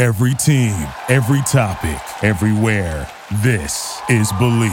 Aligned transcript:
Every 0.00 0.32
team, 0.32 0.88
every 1.10 1.42
topic, 1.42 2.00
everywhere. 2.24 3.06
This 3.42 4.00
is 4.08 4.32
Believe. 4.38 4.70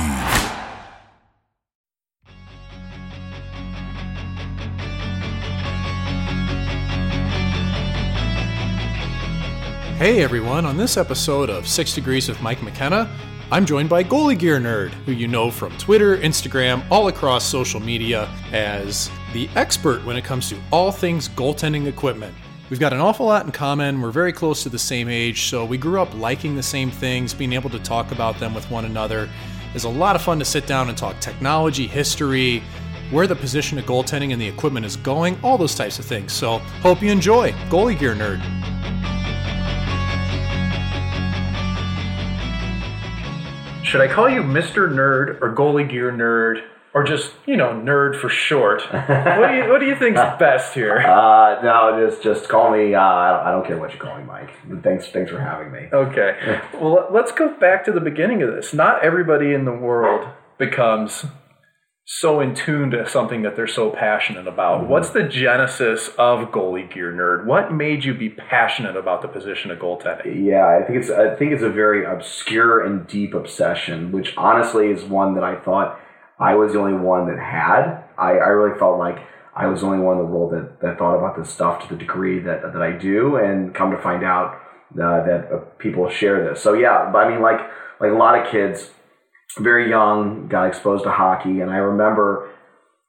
Hey 9.97 10.23
everyone, 10.23 10.65
on 10.65 10.77
this 10.77 10.95
episode 10.95 11.49
of 11.49 11.67
6 11.67 11.93
Degrees 11.93 12.29
with 12.29 12.41
Mike 12.41 12.63
McKenna, 12.63 13.13
I'm 13.51 13.65
joined 13.65 13.89
by 13.89 14.05
Goalie 14.05 14.39
Gear 14.39 14.61
Nerd, 14.61 14.91
who 14.91 15.11
you 15.11 15.27
know 15.27 15.51
from 15.51 15.77
Twitter, 15.77 16.15
Instagram, 16.19 16.85
all 16.89 17.09
across 17.09 17.43
social 17.43 17.81
media 17.81 18.29
as 18.53 19.11
the 19.33 19.49
expert 19.57 20.05
when 20.05 20.15
it 20.15 20.23
comes 20.23 20.47
to 20.51 20.57
all 20.71 20.89
things 20.89 21.27
goaltending 21.27 21.85
equipment. 21.87 22.33
We've 22.69 22.81
got 22.81 22.91
an 22.91 22.99
awful 22.99 23.27
lot 23.27 23.45
in 23.45 23.53
common. 23.53 24.01
We're 24.01 24.11
very 24.11 24.33
close 24.33 24.63
to 24.63 24.69
the 24.69 24.77
same 24.77 25.07
age, 25.07 25.43
so 25.43 25.63
we 25.63 25.77
grew 25.77 26.01
up 26.01 26.13
liking 26.13 26.57
the 26.57 26.63
same 26.63 26.91
things, 26.91 27.33
being 27.33 27.53
able 27.53 27.69
to 27.69 27.79
talk 27.79 28.11
about 28.11 28.41
them 28.41 28.53
with 28.53 28.69
one 28.69 28.83
another. 28.83 29.29
It's 29.73 29.85
a 29.85 29.89
lot 29.89 30.17
of 30.17 30.21
fun 30.21 30.37
to 30.39 30.45
sit 30.45 30.67
down 30.67 30.89
and 30.89 30.97
talk 30.97 31.17
technology, 31.21 31.87
history, 31.87 32.61
where 33.09 33.25
the 33.25 33.37
position 33.37 33.79
of 33.79 33.85
goaltending 33.85 34.33
and 34.33 34.41
the 34.41 34.47
equipment 34.47 34.85
is 34.85 34.97
going, 34.97 35.39
all 35.43 35.57
those 35.57 35.75
types 35.75 35.97
of 35.97 36.03
things. 36.03 36.33
So, 36.33 36.57
hope 36.81 37.01
you 37.01 37.09
enjoy. 37.09 37.53
Goalie 37.69 37.97
Gear 37.97 38.15
Nerd. 38.15 38.41
Should 43.85 44.01
I 44.01 44.13
call 44.13 44.27
you 44.29 44.41
Mr. 44.41 44.91
Nerd 44.91 45.41
or 45.41 45.55
Goalie 45.55 45.89
Gear 45.89 46.11
Nerd? 46.11 46.65
Or 46.97 47.03
just, 47.03 47.31
you 47.45 47.55
know, 47.57 47.73
nerd 47.73 48.19
for 48.19 48.27
short. 48.27 48.81
what 48.91 49.49
do 49.49 49.55
you 49.55 49.69
what 49.69 49.79
do 49.79 49.85
you 49.85 49.95
think's 49.95 50.19
best 50.39 50.73
here? 50.73 50.97
Uh, 50.97 51.61
no, 51.61 52.07
just 52.09 52.23
just 52.23 52.49
call 52.49 52.71
me. 52.71 52.95
Uh, 52.95 52.99
I 53.01 53.51
don't- 53.51 53.67
care 53.67 53.77
what 53.77 53.93
you 53.93 53.99
call 53.99 54.17
me, 54.17 54.23
Mike. 54.23 54.49
Thanks, 54.81 55.09
thanks 55.09 55.29
for 55.29 55.39
having 55.39 55.71
me. 55.71 55.89
Okay. 55.93 56.59
Well, 56.81 57.07
let's 57.11 57.31
go 57.31 57.55
back 57.59 57.85
to 57.85 57.91
the 57.91 57.99
beginning 57.99 58.41
of 58.41 58.51
this. 58.55 58.73
Not 58.73 59.03
everybody 59.03 59.53
in 59.53 59.65
the 59.65 59.73
world 59.73 60.27
becomes 60.57 61.25
so 62.05 62.39
in 62.39 62.55
tune 62.55 62.89
to 62.91 63.07
something 63.07 63.43
that 63.43 63.55
they're 63.55 63.67
so 63.67 63.89
passionate 63.91 64.47
about. 64.47 64.87
What's 64.87 65.09
the 65.11 65.23
genesis 65.23 66.07
of 66.17 66.49
Goalie 66.51 66.91
Gear 66.91 67.11
Nerd? 67.11 67.45
What 67.45 67.73
made 67.73 68.05
you 68.05 68.13
be 68.15 68.29
passionate 68.29 68.95
about 68.95 69.21
the 69.21 69.27
position 69.27 69.69
of 69.69 69.77
goaltending? 69.77 70.45
Yeah, 70.45 70.65
I 70.65 70.83
think 70.87 70.99
it's 70.99 71.11
I 71.11 71.35
think 71.35 71.51
it's 71.51 71.63
a 71.63 71.69
very 71.69 72.05
obscure 72.05 72.83
and 72.83 73.05
deep 73.05 73.33
obsession, 73.35 74.11
which 74.11 74.33
honestly 74.37 74.87
is 74.87 75.03
one 75.03 75.35
that 75.35 75.43
I 75.43 75.57
thought 75.57 75.99
I 76.39 76.55
was 76.55 76.73
the 76.73 76.79
only 76.79 76.97
one 76.97 77.27
that 77.27 77.39
had. 77.39 78.03
I, 78.17 78.31
I 78.31 78.49
really 78.49 78.77
felt 78.77 78.99
like 78.99 79.17
I 79.55 79.65
was 79.67 79.81
the 79.81 79.87
only 79.87 79.99
one 79.99 80.19
in 80.19 80.25
the 80.25 80.31
world 80.31 80.53
that, 80.53 80.81
that 80.81 80.99
thought 80.99 81.17
about 81.17 81.35
this 81.37 81.49
stuff 81.49 81.81
to 81.83 81.93
the 81.93 81.99
degree 81.99 82.39
that 82.39 82.61
that 82.61 82.81
I 82.81 82.91
do, 82.91 83.37
and 83.37 83.73
come 83.73 83.91
to 83.91 83.97
find 83.97 84.23
out 84.23 84.55
uh, 84.93 85.25
that 85.25 85.49
uh, 85.51 85.57
people 85.79 86.09
share 86.09 86.47
this. 86.47 86.61
So 86.61 86.73
yeah, 86.73 87.11
I 87.15 87.29
mean, 87.29 87.41
like 87.41 87.59
like 87.99 88.11
a 88.11 88.15
lot 88.15 88.39
of 88.39 88.51
kids, 88.51 88.91
very 89.57 89.89
young, 89.89 90.47
got 90.47 90.67
exposed 90.67 91.03
to 91.05 91.11
hockey, 91.11 91.61
and 91.61 91.71
I 91.71 91.77
remember 91.77 92.51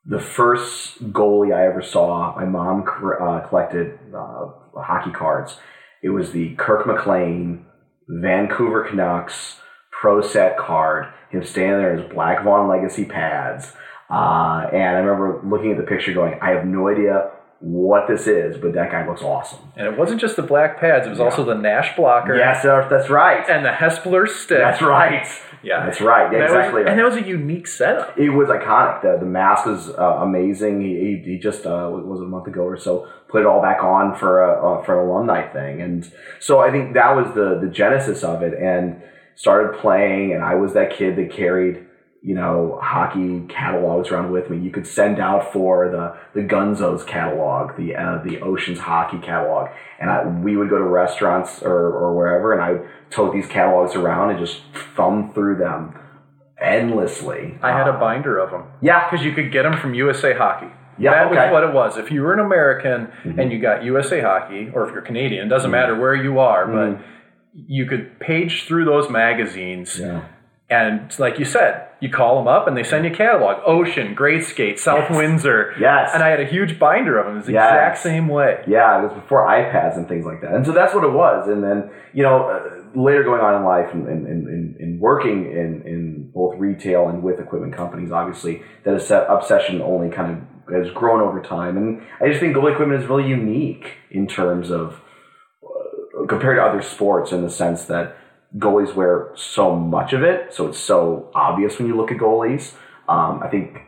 the 0.06 0.20
first 0.20 1.12
goalie 1.12 1.54
I 1.54 1.66
ever 1.66 1.82
saw. 1.82 2.34
My 2.34 2.46
mom 2.46 2.84
uh, 2.88 3.40
collected 3.46 3.98
uh, 4.16 4.46
hockey 4.74 5.10
cards. 5.10 5.58
It 6.02 6.08
was 6.10 6.32
the 6.32 6.54
Kirk 6.54 6.86
McLean 6.86 7.66
Vancouver 8.08 8.88
Canucks 8.88 9.56
Pro 10.00 10.20
Set 10.20 10.56
card. 10.56 11.06
Him 11.30 11.44
standing 11.44 11.78
there 11.78 11.92
in 11.94 12.02
his 12.02 12.10
Black 12.12 12.42
Vaughn 12.44 12.68
Legacy 12.68 13.04
pads. 13.04 13.72
Uh, 14.10 14.66
and 14.72 14.96
I 14.96 15.00
remember 15.00 15.40
looking 15.44 15.72
at 15.72 15.76
the 15.76 15.82
picture 15.82 16.14
going, 16.14 16.38
I 16.40 16.50
have 16.50 16.64
no 16.64 16.88
idea 16.88 17.30
what 17.60 18.06
this 18.08 18.26
is, 18.26 18.56
but 18.56 18.72
that 18.74 18.90
guy 18.90 19.06
looks 19.06 19.20
awesome. 19.20 19.58
And 19.76 19.86
it 19.86 19.98
wasn't 19.98 20.20
just 20.20 20.36
the 20.36 20.42
black 20.42 20.78
pads, 20.80 21.06
it 21.06 21.10
was 21.10 21.18
also 21.20 21.44
the 21.44 21.56
Nash 21.56 21.96
blocker 21.96 22.36
Yes, 22.36 22.62
sir, 22.62 22.86
that's 22.88 23.10
right. 23.10 23.44
and 23.50 23.66
the 23.66 23.70
Hespeler 23.70 24.28
stick. 24.28 24.58
That's 24.58 24.80
right. 24.80 25.26
Yeah. 25.62 25.84
That's 25.84 26.00
right. 26.00 26.32
Yeah, 26.32 26.38
That 26.38 26.44
was- 26.44 26.52
exactly 26.52 26.82
right. 26.82 26.88
And 26.90 26.98
that 27.00 27.04
was 27.04 27.16
a 27.16 27.22
unique 27.26 27.66
setup. 27.66 28.16
It 28.16 28.30
was 28.30 28.48
iconic. 28.48 29.02
The, 29.02 29.16
the 29.18 29.26
mask 29.26 29.66
was 29.66 29.90
uh, 29.90 30.20
amazing. 30.22 30.80
He, 30.80 30.94
he, 31.24 31.32
he 31.32 31.38
just 31.38 31.66
uh, 31.66 31.90
was 31.92 32.20
it, 32.20 32.24
a 32.24 32.26
month 32.28 32.46
ago 32.46 32.62
or 32.62 32.78
so 32.78 33.08
put 33.28 33.40
it 33.40 33.46
all 33.46 33.60
back 33.60 33.82
on 33.82 34.14
for 34.14 34.40
a 34.44 34.78
uh, 34.78 34.84
for 34.84 35.02
an 35.02 35.08
alumni 35.08 35.46
thing, 35.52 35.82
and 35.82 36.10
so 36.38 36.60
I 36.60 36.70
think 36.70 36.94
that 36.94 37.14
was 37.16 37.34
the 37.34 37.58
the 37.60 37.68
genesis 37.68 38.22
of 38.22 38.42
it. 38.42 38.54
And 38.54 39.02
started 39.38 39.78
playing, 39.80 40.32
and 40.34 40.42
I 40.42 40.54
was 40.56 40.72
that 40.74 40.90
kid 40.98 41.14
that 41.16 41.30
carried 41.30 41.84
you 42.20 42.34
know 42.34 42.78
hockey 42.82 43.44
catalogs 43.48 44.10
around 44.10 44.32
with 44.32 44.50
me. 44.50 44.58
You 44.58 44.70
could 44.72 44.86
send 44.86 45.20
out 45.20 45.52
for 45.52 45.88
the 45.88 46.16
the 46.38 46.46
Gunzos 46.46 47.06
catalog, 47.06 47.76
the 47.76 47.94
uh, 47.94 48.18
the 48.24 48.40
Oceans 48.40 48.80
hockey 48.80 49.18
catalog, 49.18 49.68
and 50.00 50.10
I, 50.10 50.26
we 50.26 50.56
would 50.56 50.68
go 50.68 50.78
to 50.78 50.84
restaurants 50.84 51.62
or, 51.62 51.72
or 52.02 52.16
wherever, 52.16 52.52
and 52.52 52.60
I 52.62 52.72
would 52.72 52.88
tote 53.10 53.32
these 53.32 53.46
catalogs 53.46 53.94
around 53.94 54.30
and 54.30 54.38
just 54.40 54.60
thumb 54.96 55.32
through 55.32 55.56
them 55.58 55.94
endlessly. 56.60 57.56
I 57.62 57.70
had 57.72 57.86
a 57.88 57.92
Uh, 57.92 58.00
binder 58.00 58.38
of 58.38 58.50
them. 58.50 58.64
yeah, 58.80 59.08
Because 59.08 59.24
you 59.24 59.32
could 59.32 59.52
get 59.52 59.62
them 59.62 59.76
from 59.78 59.94
USA 59.94 60.34
Hockey. 60.34 60.66
Yeah, 60.98 61.12
that 61.12 61.26
okay. 61.26 61.36
Mm-hmm. 61.36 61.52
was 61.54 61.62
what 61.62 61.64
it 61.70 61.72
was. 61.74 61.96
If 62.04 62.10
you 62.10 62.22
were 62.22 62.32
an 62.34 62.40
American 62.40 63.08
and 63.38 63.52
you 63.52 63.60
got 63.60 63.84
USA 63.84 64.20
Hockey, 64.20 64.70
or 64.74 64.84
if 64.88 64.92
you're 64.92 65.02
Canadian, 65.02 65.48
doesn't 65.48 65.70
matter 65.70 65.94
where 65.94 66.16
you 66.16 66.40
are, 66.40 66.66
but 66.66 66.98
you 67.66 67.86
could 67.86 68.18
page 68.20 68.64
through 68.66 68.84
those 68.84 69.10
magazines. 69.10 69.98
Yeah. 69.98 70.24
And 70.70 71.18
like 71.18 71.38
you 71.38 71.46
said, 71.46 71.88
you 72.00 72.10
call 72.10 72.36
them 72.36 72.46
up 72.46 72.68
and 72.68 72.76
they 72.76 72.82
send 72.84 73.06
you 73.06 73.10
a 73.10 73.14
catalog. 73.14 73.62
Ocean, 73.66 74.14
Great 74.14 74.44
Skate, 74.44 74.78
South 74.78 75.10
Windsor. 75.10 75.74
Yes. 75.80 76.10
And 76.12 76.22
I 76.22 76.28
had 76.28 76.40
a 76.40 76.44
huge 76.46 76.78
binder 76.78 77.18
of 77.18 77.24
them. 77.24 77.34
It 77.34 77.38
was 77.38 77.46
the 77.46 77.52
Yes. 77.54 77.70
exact 77.72 77.98
same 77.98 78.28
way. 78.28 78.62
Yeah, 78.66 79.00
it 79.00 79.04
was 79.04 79.14
before 79.14 79.46
iPads 79.46 79.96
and 79.96 80.06
things 80.06 80.26
like 80.26 80.42
that. 80.42 80.52
And 80.52 80.66
so 80.66 80.72
that's 80.72 80.94
what 80.94 81.04
it 81.04 81.12
was. 81.12 81.48
And 81.48 81.64
then, 81.64 81.90
you 82.12 82.22
know, 82.22 82.50
uh, 82.50 82.98
later 83.00 83.24
going 83.24 83.40
on 83.40 83.54
in 83.54 83.64
life 83.64 83.88
and, 83.94 84.06
and, 84.06 84.26
and, 84.26 84.76
and- 84.76 85.00
working 85.00 85.46
in, 85.52 85.82
in 85.86 86.30
both 86.34 86.56
retail 86.58 87.08
and 87.08 87.22
with 87.22 87.38
equipment 87.38 87.72
companies, 87.74 88.10
obviously, 88.10 88.62
that 88.84 88.94
obsession 89.30 89.80
only 89.80 90.10
kind 90.10 90.32
of 90.68 90.74
has 90.74 90.90
grown 90.92 91.20
over 91.20 91.40
time. 91.40 91.76
And 91.76 92.02
I 92.20 92.26
just 92.28 92.40
think 92.40 92.54
goalie 92.56 92.72
equipment 92.72 93.00
is 93.02 93.08
really 93.08 93.28
unique 93.28 93.92
in 94.10 94.26
terms 94.26 94.70
of 94.72 95.00
compared 96.28 96.58
to 96.58 96.62
other 96.62 96.82
sports 96.82 97.32
in 97.32 97.42
the 97.42 97.50
sense 97.50 97.84
that 97.86 98.16
goalies 98.56 98.94
wear 98.94 99.30
so 99.34 99.76
much 99.76 100.12
of 100.12 100.22
it. 100.22 100.54
So 100.54 100.68
it's 100.68 100.78
so 100.78 101.30
obvious 101.34 101.78
when 101.78 101.88
you 101.88 101.96
look 101.96 102.10
at 102.10 102.18
goalies. 102.18 102.74
Um, 103.08 103.42
I 103.42 103.48
think 103.48 103.78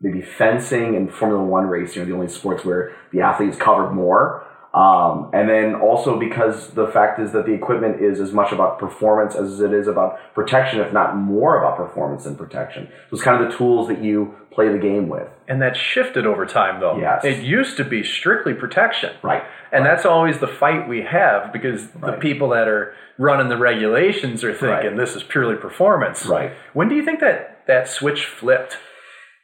maybe 0.00 0.22
fencing 0.22 0.96
and 0.96 1.12
Formula 1.12 1.42
One 1.42 1.66
racing 1.66 2.02
are 2.02 2.04
the 2.04 2.12
only 2.12 2.28
sports 2.28 2.64
where 2.64 2.94
the 3.12 3.20
athlete 3.20 3.50
is 3.50 3.56
covered 3.56 3.92
more. 3.92 4.46
Um, 4.76 5.30
and 5.32 5.48
then 5.48 5.74
also 5.76 6.18
because 6.18 6.68
the 6.72 6.86
fact 6.88 7.18
is 7.18 7.32
that 7.32 7.46
the 7.46 7.52
equipment 7.52 8.02
is 8.02 8.20
as 8.20 8.32
much 8.32 8.52
about 8.52 8.78
performance 8.78 9.34
as 9.34 9.58
it 9.60 9.72
is 9.72 9.88
about 9.88 10.18
protection, 10.34 10.80
if 10.80 10.92
not 10.92 11.16
more 11.16 11.58
about 11.58 11.78
performance 11.78 12.24
than 12.24 12.36
protection. 12.36 12.86
So 13.08 13.14
it's 13.14 13.22
kind 13.22 13.42
of 13.42 13.50
the 13.50 13.56
tools 13.56 13.88
that 13.88 14.02
you 14.02 14.34
play 14.50 14.68
the 14.68 14.78
game 14.78 15.08
with. 15.08 15.28
And 15.48 15.62
that 15.62 15.76
shifted 15.78 16.26
over 16.26 16.44
time, 16.44 16.80
though. 16.80 16.98
Yes. 16.98 17.24
It 17.24 17.42
used 17.42 17.78
to 17.78 17.84
be 17.84 18.02
strictly 18.02 18.52
protection. 18.52 19.14
Right. 19.22 19.42
And 19.72 19.84
that's 19.86 20.04
always 20.04 20.40
the 20.40 20.46
fight 20.46 20.86
we 20.86 21.02
have 21.02 21.54
because 21.54 21.88
the 21.88 22.12
people 22.12 22.50
that 22.50 22.68
are 22.68 22.94
running 23.16 23.48
the 23.48 23.56
regulations 23.56 24.44
are 24.44 24.52
thinking 24.52 24.68
Right. 24.90 24.96
this 24.96 25.16
is 25.16 25.22
purely 25.22 25.56
performance. 25.56 26.26
Right. 26.26 26.52
When 26.74 26.88
do 26.90 26.94
you 26.94 27.04
think 27.04 27.20
that 27.20 27.66
that 27.66 27.88
switch 27.88 28.26
flipped? 28.26 28.76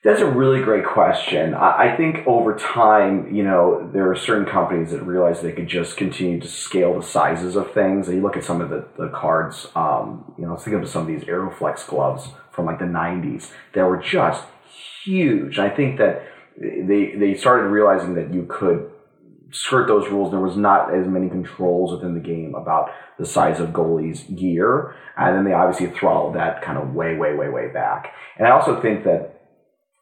That's 0.04 0.20
a 0.20 0.28
really 0.28 0.60
great 0.62 0.84
question. 0.84 1.54
I, 1.54 1.96
think 1.96 2.26
over 2.26 2.56
time, 2.56 3.32
you 3.32 3.44
know, 3.44 3.88
there 3.92 4.10
are 4.10 4.16
certain 4.16 4.46
companies 4.46 4.90
that 4.90 5.02
realize 5.02 5.42
they 5.42 5.52
could 5.52 5.68
just 5.68 5.96
continue 5.96 6.40
to 6.40 6.48
scale 6.48 6.98
the 6.98 7.06
sizes 7.06 7.54
of 7.54 7.72
things. 7.72 8.08
And 8.08 8.16
you 8.16 8.22
look 8.22 8.36
at 8.36 8.42
some 8.42 8.60
of 8.60 8.68
the, 8.68 8.84
the 8.98 9.10
cards, 9.10 9.68
um, 9.76 10.34
you 10.36 10.42
know, 10.42 10.50
I 10.50 10.54
was 10.54 10.64
thinking 10.64 10.82
of 10.82 10.88
some 10.88 11.02
of 11.02 11.06
these 11.06 11.22
Aeroflex 11.28 11.86
gloves 11.86 12.30
from 12.50 12.66
like 12.66 12.80
the 12.80 12.84
90s 12.84 13.52
that 13.74 13.84
were 13.84 13.96
just 13.96 14.42
huge. 15.04 15.60
I 15.60 15.70
think 15.70 15.98
that 15.98 16.24
they, 16.58 17.14
they 17.16 17.36
started 17.36 17.68
realizing 17.68 18.14
that 18.14 18.34
you 18.34 18.44
could 18.48 18.90
skirt 19.52 19.86
those 19.86 20.10
rules. 20.10 20.32
There 20.32 20.40
was 20.40 20.56
not 20.56 20.92
as 20.92 21.06
many 21.06 21.28
controls 21.28 21.92
within 21.92 22.14
the 22.14 22.20
game 22.20 22.56
about 22.56 22.90
the 23.20 23.24
size 23.24 23.60
of 23.60 23.68
goalies' 23.68 24.36
gear. 24.36 24.96
And 25.16 25.36
then 25.36 25.44
they 25.44 25.52
obviously 25.52 25.96
throttled 25.96 26.34
that 26.34 26.60
kind 26.60 26.76
of 26.76 26.92
way, 26.92 27.16
way, 27.16 27.34
way, 27.34 27.48
way 27.48 27.68
back. 27.68 28.12
And 28.36 28.48
I 28.48 28.50
also 28.50 28.82
think 28.82 29.04
that 29.04 29.41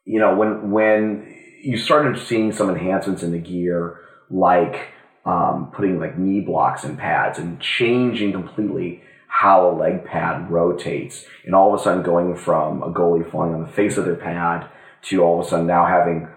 you 0.04 0.18
know, 0.18 0.34
when 0.34 0.70
when 0.70 1.34
you 1.62 1.76
started 1.76 2.18
seeing 2.18 2.52
some 2.52 2.70
enhancements 2.70 3.22
in 3.22 3.32
the 3.32 3.38
gear, 3.38 3.98
like 4.30 4.88
um, 5.24 5.70
putting 5.74 5.98
like 5.98 6.18
knee 6.18 6.40
blocks 6.40 6.84
and 6.84 6.98
pads 6.98 7.38
and 7.38 7.60
changing 7.60 8.32
completely 8.32 9.02
how 9.28 9.70
a 9.70 9.72
leg 9.72 10.04
pad 10.04 10.50
rotates, 10.50 11.24
and 11.44 11.54
all 11.54 11.72
of 11.72 11.80
a 11.80 11.82
sudden 11.82 12.02
going 12.02 12.36
from 12.36 12.82
a 12.82 12.90
goalie 12.90 13.30
falling 13.30 13.54
on 13.54 13.62
the 13.62 13.72
face 13.72 13.96
of 13.96 14.04
their 14.04 14.16
pad 14.16 14.68
to 15.02 15.22
all 15.22 15.40
of 15.40 15.46
a 15.46 15.48
sudden 15.48 15.66
now 15.66 15.86
having 15.86 16.28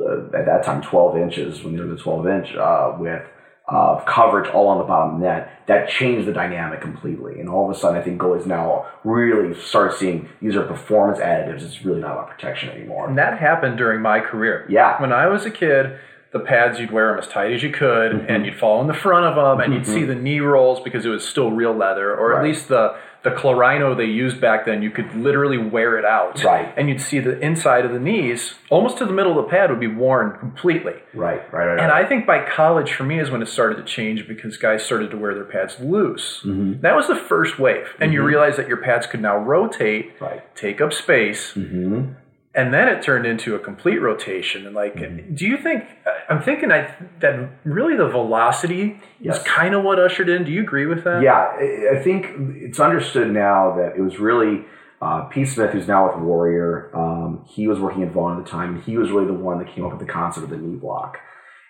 uh, 0.00 0.36
at 0.36 0.46
that 0.46 0.62
time 0.64 0.82
12 0.82 1.16
inches 1.18 1.62
when 1.62 1.76
they 1.76 1.82
were 1.82 1.88
the 1.88 1.96
12 1.96 2.26
inch 2.28 2.54
uh, 2.54 2.96
with 2.98 3.22
uh, 3.68 4.00
coverage 4.06 4.48
all 4.50 4.68
on 4.68 4.78
the 4.78 4.84
bottom 4.84 5.20
net, 5.20 5.62
that 5.66 5.88
changed 5.88 6.26
the 6.26 6.32
dynamic 6.32 6.80
completely. 6.80 7.38
And 7.38 7.48
all 7.48 7.68
of 7.68 7.76
a 7.76 7.78
sudden, 7.78 8.00
I 8.00 8.02
think 8.02 8.20
goalies 8.20 8.46
now 8.46 8.86
really 9.04 9.58
start 9.60 9.94
seeing 9.94 10.28
these 10.40 10.56
are 10.56 10.64
performance 10.64 11.18
additives. 11.18 11.62
It's 11.62 11.84
really 11.84 12.00
not 12.00 12.12
about 12.12 12.30
protection 12.30 12.70
anymore. 12.70 13.08
And 13.08 13.18
that 13.18 13.38
happened 13.38 13.76
during 13.76 14.00
my 14.00 14.20
career. 14.20 14.66
Yeah. 14.68 15.00
When 15.00 15.12
I 15.12 15.26
was 15.26 15.44
a 15.44 15.50
kid, 15.50 15.98
the 16.32 16.40
pads 16.40 16.78
you'd 16.78 16.90
wear 16.90 17.10
them 17.10 17.18
as 17.18 17.26
tight 17.26 17.52
as 17.52 17.62
you 17.62 17.70
could, 17.70 18.12
and 18.12 18.44
you'd 18.44 18.58
fall 18.58 18.82
in 18.82 18.86
the 18.86 18.94
front 18.94 19.24
of 19.24 19.34
them, 19.34 19.60
and 19.64 19.72
you'd 19.72 19.86
see 19.86 20.04
the 20.04 20.14
knee 20.14 20.40
rolls 20.40 20.78
because 20.80 21.06
it 21.06 21.08
was 21.08 21.26
still 21.26 21.50
real 21.50 21.74
leather, 21.74 22.14
or 22.14 22.38
at 22.38 22.44
least 22.44 22.68
the 22.68 22.96
the 23.24 23.30
Clarino 23.30 23.96
they 23.96 24.04
used 24.04 24.40
back 24.40 24.64
then. 24.64 24.82
You 24.82 24.90
could 24.90 25.14
literally 25.14 25.58
wear 25.58 25.98
it 25.98 26.04
out, 26.04 26.42
Right. 26.44 26.72
And 26.76 26.88
you'd 26.88 27.00
see 27.00 27.18
the 27.18 27.38
inside 27.40 27.84
of 27.84 27.92
the 27.92 27.98
knees, 27.98 28.54
almost 28.70 28.98
to 28.98 29.04
the 29.04 29.12
middle 29.12 29.38
of 29.38 29.44
the 29.44 29.50
pad, 29.50 29.70
would 29.70 29.80
be 29.80 29.86
worn 29.88 30.38
completely. 30.38 30.94
Right, 31.14 31.42
right, 31.52 31.66
right. 31.66 31.78
And 31.78 31.90
right. 31.90 32.04
I 32.04 32.08
think 32.08 32.26
by 32.26 32.44
college 32.48 32.92
for 32.92 33.04
me 33.04 33.18
is 33.18 33.30
when 33.30 33.42
it 33.42 33.48
started 33.48 33.76
to 33.76 33.84
change 33.84 34.28
because 34.28 34.56
guys 34.56 34.84
started 34.84 35.10
to 35.10 35.16
wear 35.16 35.34
their 35.34 35.44
pads 35.44 35.78
loose. 35.80 36.40
Mm-hmm. 36.44 36.80
That 36.82 36.94
was 36.94 37.08
the 37.08 37.16
first 37.16 37.58
wave. 37.58 37.88
And 38.00 38.12
you 38.12 38.20
mm-hmm. 38.20 38.28
realize 38.28 38.56
that 38.56 38.68
your 38.68 38.78
pads 38.78 39.06
could 39.06 39.20
now 39.20 39.36
rotate, 39.36 40.12
Right. 40.20 40.42
take 40.56 40.80
up 40.80 40.92
space. 40.92 41.54
Mm-hmm. 41.54 42.12
And 42.58 42.74
then 42.74 42.88
it 42.88 43.02
turned 43.02 43.24
into 43.24 43.54
a 43.54 43.60
complete 43.60 43.98
rotation. 43.98 44.66
And 44.66 44.74
like, 44.74 44.96
do 45.34 45.46
you 45.46 45.56
think, 45.56 45.84
I'm 46.28 46.42
thinking 46.42 46.72
I, 46.72 46.92
that 47.20 47.50
really 47.64 47.96
the 47.96 48.08
velocity 48.08 49.00
Yes. 49.20 49.38
is 49.38 49.42
kind 49.44 49.74
of 49.76 49.84
what 49.84 49.98
ushered 50.00 50.28
in. 50.28 50.44
Do 50.44 50.50
you 50.50 50.62
agree 50.62 50.86
with 50.86 51.04
that? 51.04 51.22
Yeah, 51.22 51.34
I 51.34 51.96
I 51.98 52.02
think 52.02 52.26
it's 52.66 52.80
understood 52.80 53.28
now 53.32 53.76
that 53.76 53.96
it 53.96 54.00
was 54.00 54.18
really 54.18 54.64
uh, 55.00 55.20
Pete 55.26 55.48
Smith, 55.48 55.70
who's 55.70 55.86
now 55.88 56.06
with 56.08 56.22
Warrior. 56.22 56.90
Um, 56.96 57.44
he 57.46 57.68
was 57.68 57.78
working 57.78 58.02
at 58.02 58.12
Vaughn 58.12 58.38
at 58.38 58.44
the 58.44 58.50
time. 58.50 58.82
He 58.82 58.96
was 58.96 59.10
really 59.10 59.26
the 59.26 59.40
one 59.48 59.58
that 59.58 59.68
came 59.72 59.84
up 59.84 59.92
with 59.92 60.00
the 60.04 60.12
concept 60.12 60.44
of 60.44 60.50
the 60.50 60.56
knee 60.56 60.76
block. 60.76 61.18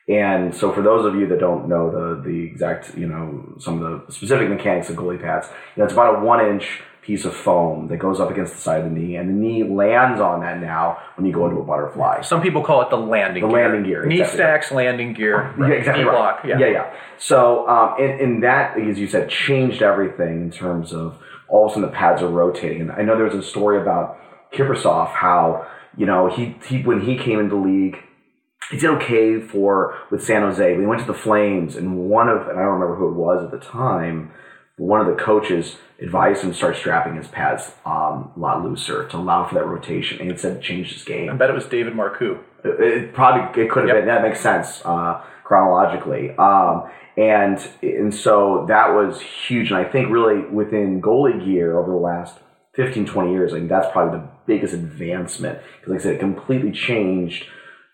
And 0.08 0.55
so, 0.55 0.73
for 0.73 0.81
those 0.81 1.05
of 1.05 1.14
you 1.17 1.26
that 1.26 1.38
don't 1.38 1.69
know 1.69 1.90
the 1.90 2.23
the 2.23 2.44
exact, 2.46 2.96
you 2.96 3.06
know, 3.06 3.56
some 3.58 3.82
of 3.82 4.06
the 4.06 4.12
specific 4.12 4.49
mechanics 4.49 4.88
of 4.88 4.96
goalie 4.96 5.20
pads, 5.20 5.49
you 5.75 5.81
know, 5.81 5.85
it's 5.85 5.93
about 5.93 6.17
a 6.17 6.25
one 6.25 6.40
inch 6.46 6.81
piece 7.09 7.25
of 7.25 7.35
foam 7.35 7.89
that 7.89 7.97
goes 7.97 8.21
up 8.21 8.31
against 8.31 8.53
the 8.53 8.61
side 8.61 8.81
of 8.83 8.85
the 8.85 8.91
knee, 8.91 9.17
and 9.17 9.31
the 9.31 9.33
knee 9.33 9.65
lands 9.65 10.21
on 10.21 10.41
that 10.43 10.61
now 10.61 10.99
when 11.17 11.27
you 11.27 11.33
go 11.33 11.47
into 11.49 11.59
a 11.59 11.65
butterfly. 11.65 12.21
Some 12.21 12.43
people 12.43 12.63
call 12.63 12.83
it 12.83 12.91
the 12.91 12.99
landing 12.99 13.43
The 13.43 13.49
gear. 13.49 13.63
landing 13.63 13.83
gear, 13.85 14.05
Knee 14.05 14.17
exactly. 14.21 14.37
stacks, 14.37 14.71
landing 14.71 15.15
gear, 15.15 15.55
Yeah, 15.59 15.69
exactly 15.69 16.05
knee 16.05 16.09
right. 16.11 16.15
block. 16.15 16.41
Yeah. 16.45 16.59
yeah, 16.59 16.67
yeah. 16.67 16.95
So, 17.17 17.67
um, 17.67 17.95
and, 17.99 18.21
and 18.21 18.43
that, 18.43 18.79
as 18.79 18.99
you 18.99 19.09
said, 19.09 19.31
changed 19.31 19.81
everything 19.81 20.43
in 20.43 20.51
terms 20.51 20.93
of 20.93 21.17
all 21.49 21.65
of 21.65 21.71
a 21.71 21.75
sudden 21.77 21.89
the 21.91 21.97
pads 21.97 22.21
are 22.21 22.29
rotating. 22.29 22.83
And 22.83 22.93
I 22.93 23.01
know 23.03 23.17
there 23.17 23.25
was 23.25 23.35
a 23.35 23.43
story 23.43 23.81
about 23.81 24.19
Kiprusoff, 24.53 25.09
how 25.13 25.67
you 25.97 26.05
know 26.05 26.29
he, 26.29 26.57
he 26.69 26.83
when 26.83 27.01
he 27.01 27.17
came 27.17 27.39
into 27.41 27.55
the 27.57 27.63
league, 27.63 27.97
he 28.71 28.77
did 28.77 28.91
okay 28.91 29.41
for 29.41 29.95
with 30.11 30.23
San 30.23 30.43
Jose. 30.43 30.77
We 30.77 30.85
went 30.87 31.01
to 31.01 31.07
the 31.07 31.15
Flames, 31.15 31.75
and 31.75 31.97
one 32.11 32.29
of 32.29 32.43
and 32.49 32.59
I 32.59 32.63
don't 32.63 32.75
remember 32.79 32.97
who 32.97 33.09
it 33.09 33.15
was 33.15 33.43
at 33.45 33.51
the 33.51 33.59
time. 33.67 34.31
One 34.79 35.01
of 35.01 35.07
the 35.07 35.23
coaches 35.23 35.77
advised 36.01 36.43
him 36.45 36.51
to 36.53 36.57
start 36.57 36.77
strapping 36.77 37.17
his 37.17 37.29
pads 37.29 37.73
um, 37.85 38.33
a 38.37 38.39
lot 38.39 38.65
looser 38.65 39.07
to 39.09 39.17
allow 39.17 39.47
for 39.47 39.55
that 39.57 39.67
rotation, 39.67 40.21
and 40.21 40.31
it 40.31 40.41
said 40.41 40.57
it 40.57 40.63
changed 40.63 40.93
his 40.93 41.05
game. 41.05 41.29
I 41.29 41.35
bet 41.35 41.51
it 41.51 41.55
was 41.55 41.67
David 41.67 41.95
Marcoux. 41.95 42.39
It, 42.65 42.81
it 42.81 43.13
probably 43.15 43.63
it 43.63 43.71
could 43.71 43.81
have 43.89 43.89
Yep. 43.89 43.97
been 43.99 44.07
that 44.07 44.23
makes 44.23 44.41
sense 44.41 44.81
uh, 44.85 45.21
chronologically. 45.45 46.31
Um, 46.37 46.89
and 47.17 47.59
and 47.83 48.15
so 48.15 48.65
that 48.69 48.95
was 48.95 49.21
huge. 49.21 49.71
And 49.71 49.79
I 49.79 49.85
think 49.85 50.11
really 50.11 50.41
within 50.47 51.03
goalie 51.03 51.45
gear 51.45 51.77
over 51.79 51.91
the 51.91 51.97
last 51.97 52.39
15, 52.75 53.07
20 53.07 53.33
years, 53.33 53.53
I 53.53 53.57
think 53.57 53.69
that's 53.69 53.89
probably 53.93 54.21
the 54.21 54.29
biggest 54.47 54.73
advancement 54.75 55.59
because, 55.81 55.91
like 55.91 56.01
I 56.01 56.03
said, 56.05 56.15
it 56.15 56.21
completely 56.21 56.71
changed. 56.71 57.47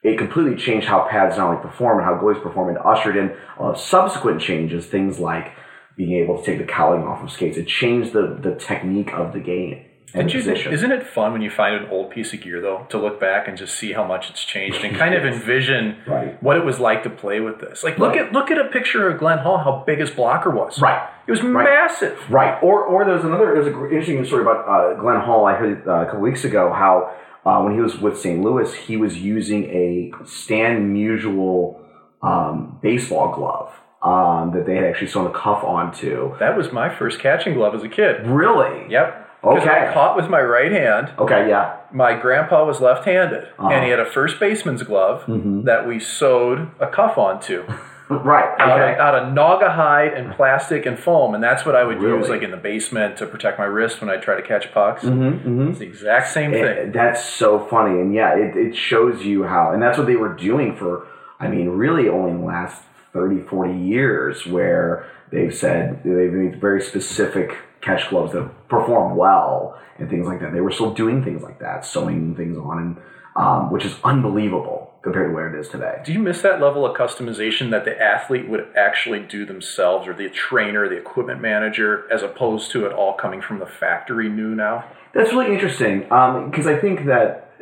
It 0.03 0.19
completely 0.19 0.57
changed 0.57 0.87
how 0.87 1.09
pads 1.09 1.39
not 1.39 1.49
only 1.49 1.63
perform 1.63 1.97
and 1.97 2.05
how 2.07 2.19
goalies 2.23 2.43
perform, 2.43 2.69
and 2.69 2.77
ushered 2.85 3.17
in 3.17 3.35
uh, 3.59 3.75
subsequent 3.75 4.43
changes, 4.43 4.85
things 4.85 5.19
like 5.19 5.53
being 5.97 6.13
able 6.23 6.39
to 6.39 6.45
take 6.45 6.59
the 6.59 6.65
cowling 6.65 7.03
off 7.03 7.23
of 7.23 7.31
skates. 7.31 7.57
It 7.57 7.67
changed 7.67 8.13
the 8.13 8.39
the 8.41 8.55
technique 8.55 9.13
of 9.13 9.33
the 9.33 9.41
game 9.41 9.85
and 10.17 10.33
you, 10.33 10.39
position. 10.39 10.73
isn't 10.73 10.93
it 10.93 11.05
fun 11.05 11.33
when 11.33 11.43
you 11.43 11.51
find 11.51 11.75
an 11.75 11.91
old 11.91 12.11
piece 12.11 12.33
of 12.33 12.41
gear 12.41 12.61
though 12.61 12.87
to 12.91 12.99
look 12.99 13.19
back 13.19 13.49
and 13.49 13.59
just 13.59 13.75
see 13.77 13.93
how 13.93 14.05
much 14.05 14.31
it's 14.31 14.45
changed 14.45 14.85
and 14.85 14.97
kind 14.97 15.13
of 15.15 15.25
envision 15.35 15.97
Right. 16.07 16.41
what 16.43 16.57
it 16.57 16.65
was 16.65 16.79
like 16.79 17.03
to 17.03 17.11
play 17.11 17.41
with 17.41 17.59
this? 17.61 17.83
Like 17.83 17.99
look 17.99 18.11
Right. 18.15 18.27
at 18.27 18.33
look 18.33 18.51
at 18.53 18.59
a 18.59 18.69
picture 18.69 19.09
of 19.09 19.19
Glenn 19.19 19.39
Hall, 19.39 19.59
how 19.59 19.83
big 19.87 19.99
his 19.99 20.11
blocker 20.11 20.51
was. 20.51 20.81
Right. 20.81 21.03
It 21.27 21.31
was 21.33 21.43
Right. 21.43 21.65
massive. 21.65 22.19
Right. 22.31 22.57
Or 22.63 22.85
or 22.85 23.05
there's 23.05 23.25
another 23.25 23.55
there's 23.55 23.67
an 23.67 23.75
interesting 23.85 24.25
story 24.25 24.43
about 24.43 24.69
uh, 24.69 25.01
Glenn 25.01 25.21
Hall. 25.21 25.47
I 25.47 25.55
heard 25.55 25.87
uh, 25.89 25.93
a 26.03 26.05
couple 26.07 26.21
weeks 26.21 26.45
ago 26.45 26.73
how 26.73 27.13
uh, 27.45 27.61
when 27.63 27.75
he 27.75 27.81
was 27.81 27.99
with 27.99 28.19
St. 28.19 28.41
Louis, 28.41 28.73
he 28.73 28.97
was 28.97 29.19
using 29.19 29.65
a 29.65 30.13
Stan 30.25 30.95
Musial 30.95 31.81
um, 32.23 32.79
baseball 32.83 33.35
glove 33.35 33.71
um, 34.05 34.53
that 34.55 34.67
they 34.67 34.75
had 34.77 34.85
actually 34.85 35.09
sewn 35.09 35.27
a 35.27 35.31
cuff 35.33 35.65
onto. 35.65 36.37
That 36.39 36.57
was 36.57 36.71
my 36.73 36.95
first 36.95 37.19
catching 37.21 37.55
glove 37.55 37.75
as 37.75 37.83
a 37.83 37.89
kid. 37.89 38.27
Really? 38.27 38.91
Yep. 38.91 39.21
Okay. 39.43 39.69
I 39.89 39.93
caught 39.93 40.17
with 40.17 40.29
my 40.31 40.41
right 40.41 40.71
hand. 40.73 41.13
Okay. 41.19 41.49
Yeah. 41.49 41.77
My 41.93 42.15
grandpa 42.19 42.65
was 42.65 42.81
left-handed, 42.81 43.45
Uh-huh. 43.59 43.69
and 43.69 43.85
he 43.85 43.91
had 43.91 44.01
a 44.01 44.07
first 44.07 44.39
baseman's 44.41 44.83
glove 44.83 45.23
Mm-hmm. 45.27 45.63
that 45.65 45.87
we 45.87 45.99
sewed 46.01 46.71
a 46.81 46.87
cuff 46.87 47.19
onto 47.19 47.63
right. 48.09 48.55
out, 48.59 48.81
Okay. 48.81 48.93
of, 48.95 48.99
out 49.01 49.15
of 49.15 49.35
Naugahyde 49.35 50.19
and 50.19 50.33
plastic 50.35 50.87
and 50.87 50.99
foam, 50.99 51.35
and 51.35 51.43
that's 51.45 51.65
what 51.67 51.75
I 51.77 51.85
would 51.85 52.01
use 52.01 52.29
like 52.31 52.43
in 52.43 52.51
the 52.51 52.57
basement 52.57 53.17
to 53.19 53.27
protect 53.27 53.59
my 53.59 53.65
wrist 53.67 54.01
when 54.01 54.09
I 54.11 54.17
try 54.17 54.35
to 54.37 54.43
catch 54.43 54.73
pucks. 54.73 55.05
Mm-hmm, 55.05 55.69
It's 55.71 55.79
the 55.79 55.87
exact 55.87 56.29
same 56.29 56.51
thing. 56.53 56.65
And 56.79 56.93
that's 56.95 57.23
so 57.25 57.59
funny. 57.69 58.01
And 58.01 58.15
yeah, 58.15 58.35
it, 58.37 58.57
it 58.57 58.75
shows 58.77 59.23
you 59.25 59.45
how, 59.45 59.73
and 59.73 59.83
that's 59.83 59.99
what 59.99 60.07
they 60.07 60.17
were 60.17 60.35
doing 60.35 60.75
for, 60.77 61.07
I 61.39 61.49
mean, 61.49 61.69
really 61.69 62.09
only 62.09 62.33
the 62.33 62.45
last 62.47 62.83
30, 63.15 63.43
40 63.49 63.79
years, 63.79 64.47
where 64.47 65.07
they've 65.33 65.55
said 65.55 66.03
they've 66.05 66.33
made 66.33 66.61
very 66.61 66.83
specific 66.83 67.57
catch 67.81 68.11
gloves 68.11 68.33
that 68.33 68.69
perform 68.69 69.17
well 69.17 69.81
and 69.99 70.11
things 70.11 70.27
like 70.27 70.41
that. 70.41 70.53
They 70.53 70.61
were 70.61 70.73
still 70.73 70.93
doing 70.93 71.25
things 71.25 71.43
like 71.43 71.61
that, 71.61 71.87
sewing 71.87 72.35
things 72.35 72.59
on, 72.59 72.79
and 72.79 72.97
um, 73.37 73.71
which 73.71 73.85
is 73.85 73.97
unbelievable 74.05 74.93
compared 75.03 75.31
to 75.31 75.35
where 75.35 75.55
it 75.55 75.59
is 75.59 75.69
today. 75.69 76.01
Do 76.05 76.13
you 76.13 76.19
miss 76.19 76.41
that 76.43 76.61
level 76.61 76.87
of 76.87 76.97
customization 76.97 77.71
that 77.71 77.85
the 77.85 78.01
athlete 78.01 78.49
would 78.49 78.67
actually 78.77 79.21
do 79.21 79.45
themselves, 79.45 80.09
or 80.09 80.15
the 80.15 80.29
trainer, 80.31 80.89
the 80.89 80.97
equipment 80.97 81.41
manager, 81.41 82.11
as 82.13 82.23
opposed 82.23 82.71
to 82.73 82.87
it 82.87 82.93
all 82.93 83.13
coming 83.13 83.43
from 83.43 83.59
the 83.59 83.67
factory 83.67 84.29
new 84.29 84.55
now? 84.55 84.85
That's 85.13 85.33
really 85.33 85.53
interesting 85.53 86.01
because 86.01 86.67
I 86.67 86.79
think 86.79 87.07
that 87.07 87.53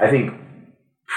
I 0.00 0.10
think 0.10 0.34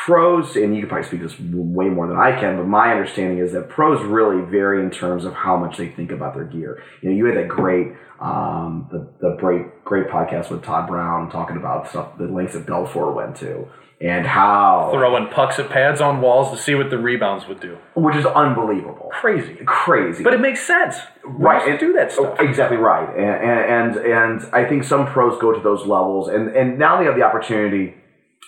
pros, 0.04 0.56
and 0.56 0.76
you 0.76 0.82
can 0.82 0.90
probably 0.90 1.08
speak 1.08 1.22
this 1.22 1.40
way 1.40 1.86
more 1.86 2.08
than 2.08 2.18
I 2.18 2.38
can, 2.40 2.58
but 2.58 2.68
my 2.68 2.92
understanding 2.92 3.40
is 3.40 3.54
that 3.54 3.70
pros 3.70 4.04
really 4.04 4.42
vary 4.50 4.84
in 4.84 4.92
terms 4.92 5.26
of 5.26 5.34
how 5.34 5.56
much 5.58 5.78
they 5.78 5.90
think 5.90 6.12
about 6.12 6.34
their 6.36 6.44
gear. 6.44 6.84
You 7.02 7.10
know, 7.10 7.16
you 7.16 7.26
had 7.26 7.38
that 7.38 7.48
great, 7.48 7.94
um, 8.20 8.88
the, 8.92 9.08
the 9.22 9.36
great, 9.38 9.84
great 9.84 10.08
podcast 10.08 10.50
with 10.52 10.64
Todd 10.64 10.88
Brown 10.88 11.30
talking 11.32 11.56
about 11.58 11.88
stuff, 11.88 12.18
the 12.18 12.26
lengths 12.26 12.54
that 12.56 12.66
Belfour 12.66 13.14
went 13.16 13.36
to, 13.38 13.68
and 14.02 14.28
how, 14.28 14.90
Throwing 14.94 15.28
pucks 15.30 15.58
at 15.60 15.70
pads 15.70 16.02
on 16.02 16.20
walls 16.22 16.52
to 16.56 16.62
see 16.62 16.76
what 16.76 16.90
the 16.90 16.98
rebounds 16.98 17.48
would 17.48 17.62
do. 17.62 17.78
which 17.96 18.16
is 18.18 18.26
unbelievable, 18.26 19.10
Crazy. 19.14 19.58
crazy, 19.66 20.24
But 20.24 20.34
it 20.34 20.42
makes 20.42 20.62
sense. 20.66 20.98
Right, 21.24 21.66
to 21.66 21.78
do 21.78 21.94
that 21.94 22.12
stuff. 22.12 22.36
Oh, 22.38 22.46
Exactly 22.46 22.78
right, 22.78 23.08
and, 23.18 23.50
and 23.50 23.96
and 23.96 24.06
and 24.44 24.54
I 24.54 24.66
think 24.68 24.84
some 24.84 25.08
pros 25.08 25.40
go 25.40 25.54
to 25.54 25.62
those 25.62 25.86
levels, 25.88 26.28
and 26.28 26.50
and 26.50 26.78
now 26.78 27.00
they 27.00 27.06
have 27.06 27.16
the 27.16 27.24
opportunity 27.24 27.96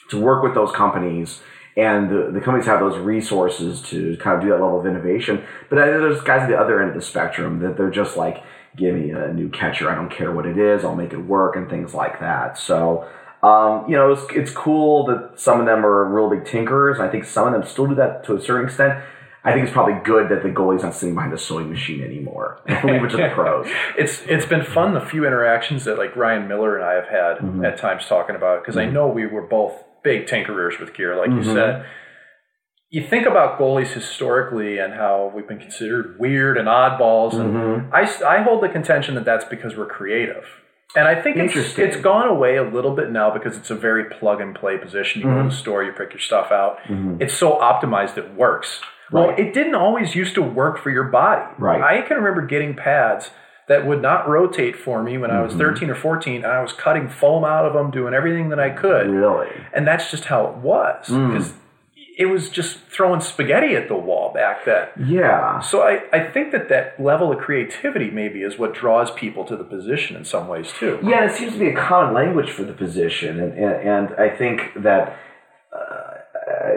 to 0.09 0.19
work 0.19 0.43
with 0.43 0.53
those 0.53 0.71
companies, 0.71 1.41
and 1.75 2.09
the, 2.09 2.31
the 2.31 2.41
companies 2.41 2.65
have 2.65 2.79
those 2.79 2.97
resources 2.97 3.81
to 3.83 4.17
kind 4.17 4.35
of 4.35 4.41
do 4.41 4.49
that 4.49 4.61
level 4.61 4.79
of 4.79 4.85
innovation. 4.85 5.43
But 5.69 5.75
there's 5.77 6.21
guys 6.21 6.41
at 6.41 6.49
the 6.49 6.57
other 6.59 6.79
end 6.81 6.89
of 6.89 6.95
the 6.95 7.01
spectrum 7.01 7.59
that 7.59 7.77
they're 7.77 7.91
just 7.91 8.17
like, 8.17 8.43
give 8.75 8.95
me 8.95 9.11
a 9.11 9.33
new 9.33 9.49
catcher, 9.49 9.89
I 9.89 9.95
don't 9.95 10.09
care 10.09 10.31
what 10.31 10.45
it 10.45 10.57
is, 10.57 10.83
I'll 10.83 10.95
make 10.95 11.13
it 11.13 11.17
work, 11.19 11.55
and 11.55 11.69
things 11.69 11.93
like 11.93 12.19
that. 12.19 12.57
So. 12.57 13.07
Um, 13.43 13.87
you 13.87 13.95
know, 13.95 14.11
it's, 14.13 14.23
it's 14.33 14.51
cool 14.51 15.05
that 15.05 15.39
some 15.39 15.59
of 15.59 15.67
them 15.67 15.85
are 15.85 16.05
real 16.05 16.27
big 16.27 16.43
tinkerers. 16.43 16.99
I 16.99 17.07
think 17.07 17.23
some 17.23 17.45
of 17.45 17.53
them 17.53 17.63
still 17.69 17.85
do 17.85 17.93
that 17.93 18.23
to 18.25 18.35
a 18.35 18.41
certain 18.41 18.65
extent. 18.65 19.03
I 19.43 19.53
think 19.53 19.63
it's 19.63 19.71
probably 19.71 19.93
good 20.03 20.29
that 20.29 20.41
the 20.41 20.49
goalie's 20.49 20.81
not 20.81 20.95
sitting 20.95 21.13
behind 21.13 21.31
a 21.33 21.37
sewing 21.37 21.69
machine 21.69 22.03
anymore. 22.03 22.59
Leave 22.67 23.03
it 23.03 23.09
to 23.11 23.17
the 23.17 23.29
pros. 23.33 23.67
it's 23.97 24.23
it's 24.23 24.47
been 24.47 24.63
fun 24.63 24.95
the 24.95 25.01
few 25.01 25.23
interactions 25.25 25.85
that 25.85 25.99
like 25.99 26.15
Ryan 26.15 26.47
Miller 26.47 26.75
and 26.77 26.83
I 26.83 26.93
have 26.93 27.07
had 27.07 27.37
Mm-hmm. 27.37 27.63
at 27.63 27.77
times 27.77 28.07
talking 28.07 28.35
about 28.35 28.63
because 28.63 28.75
I 28.75 28.85
know 28.85 29.07
we 29.07 29.27
were 29.27 29.43
both 29.43 29.83
big 30.09 30.27
tinkerers 30.27 30.79
with 30.79 30.93
gear, 30.97 31.15
like 31.17 31.29
Mm-hmm. 31.29 31.49
you 31.49 31.55
said. 31.55 31.85
You 32.89 33.05
think 33.05 33.25
about 33.27 33.59
goalies 33.59 33.91
historically 33.91 34.77
and 34.79 34.93
how 34.93 35.31
we've 35.35 35.47
been 35.47 35.59
considered 35.59 36.17
weird 36.19 36.57
and 36.57 36.67
oddballs, 36.69 37.33
and 37.33 37.53
Mm-hmm. 37.53 37.93
I, 37.93 38.03
s- 38.03 38.21
I 38.21 38.37
hold 38.43 38.63
the 38.63 38.69
contention 38.69 39.15
that 39.15 39.25
that's 39.25 39.43
because 39.45 39.75
we're 39.75 39.87
creative. 39.99 40.45
And 40.95 41.05
I 41.05 41.21
think 41.21 41.35
it's, 41.35 41.77
it's 41.77 41.97
gone 41.97 42.29
away 42.29 42.55
a 42.55 42.63
little 42.63 42.95
bit 42.95 43.11
now 43.11 43.29
because 43.37 43.57
it's 43.57 43.69
a 43.69 43.75
very 43.75 44.05
plug 44.17 44.39
and 44.39 44.55
play 44.55 44.77
position. 44.77 45.21
You 45.21 45.27
go 45.27 45.33
Mm-hmm. 45.33 45.49
to 45.49 45.55
the 45.55 45.61
store, 45.63 45.83
you 45.83 45.91
pick 45.91 46.11
your 46.13 46.21
stuff 46.21 46.49
out. 46.51 46.77
It's 47.19 47.33
so 47.33 47.57
optimized 47.59 48.17
it 48.17 48.33
works. 48.35 48.79
Well, 49.11 49.29
it 49.37 49.53
didn't 49.53 49.75
always 49.75 50.15
used 50.15 50.33
to 50.35 50.41
work 50.41 50.75
for 50.83 50.89
your 50.89 51.05
body. 51.05 51.45
Right. 51.59 51.81
I 51.81 52.07
can 52.07 52.15
remember 52.17 52.45
getting 52.45 52.73
pads 52.75 53.31
that 53.67 53.85
would 53.85 54.01
not 54.01 54.27
rotate 54.27 54.75
for 54.75 55.03
me 55.03 55.17
when 55.17 55.29
I 55.31 55.41
was 55.41 55.51
Mm-hmm. 55.51 55.59
13 55.61 55.89
or 55.89 55.95
14, 55.95 56.35
and 56.37 56.45
I 56.45 56.61
was 56.61 56.73
cutting 56.73 57.09
foam 57.09 57.43
out 57.43 57.65
of 57.65 57.73
them, 57.73 57.91
doing 57.91 58.13
everything 58.13 58.49
that 58.49 58.59
I 58.59 58.69
could. 58.69 59.07
Really? 59.07 59.49
And 59.73 59.85
that's 59.87 60.09
just 60.09 60.25
how 60.25 60.47
it 60.47 60.57
was. 60.57 61.07
Mm. 61.07 61.33
Because 61.33 61.53
it 62.17 62.25
was 62.25 62.49
just 62.49 62.79
throwing 62.89 63.21
spaghetti 63.21 63.75
at 63.75 63.87
the 63.87 63.95
wall 63.95 64.33
back 64.33 64.65
then. 64.65 64.87
Yeah. 65.05 65.59
So 65.59 65.83
I, 65.83 66.01
I 66.11 66.31
think 66.31 66.51
that 66.51 66.67
that 66.69 66.99
level 66.99 67.31
of 67.31 67.37
creativity 67.37 68.09
maybe 68.09 68.41
is 68.41 68.57
what 68.57 68.73
draws 68.73 69.11
people 69.11 69.45
to 69.45 69.55
the 69.55 69.63
position 69.63 70.15
in 70.17 70.25
some 70.25 70.47
ways 70.47 70.73
too. 70.79 70.99
Yeah, 71.03 71.25
it 71.25 71.35
seems 71.37 71.53
to 71.53 71.59
be 71.59 71.67
a 71.69 71.75
common 71.75 72.15
language 72.15 72.49
for 72.49 72.63
the 72.63 72.73
position, 72.73 73.39
and 73.39 73.53
and, 73.53 73.87
and 73.87 74.15
I 74.15 74.35
think 74.35 74.61
that 74.77 75.15
uh, 75.71 76.06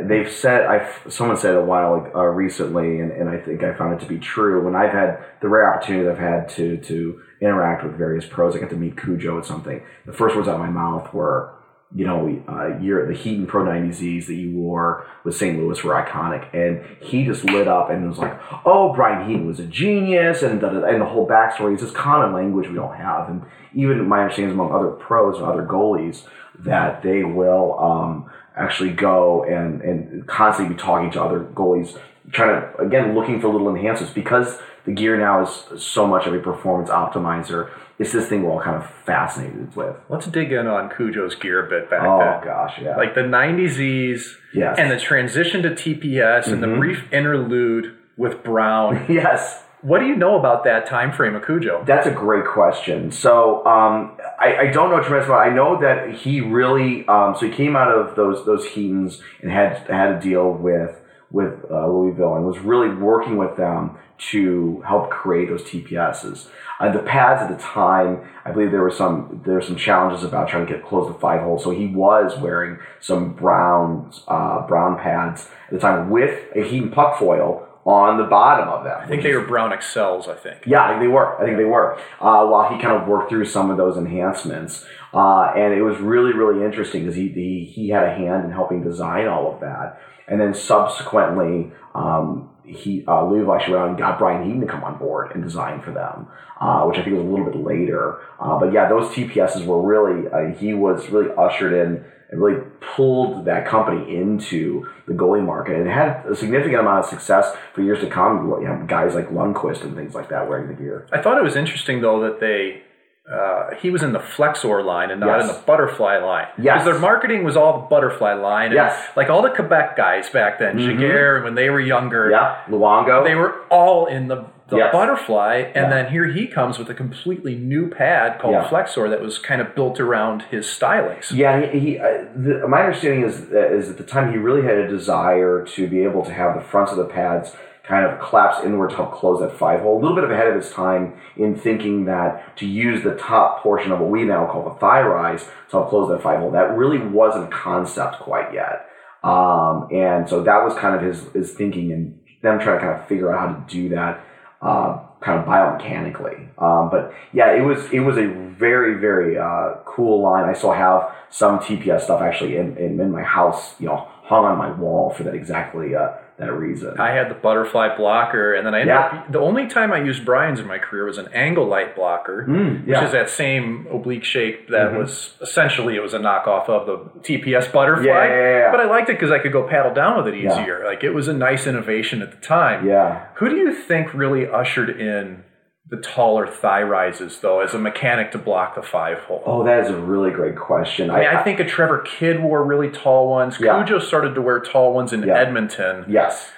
they've 0.02 0.30
said 0.30 0.66
I've 0.66 1.12
someone 1.12 1.36
said 1.36 1.54
a 1.54 1.64
while 1.64 2.10
uh, 2.14 2.24
recently, 2.24 3.00
and, 3.00 3.12
and 3.12 3.28
I 3.28 3.38
think 3.38 3.62
I 3.62 3.74
found 3.74 3.94
it 3.94 4.00
to 4.00 4.06
be 4.06 4.18
true. 4.18 4.64
When 4.64 4.74
I've 4.74 4.92
had 4.92 5.24
the 5.40 5.48
rare 5.48 5.72
opportunity 5.72 6.08
I've 6.08 6.18
had 6.18 6.48
to 6.50 6.76
to 6.78 7.22
interact 7.40 7.84
with 7.84 7.96
various 7.96 8.26
pros, 8.26 8.56
I 8.56 8.60
got 8.60 8.70
to 8.70 8.76
meet 8.76 9.00
Cujo 9.00 9.38
at 9.38 9.46
something. 9.46 9.82
The 10.06 10.12
first 10.12 10.36
words 10.36 10.48
out 10.48 10.54
of 10.54 10.60
my 10.60 10.70
mouth 10.70 11.12
were. 11.12 11.54
You 11.92 12.06
know, 12.06 12.44
uh, 12.46 12.78
your 12.78 13.08
the 13.08 13.14
Heaton 13.14 13.48
Pro 13.48 13.64
90Zs 13.64 14.26
that 14.26 14.34
you 14.34 14.52
wore 14.52 15.08
with 15.24 15.34
St. 15.34 15.58
Louis 15.58 15.82
were 15.82 15.92
iconic, 15.92 16.46
and 16.54 16.84
he 17.00 17.24
just 17.24 17.42
lit 17.42 17.66
up 17.66 17.90
and 17.90 18.08
was 18.08 18.16
like, 18.16 18.38
"Oh, 18.64 18.92
Brian 18.94 19.28
Heaton 19.28 19.44
was 19.44 19.58
a 19.58 19.66
genius," 19.66 20.44
and 20.44 20.60
the, 20.60 20.84
and 20.84 21.00
the 21.00 21.04
whole 21.04 21.26
backstory 21.26 21.74
is 21.74 21.80
this 21.80 21.90
common 21.90 22.32
language 22.32 22.68
we 22.68 22.76
don't 22.76 22.94
have, 22.94 23.28
and 23.28 23.42
even 23.74 24.06
my 24.08 24.20
understanding 24.20 24.54
among 24.54 24.70
other 24.72 24.90
pros 24.90 25.38
and 25.38 25.46
other 25.46 25.66
goalies 25.66 26.22
that 26.64 27.02
they 27.02 27.24
will 27.24 27.78
um, 27.80 28.30
actually 28.56 28.90
go 28.90 29.44
and, 29.44 29.80
and 29.82 30.26
constantly 30.26 30.74
be 30.74 30.80
talking 30.80 31.10
to 31.12 31.22
other 31.22 31.40
goalies, 31.40 31.96
trying 32.32 32.60
to, 32.60 32.76
again, 32.78 33.14
looking 33.14 33.40
for 33.40 33.48
little 33.48 33.68
enhancements 33.74 34.12
because 34.12 34.58
the 34.84 34.92
gear 34.92 35.16
now 35.18 35.42
is 35.44 35.82
so 35.82 36.06
much 36.06 36.26
of 36.26 36.34
a 36.34 36.38
performance 36.38 36.90
optimizer. 36.90 37.70
It's 37.98 38.12
this 38.12 38.28
thing 38.28 38.42
we're 38.44 38.52
all 38.52 38.62
kind 38.62 38.76
of 38.76 38.90
fascinated 39.04 39.76
with. 39.76 39.94
Let's 40.08 40.26
dig 40.26 40.52
in 40.52 40.66
on 40.66 40.88
Cujo's 40.90 41.34
gear 41.34 41.66
a 41.66 41.68
bit 41.68 41.90
back 41.90 42.02
Oh, 42.02 42.18
then. 42.18 42.44
gosh, 42.44 42.78
yeah. 42.80 42.96
Like 42.96 43.14
the 43.14 43.20
90Zs 43.20 44.22
Yes. 44.54 44.76
and 44.78 44.90
the 44.90 44.98
transition 44.98 45.62
to 45.62 45.70
TPS 45.70 46.46
and 46.48 46.62
the 46.62 46.66
brief 46.68 47.12
interlude 47.12 47.94
with 48.16 48.42
Brown. 48.42 49.04
yes. 49.08 49.62
what 49.82 49.98
do 50.00 50.06
you 50.06 50.16
know 50.16 50.38
about 50.38 50.64
that 50.64 50.86
time 50.86 51.12
frame 51.12 51.34
of 51.34 51.44
Cujo? 51.44 51.84
That's 51.86 52.06
a 52.06 52.10
great 52.10 52.46
question. 52.46 53.10
So 53.12 53.64
um, 53.66 54.16
I, 54.40 54.56
I 54.56 54.66
don't 54.70 54.90
know 54.90 55.00
tremendous 55.00 55.26
about. 55.26 55.46
I 55.46 55.54
know 55.54 55.80
that 55.80 56.14
he 56.14 56.40
really. 56.40 57.06
Um, 57.06 57.36
so 57.38 57.46
he 57.46 57.52
came 57.52 57.76
out 57.76 57.92
of 57.92 58.16
those 58.16 58.46
those 58.46 58.66
Heatons 58.66 59.20
and 59.42 59.50
had 59.50 59.76
had 59.88 60.20
to 60.20 60.20
deal 60.20 60.50
with 60.52 60.96
with 61.30 61.64
uh, 61.70 61.86
Louisville 61.86 62.34
and 62.34 62.44
was 62.44 62.58
really 62.58 62.88
working 62.88 63.36
with 63.36 63.56
them 63.56 63.98
to 64.18 64.82
help 64.86 65.10
create 65.10 65.48
those 65.48 65.62
TPSs. 65.62 66.48
Uh, 66.78 66.90
the 66.90 66.98
pads 66.98 67.40
at 67.42 67.56
the 67.56 67.62
time, 67.62 68.28
I 68.44 68.50
believe 68.50 68.70
there 68.70 68.82
were 68.82 68.90
some 68.90 69.42
there 69.44 69.54
were 69.54 69.62
some 69.62 69.76
challenges 69.76 70.24
about 70.24 70.48
trying 70.48 70.66
to 70.66 70.72
get 70.72 70.84
close 70.84 71.12
to 71.12 71.18
five 71.20 71.42
holes. 71.42 71.62
So 71.62 71.70
he 71.70 71.86
was 71.86 72.36
wearing 72.38 72.78
some 73.00 73.34
brown 73.34 74.10
uh, 74.26 74.66
brown 74.66 74.98
pads 74.98 75.48
at 75.66 75.74
the 75.74 75.78
time 75.78 76.08
with 76.08 76.40
a 76.56 76.62
Heaton 76.62 76.90
puck 76.90 77.18
foil 77.18 77.66
on 77.84 78.18
the 78.18 78.24
bottom 78.24 78.68
of 78.68 78.84
them. 78.84 78.98
I 79.00 79.06
think 79.06 79.22
they 79.22 79.34
were 79.34 79.46
Brown 79.46 79.72
Excels, 79.72 80.28
I 80.28 80.34
think. 80.34 80.64
Yeah, 80.66 80.84
I 80.84 80.88
think 80.90 81.00
they 81.00 81.08
were. 81.08 81.40
I 81.40 81.44
think 81.44 81.56
they 81.56 81.64
were. 81.64 81.96
Uh, 82.20 82.46
while 82.46 82.68
he 82.74 82.80
kind 82.80 83.00
of 83.00 83.08
worked 83.08 83.30
through 83.30 83.46
some 83.46 83.70
of 83.70 83.76
those 83.76 83.96
enhancements, 83.96 84.84
uh, 85.14 85.52
and 85.56 85.72
it 85.72 85.82
was 85.82 85.98
really, 85.98 86.32
really 86.32 86.64
interesting 86.64 87.02
because 87.02 87.16
he, 87.16 87.28
he 87.28 87.64
he 87.64 87.88
had 87.88 88.04
a 88.04 88.14
hand 88.14 88.44
in 88.44 88.50
helping 88.50 88.82
design 88.82 89.26
all 89.26 89.52
of 89.52 89.60
that, 89.60 90.00
and 90.28 90.40
then 90.40 90.52
subsequently, 90.52 91.72
um, 91.94 92.50
he 92.64 93.04
uh, 93.08 93.24
Louisville 93.24 93.54
actually 93.54 93.74
went 93.74 93.82
out 93.82 93.88
and 93.88 93.98
got 93.98 94.18
Brian 94.18 94.44
Heaton 94.44 94.60
to 94.60 94.66
come 94.66 94.84
on 94.84 94.98
board 94.98 95.32
and 95.34 95.42
design 95.42 95.80
for 95.80 95.92
them, 95.92 96.28
uh, 96.60 96.84
which 96.84 96.98
I 96.98 97.02
think 97.02 97.16
was 97.16 97.24
a 97.24 97.28
little 97.28 97.46
bit 97.46 97.56
later. 97.56 98.18
Uh, 98.38 98.58
but 98.58 98.72
yeah, 98.72 98.88
those 98.88 99.06
TPSs 99.14 99.64
were 99.64 99.82
really 99.82 100.28
uh, 100.28 100.56
he 100.58 100.74
was 100.74 101.08
really 101.08 101.30
ushered 101.36 101.72
in 101.72 102.04
and 102.30 102.40
really 102.40 102.60
pulled 102.94 103.44
that 103.44 103.66
company 103.66 104.16
into 104.16 104.86
the 105.08 105.12
goalie 105.12 105.44
market 105.44 105.76
and 105.76 105.88
it 105.88 105.92
had 105.92 106.24
a 106.26 106.36
significant 106.36 106.80
amount 106.80 107.04
of 107.04 107.10
success 107.10 107.54
for 107.74 107.82
years 107.82 108.00
to 108.00 108.06
come. 108.08 108.48
You 108.60 108.66
have 108.66 108.86
guys 108.86 109.14
like 109.14 109.28
Lundqvist 109.30 109.82
and 109.82 109.96
things 109.96 110.14
like 110.14 110.28
that 110.28 110.48
wearing 110.48 110.68
the 110.68 110.74
gear. 110.74 111.06
I 111.12 111.20
thought 111.20 111.38
it 111.38 111.42
was 111.44 111.56
interesting 111.56 112.00
though 112.02 112.20
that 112.20 112.38
they 112.40 112.82
uh, 113.30 113.76
he 113.80 113.90
was 113.90 114.02
in 114.02 114.12
the 114.12 114.18
Flexor 114.18 114.82
line 114.82 115.10
and 115.12 115.20
not 115.20 115.38
Yes. 115.40 115.42
in 115.48 115.54
the 115.54 115.62
Butterfly 115.62 116.18
line. 116.18 116.48
Yes. 116.58 116.82
Because 116.82 116.84
their 116.86 116.98
marketing 116.98 117.44
was 117.44 117.56
all 117.56 117.80
the 117.82 117.86
Butterfly 117.86 118.32
line. 118.34 118.66
And 118.66 118.74
Yes. 118.74 118.92
Mm-hmm. 118.96 119.20
Like 119.20 119.30
all 119.30 119.42
the 119.42 119.50
Quebec 119.50 119.96
guys 119.96 120.28
back 120.30 120.58
then, 120.58 120.78
Jaguar, 120.78 121.42
when 121.44 121.54
they 121.54 121.70
were 121.70 121.78
younger, 121.80 122.28
Yeah, 122.30 122.56
Luongo. 122.68 123.22
they 123.22 123.36
were 123.36 123.64
all 123.70 124.06
in 124.06 124.26
the, 124.26 124.46
the 124.70 124.76
Yes. 124.78 124.92
Butterfly. 124.92 125.64
And 125.74 125.86
Yeah. 125.86 125.90
then 125.90 126.06
here 126.06 126.24
he 126.26 126.46
comes 126.46 126.78
with 126.78 126.88
a 126.88 126.94
completely 126.94 127.56
new 127.56 127.88
pad 127.88 128.38
called 128.38 128.54
Yeah. 128.54 128.68
Flexor 128.68 129.08
that 129.08 129.20
was 129.20 129.38
kind 129.38 129.60
of 129.60 129.74
built 129.74 130.00
around 130.00 130.42
his 130.50 130.66
stylings. 130.66 131.30
Yeah, 131.32 131.60
he. 131.60 131.78
he 131.78 131.98
uh, 131.98 132.24
the, 132.34 132.66
my 132.68 132.80
understanding 132.84 133.22
is 133.22 133.46
uh, 133.52 133.58
is 133.58 133.90
at 133.90 133.98
the 133.98 134.04
time 134.04 134.30
he 134.32 134.38
really 134.38 134.62
had 134.62 134.78
a 134.78 134.88
desire 134.88 135.64
to 135.74 135.88
be 135.88 136.02
able 136.04 136.24
to 136.24 136.32
have 136.32 136.54
the 136.54 136.60
fronts 136.62 136.92
of 136.92 136.98
the 136.98 137.04
pads 137.04 137.54
kind 137.82 138.06
of 138.06 138.20
collapse 138.20 138.62
inward 138.64 138.90
to 138.90 138.96
help 138.96 139.12
close 139.12 139.40
that 139.40 139.52
five 139.58 139.80
hole. 139.80 139.98
A 139.98 140.00
little 140.00 140.14
bit 140.14 140.30
ahead 140.30 140.46
of 140.46 140.54
his 140.54 140.70
time 140.70 141.14
in 141.36 141.56
thinking 141.56 142.04
that 142.04 142.56
to 142.58 142.64
use 142.66 143.02
the 143.02 143.16
top 143.16 143.62
portion 143.64 143.90
of 143.90 143.98
what 143.98 144.08
we 144.10 144.22
now 144.22 144.46
call 144.46 144.62
the 144.62 144.76
thigh 144.78 145.02
rise 145.02 145.42
to 145.70 145.78
help 145.78 145.88
close 145.88 146.08
that 146.08 146.22
five 146.22 146.38
hole. 146.38 146.52
That 146.52 146.76
really 146.76 146.98
wasn't 146.98 147.46
a 147.46 147.48
concept 147.48 148.20
quite 148.20 148.54
yet. 148.54 148.86
Um, 149.24 149.88
and 149.92 150.28
so 150.28 150.42
that 150.44 150.62
was 150.64 150.74
kind 150.74 150.94
of 150.94 151.02
his 151.02 151.24
his 151.32 151.52
thinking 151.52 151.90
and 151.92 152.18
them 152.42 152.58
trying 152.60 152.78
to 152.78 152.86
kind 152.86 153.00
of 153.00 153.06
figure 153.08 153.32
out 153.32 153.38
how 153.40 153.54
to 153.54 153.64
do 153.68 153.88
that 153.90 154.24
uh, 154.62 154.98
kind 155.20 155.38
of 155.38 155.46
biomechanically. 155.46 156.48
Um, 156.60 156.90
but 156.90 157.14
yeah, 157.32 157.52
it 157.52 157.62
was 157.62 157.90
it 157.92 158.00
was 158.00 158.16
a 158.18 158.26
very 158.26 158.94
very 159.00 159.38
uh, 159.38 159.76
cool 159.84 160.22
line. 160.22 160.48
I 160.48 160.52
still 160.54 160.72
have 160.72 161.14
some 161.30 161.58
TPS 161.60 162.02
stuff 162.02 162.20
actually 162.20 162.56
in, 162.56 162.76
in, 162.76 163.00
in 163.00 163.10
my 163.10 163.22
house, 163.22 163.74
you 163.80 163.86
know, 163.86 164.08
hung 164.24 164.44
on 164.44 164.58
my 164.58 164.70
wall 164.72 165.10
for 165.10 165.22
that 165.24 165.34
exactly 165.34 165.94
uh, 165.94 166.10
that 166.40 166.52
reason. 166.52 166.98
I 166.98 167.10
had 167.12 167.30
the 167.30 167.34
butterfly 167.34 167.96
blocker, 167.96 168.54
and 168.54 168.66
then 168.66 168.74
I 168.74 168.80
ended 168.80 168.94
Yeah. 168.94 169.00
up. 169.00 169.30
The 169.32 169.38
only 169.40 169.66
time 169.68 169.92
I 169.92 169.98
used 169.98 170.24
Brian's 170.24 170.58
in 170.60 170.66
my 170.66 170.78
career 170.78 171.04
was 171.04 171.18
an 171.18 171.28
angle 171.34 171.66
light 171.66 171.94
blocker, 171.94 172.44
Mm, 172.48 172.86
which 172.86 172.98
is 173.02 173.12
that 173.12 173.28
same 173.28 173.86
oblique 173.92 174.24
shape 174.24 174.68
that 174.70 174.92
Mhm. 174.92 174.98
was 174.98 175.38
essentially 175.40 175.96
it 175.96 176.02
was 176.02 176.14
a 176.14 176.18
knockoff 176.18 176.68
of 176.68 176.86
the 176.86 176.98
TPS 177.22 177.68
butterfly. 177.68 178.04
Yeah, 178.06 178.24
yeah, 178.24 178.34
yeah, 178.34 178.58
yeah. 178.58 178.70
But 178.70 178.80
I 178.80 178.84
liked 178.84 179.08
it 179.10 179.14
because 179.14 179.30
I 179.30 179.38
could 179.38 179.52
go 179.52 179.62
paddle 179.62 179.92
down 179.94 180.16
with 180.16 180.28
it 180.28 180.36
Yeah. 180.38 180.50
easier. 180.60 180.82
Like 180.84 181.04
it 181.04 181.10
was 181.14 181.28
a 181.28 181.32
nice 181.34 181.66
innovation 181.66 182.22
at 182.22 182.30
the 182.30 182.36
time. 182.38 182.86
yeah. 182.86 183.20
Who 183.34 183.48
do 183.48 183.56
you 183.56 183.72
think 183.72 184.12
really 184.14 184.48
ushered 184.48 184.90
in 184.90 185.44
the 185.90 185.96
taller 185.96 186.46
thigh 186.46 186.82
rises, 186.82 187.40
though, 187.40 187.60
as 187.60 187.74
a 187.74 187.78
mechanic 187.78 188.30
to 188.32 188.38
block 188.38 188.76
the 188.76 188.82
five 188.82 189.18
hole? 189.18 189.42
Oh, 189.44 189.64
that 189.64 189.84
is 189.84 189.90
a 189.90 189.96
really 189.96 190.30
great 190.30 190.56
question. 190.56 191.10
I 191.10 191.18
mean, 191.20 191.28
I 191.28 191.42
think 191.42 191.58
a 191.60 191.64
Trevor 191.64 191.98
Kidd 191.98 192.40
wore 192.42 192.64
really 192.64 192.90
tall 192.90 193.28
ones. 193.28 193.58
Yeah. 193.60 193.84
Cujo 193.84 193.98
started 193.98 194.34
to 194.36 194.42
wear 194.42 194.60
tall 194.60 194.94
ones 194.94 195.12
in 195.12 195.22
Yeah. 195.24 195.36
Edmonton. 195.38 196.04
Yes. 196.08 196.52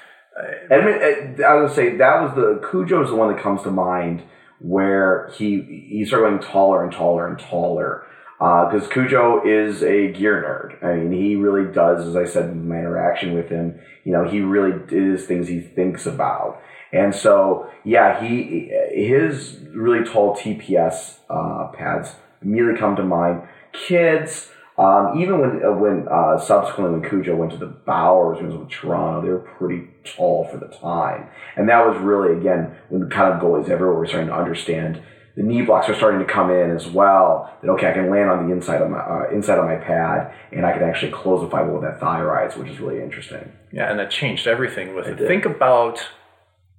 Edmund, 0.71 1.41
uh, 1.41 1.47
I 1.47 1.55
would 1.57 1.73
say 1.73 1.97
that 1.97 2.23
was 2.23 2.35
the 2.35 2.67
Cujo 2.71 3.03
is 3.03 3.11
the 3.11 3.17
one 3.17 3.35
that 3.35 3.43
comes 3.43 3.63
to 3.63 3.71
mind 3.71 4.23
where 4.61 5.31
he 5.35 5.87
he 5.91 6.05
started 6.07 6.29
going 6.29 6.41
taller 6.41 6.83
and 6.85 6.93
taller 6.93 7.27
and 7.27 7.39
taller. 7.39 8.05
Because 8.39 8.89
Cujo 8.89 9.43
is 9.47 9.85
a 9.85 10.11
gear 10.13 10.43
nerd. 10.43 10.85
I 10.85 10.97
mean, 10.97 11.13
he 11.13 11.37
really 11.37 11.73
does, 11.73 12.09
as 12.09 12.17
I 12.17 12.25
said 12.25 12.47
in 12.47 12.67
my 12.69 12.79
interaction 12.79 13.35
with 13.35 13.49
him, 13.51 13.79
you 14.05 14.13
know, 14.13 14.29
he 14.29 14.41
really 14.41 14.73
is 14.91 15.27
things 15.27 15.47
he 15.47 15.61
thinks 15.61 16.07
about. 16.07 16.61
And 16.93 17.15
so, 17.15 17.71
yeah, 17.85 18.23
he 18.23 18.71
his 18.93 19.59
really 19.71 20.05
tall 20.05 20.37
TPS 20.37 21.17
uh, 21.31 21.69
pads 21.69 22.15
immediately 22.43 22.79
come 22.79 22.97
to 22.97 23.03
mind. 23.03 23.43
Kids, 23.73 24.51
um, 24.77 25.19
even 25.19 25.41
when 25.41 25.65
uh, 25.65 25.73
when 25.73 26.07
uh, 26.11 26.39
subsequently 26.39 27.01
when 27.01 27.09
Cujo 27.09 27.35
went 27.35 27.53
to 27.53 27.59
the 27.59 27.67
Bauers 27.87 28.37
when 28.37 28.51
he 28.51 28.57
was 28.57 28.57
with 28.57 28.71
Toronto, 28.71 29.23
they 29.23 29.33
were 29.33 29.39
pretty 29.39 29.89
tall 30.05 30.47
for 30.51 30.59
the 30.59 30.69
time, 30.69 31.29
and 31.57 31.69
that 31.69 31.87
was 31.87 31.97
really 31.99 32.39
again 32.39 32.77
when 32.91 33.09
kind 33.09 33.33
of 33.33 33.41
goalies 33.41 33.71
everywhere 33.71 33.97
were 33.97 34.07
starting 34.07 34.29
to 34.29 34.35
understand 34.35 35.03
the 35.37 35.43
knee 35.43 35.63
blocks 35.63 35.89
are 35.89 35.95
starting 35.95 36.21
to 36.21 36.31
come 36.31 36.51
in 36.51 36.71
as 36.71 36.87
well. 36.87 37.51
That 37.63 37.71
okay, 37.71 37.91
I 37.91 37.93
can 37.93 38.11
land 38.11 38.29
on 38.29 38.47
the 38.47 38.55
inside 38.55 38.83
of 38.83 38.91
my 38.91 38.99
uh, 38.99 39.31
inside 39.33 39.59
of 39.59 39.65
my 39.65 39.77
pad, 39.77 40.33
and 40.53 40.67
I 40.67 40.73
can 40.73 40.83
actually 40.83 41.13
close 41.13 41.41
the 41.41 41.49
fiber 41.49 41.73
with 41.73 41.83
that 41.83 42.01
thigh 42.01 42.21
rise, 42.21 42.57
which 42.57 42.69
is 42.69 42.79
really 42.81 43.01
interesting. 43.03 43.53
Yeah, 43.73 43.91
and 43.91 43.99
that 43.99 44.11
changed 44.11 44.47
everything 44.47 44.95
with 44.95 45.07
it. 45.07 45.17
did. 45.17 45.29
Think 45.29 45.47
about 45.47 46.01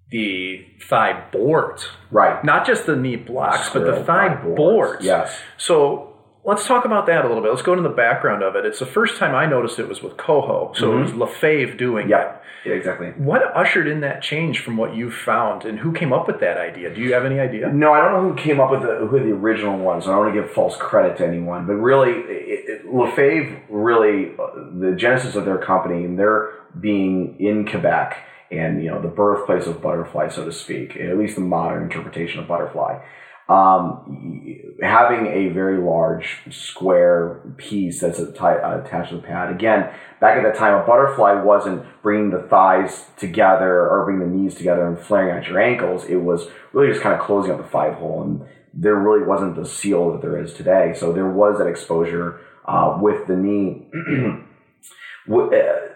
the 0.09 0.65
thigh 0.89 1.23
boards, 1.31 1.87
Right. 2.11 2.43
not 2.43 2.65
just 2.67 2.85
the 2.85 2.95
knee 2.95 3.15
blocks, 3.15 3.69
but 3.71 3.83
the 3.85 4.03
thigh 4.03 4.29
boards. 4.35 4.55
boards. 4.57 5.05
Yes. 5.05 5.41
So 5.57 6.09
let's 6.43 6.67
talk 6.67 6.85
about 6.85 7.05
that 7.07 7.25
a 7.25 7.27
little 7.27 7.41
bit. 7.41 7.49
Let's 7.49 7.63
go 7.63 7.73
into 7.73 7.87
the 7.87 7.95
background 7.95 8.43
of 8.43 8.55
it. 8.55 8.65
It's 8.65 8.79
the 8.79 8.85
first 8.85 9.17
time 9.17 9.33
I 9.33 9.45
noticed 9.47 9.79
it 9.79 9.87
was 9.89 10.03
with 10.03 10.17
Coho. 10.17 10.71
So 10.75 10.97
it 10.97 11.01
was 11.01 11.13
Lefebvre 11.13 11.75
doing 11.77 12.03
Mm-hmm. 12.03 12.11
Yeah. 12.11 12.21
it. 12.35 12.39
Yeah. 12.65 12.73
Exactly. 12.75 13.07
What 13.17 13.41
ushered 13.57 13.87
in 13.89 13.99
that 14.01 14.21
change 14.21 14.59
from 14.61 14.77
what 14.77 14.95
you 14.95 15.11
found, 15.11 15.65
and 15.65 15.79
who 15.79 15.91
came 15.91 16.13
up 16.13 16.27
with 16.27 16.39
that 16.39 16.57
idea? 16.57 16.93
Do 16.95 17.01
you 17.01 17.13
have 17.13 17.25
any 17.25 17.37
idea? 17.39 17.67
No, 17.69 17.91
I 17.91 17.99
don't 17.99 18.13
know 18.13 18.29
who 18.29 18.35
came 18.35 18.61
up 18.61 18.71
with 18.71 18.83
the, 18.83 19.05
who 19.07 19.19
the 19.19 19.31
original 19.33 19.77
ones. 19.79 20.05
I 20.07 20.11
don't 20.11 20.19
want 20.19 20.33
to 20.35 20.41
give 20.41 20.51
false 20.51 20.77
credit 20.77 21.17
to 21.17 21.27
anyone, 21.27 21.65
but 21.67 21.73
really, 21.73 22.11
it, 22.11 22.69
it, 22.85 22.85
Lefebvre 22.93 23.63
really 23.69 24.31
uh, 24.39 24.79
the 24.79 24.95
genesis 24.97 25.35
of 25.35 25.43
their 25.43 25.57
company 25.57 26.05
and 26.05 26.17
their 26.17 26.51
being 26.79 27.35
in 27.39 27.67
Quebec 27.67 28.15
and 28.57 28.83
you 28.83 28.89
know 28.89 29.01
the 29.01 29.07
birthplace 29.07 29.67
of 29.67 29.81
butterfly, 29.81 30.29
so 30.29 30.45
to 30.45 30.51
speak, 30.51 30.95
at 30.97 31.17
least 31.17 31.35
the 31.35 31.41
modern 31.41 31.83
interpretation 31.83 32.39
of 32.39 32.47
butterfly. 32.47 33.03
Um, 33.49 34.75
having 34.81 35.27
a 35.27 35.49
very 35.49 35.77
large 35.77 36.39
square 36.49 37.41
piece 37.57 37.99
that's 37.99 38.19
atti- 38.19 38.85
attached 38.85 39.09
to 39.09 39.17
the 39.17 39.21
pad. 39.21 39.51
Again, 39.51 39.93
back 40.21 40.37
at 40.37 40.43
that 40.43 40.55
time, 40.55 40.81
a 40.81 40.87
butterfly 40.87 41.33
wasn't 41.41 41.85
bringing 42.01 42.29
the 42.29 42.47
thighs 42.49 43.05
together 43.17 43.89
or 43.89 44.05
bringing 44.05 44.29
the 44.29 44.33
knees 44.33 44.55
together 44.55 44.87
and 44.87 44.97
flaring 44.97 45.37
out 45.37 45.47
your 45.47 45.59
ankles. 45.59 46.05
It 46.05 46.17
was 46.17 46.47
really 46.71 46.87
just 46.87 47.01
kind 47.01 47.19
of 47.19 47.25
closing 47.25 47.51
up 47.51 47.57
the 47.57 47.67
five 47.67 47.95
hole, 47.95 48.23
and 48.23 48.45
there 48.73 48.95
really 48.95 49.25
wasn't 49.25 49.57
the 49.57 49.65
seal 49.65 50.13
that 50.13 50.21
there 50.21 50.41
is 50.41 50.53
today. 50.53 50.93
So 50.97 51.11
there 51.11 51.29
was 51.29 51.57
that 51.57 51.67
exposure 51.67 52.39
uh, 52.65 52.97
with 53.01 53.27
the 53.27 53.35
knee. 53.35 53.89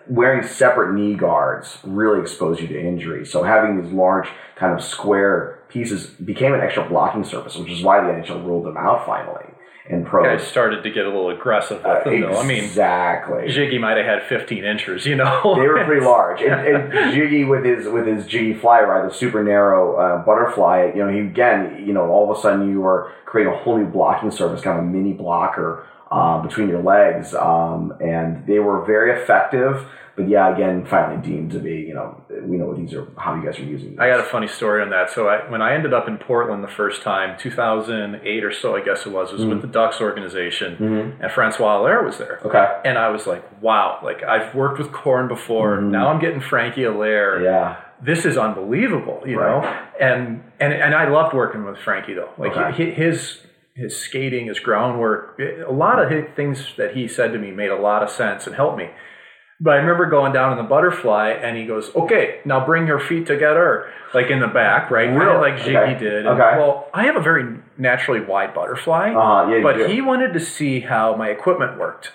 uh, 0.10 0.14
wearing 0.14 0.46
separate 0.48 0.94
knee 0.94 1.16
guards 1.16 1.78
really 1.84 2.22
exposed 2.22 2.62
you 2.62 2.68
to 2.68 2.80
injury. 2.80 3.26
So 3.26 3.44
having 3.44 3.82
these 3.82 3.92
large 3.92 4.28
kind 4.56 4.78
of 4.78 4.84
square 4.84 5.60
pieces 5.70 6.08
became 6.08 6.54
an 6.54 6.62
extra 6.62 6.88
blocking 6.88 7.24
surface, 7.24 7.56
which 7.56 7.72
is 7.72 7.84
why 7.84 8.02
the 8.02 8.08
NHL 8.08 8.46
ruled 8.46 8.66
them 8.66 8.78
out 8.78 9.06
finally. 9.06 9.46
And 9.90 10.04
Guys 10.04 10.10
pros, 10.10 10.48
started 10.48 10.84
to 10.84 10.90
get 10.90 11.06
a 11.06 11.08
little 11.08 11.30
aggressive 11.30 11.82
with 11.82 12.04
them, 12.04 12.22
though. 12.22 12.38
I 12.38 12.46
mean, 12.46 12.62
exactly. 12.62 13.48
Jiggy 13.48 13.78
might 13.78 13.96
have 13.96 14.06
had 14.06 14.24
15 14.24 14.66
inches, 14.66 15.06
you 15.06 15.16
know. 15.16 15.56
they 15.56 15.66
were 15.66 15.82
pretty 15.86 16.06
large. 16.06 16.42
And, 16.42 16.94
and 16.94 17.14
Jiggy 17.14 17.46
with 17.46 17.64
his 17.64 17.88
with 17.88 18.06
his 18.06 18.26
Jiggy 18.26 18.54
fly 18.54 18.82
ride, 18.82 19.10
the 19.10 19.14
super 19.14 19.42
narrow 19.42 19.96
uh, 19.96 20.26
butterfly, 20.26 20.92
you 20.94 21.06
know, 21.06 21.10
he 21.10 21.20
again, 21.20 21.86
you 21.88 21.94
know, 21.94 22.10
all 22.10 22.30
of 22.30 22.38
a 22.38 22.42
sudden 22.42 22.70
you 22.70 22.82
were 22.82 23.14
creating 23.26 23.54
a 23.54 23.58
whole 23.58 23.78
new 23.78 23.86
blocking 23.86 24.30
surface, 24.30 24.60
kind 24.62 24.78
of 24.78 24.84
a 24.84 24.88
mini 24.88 25.14
blocker 25.14 25.86
uh, 26.12 26.42
between 26.42 26.70
your 26.70 26.82
legs, 26.82 27.34
um, 27.34 27.94
and 28.00 28.46
they 28.48 28.60
were 28.60 28.86
very 28.86 29.12
effective. 29.22 29.86
But 30.16 30.28
yeah, 30.30 30.52
again, 30.52 30.84
finally 30.88 31.22
deemed 31.22 31.52
to 31.52 31.60
be, 31.60 31.76
you 31.76 31.94
know, 31.94 32.20
we 32.42 32.58
know 32.58 32.66
what 32.66 32.78
these 32.78 32.92
are, 32.96 33.08
how 33.18 33.36
you 33.36 33.46
guys 33.46 33.60
are 33.60 33.64
using. 33.64 33.92
These. 33.92 34.00
I 34.00 34.10
got 34.10 34.20
a 34.20 34.24
funny 34.24 34.48
story 34.48 34.82
on 34.82 34.90
that. 34.90 35.12
So 35.12 35.28
I, 35.28 35.48
when 35.52 35.62
I 35.62 35.76
ended 35.76 35.94
up 35.94 36.08
in 36.08 36.18
Portland 36.18 36.64
the 36.64 36.68
first 36.68 37.04
time, 37.04 37.38
2008 37.38 38.44
or 38.44 38.52
so, 38.52 38.76
I 38.76 38.82
guess 38.84 39.06
it 39.06 39.12
was, 39.12 39.32
was 39.32 39.46
with 39.46 39.62
the 39.62 39.68
Ducks 39.68 40.02
organization, 40.02 41.16
and 41.22 41.32
Francois 41.32 41.78
Allaire 41.80 42.04
was 42.04 42.18
there. 42.18 42.40
Okay. 42.44 42.82
And 42.84 42.98
I 42.98 43.10
was 43.10 43.28
like, 43.28 43.62
wow, 43.62 44.00
like 44.04 44.24
I've 44.24 44.56
worked 44.56 44.80
with 44.80 44.92
Korn 44.92 45.28
before. 45.28 45.82
Now 45.82 46.08
I'm 46.10 46.20
getting 46.20 46.42
Frankie 46.42 46.86
Allaire. 46.86 47.44
Yeah. 47.44 47.82
This 48.02 48.26
is 48.26 48.38
unbelievable, 48.38 49.22
you 49.26 49.36
know. 49.36 49.62
And 50.00 50.44
and 50.60 50.74
and 50.74 50.96
I 50.96 51.10
loved 51.10 51.36
working 51.36 51.64
with 51.64 51.78
Frankie 51.80 52.14
though. 52.16 52.30
Like 52.40 52.56
Okay. 52.58 52.92
his 52.92 53.40
his 53.78 53.96
skating, 53.96 54.48
his 54.48 54.60
groundwork, 54.60 55.40
a 55.40 55.72
lot 55.72 56.02
of 56.02 56.10
his 56.10 56.26
things 56.36 56.74
that 56.78 56.96
he 56.96 57.08
said 57.08 57.32
to 57.34 57.40
me 57.40 57.52
made 57.52 57.70
a 57.70 57.76
lot 57.76 58.02
of 58.04 58.10
sense 58.10 58.48
and 58.48 58.56
helped 58.56 58.78
me. 58.78 58.90
But 59.60 59.74
I 59.74 59.78
remember 59.78 60.06
going 60.08 60.34
down 60.34 60.52
in 60.52 60.58
the 60.58 60.70
butterfly, 60.70 61.30
and 61.30 61.58
he 61.58 61.66
goes, 61.66 61.90
"Okay, 61.96 62.42
now 62.46 62.64
bring 62.64 62.86
your 62.86 63.00
feet 63.00 63.26
together, 63.26 63.88
like 64.14 64.30
in 64.30 64.40
the 64.40 64.48
back, 64.48 64.92
right, 64.92 65.10
kind 65.10 65.30
of 65.30 65.42
like 65.42 65.58
Jiggy 65.58 65.78
Okay. 65.78 65.98
did." 66.00 66.26
And, 66.26 66.40
Okay. 66.40 66.58
Well, 66.58 66.88
I 66.94 67.06
have 67.06 67.16
a 67.16 67.22
very 67.22 67.56
naturally 67.78 68.20
wide 68.22 68.54
butterfly, 68.54 69.14
Uh-huh, 69.16 69.52
yeah, 69.52 69.64
but 69.64 69.90
he 69.90 70.02
wanted 70.02 70.34
to 70.34 70.40
see 70.40 70.82
how 70.82 71.16
my 71.16 71.30
equipment 71.30 71.80
worked. 71.80 72.12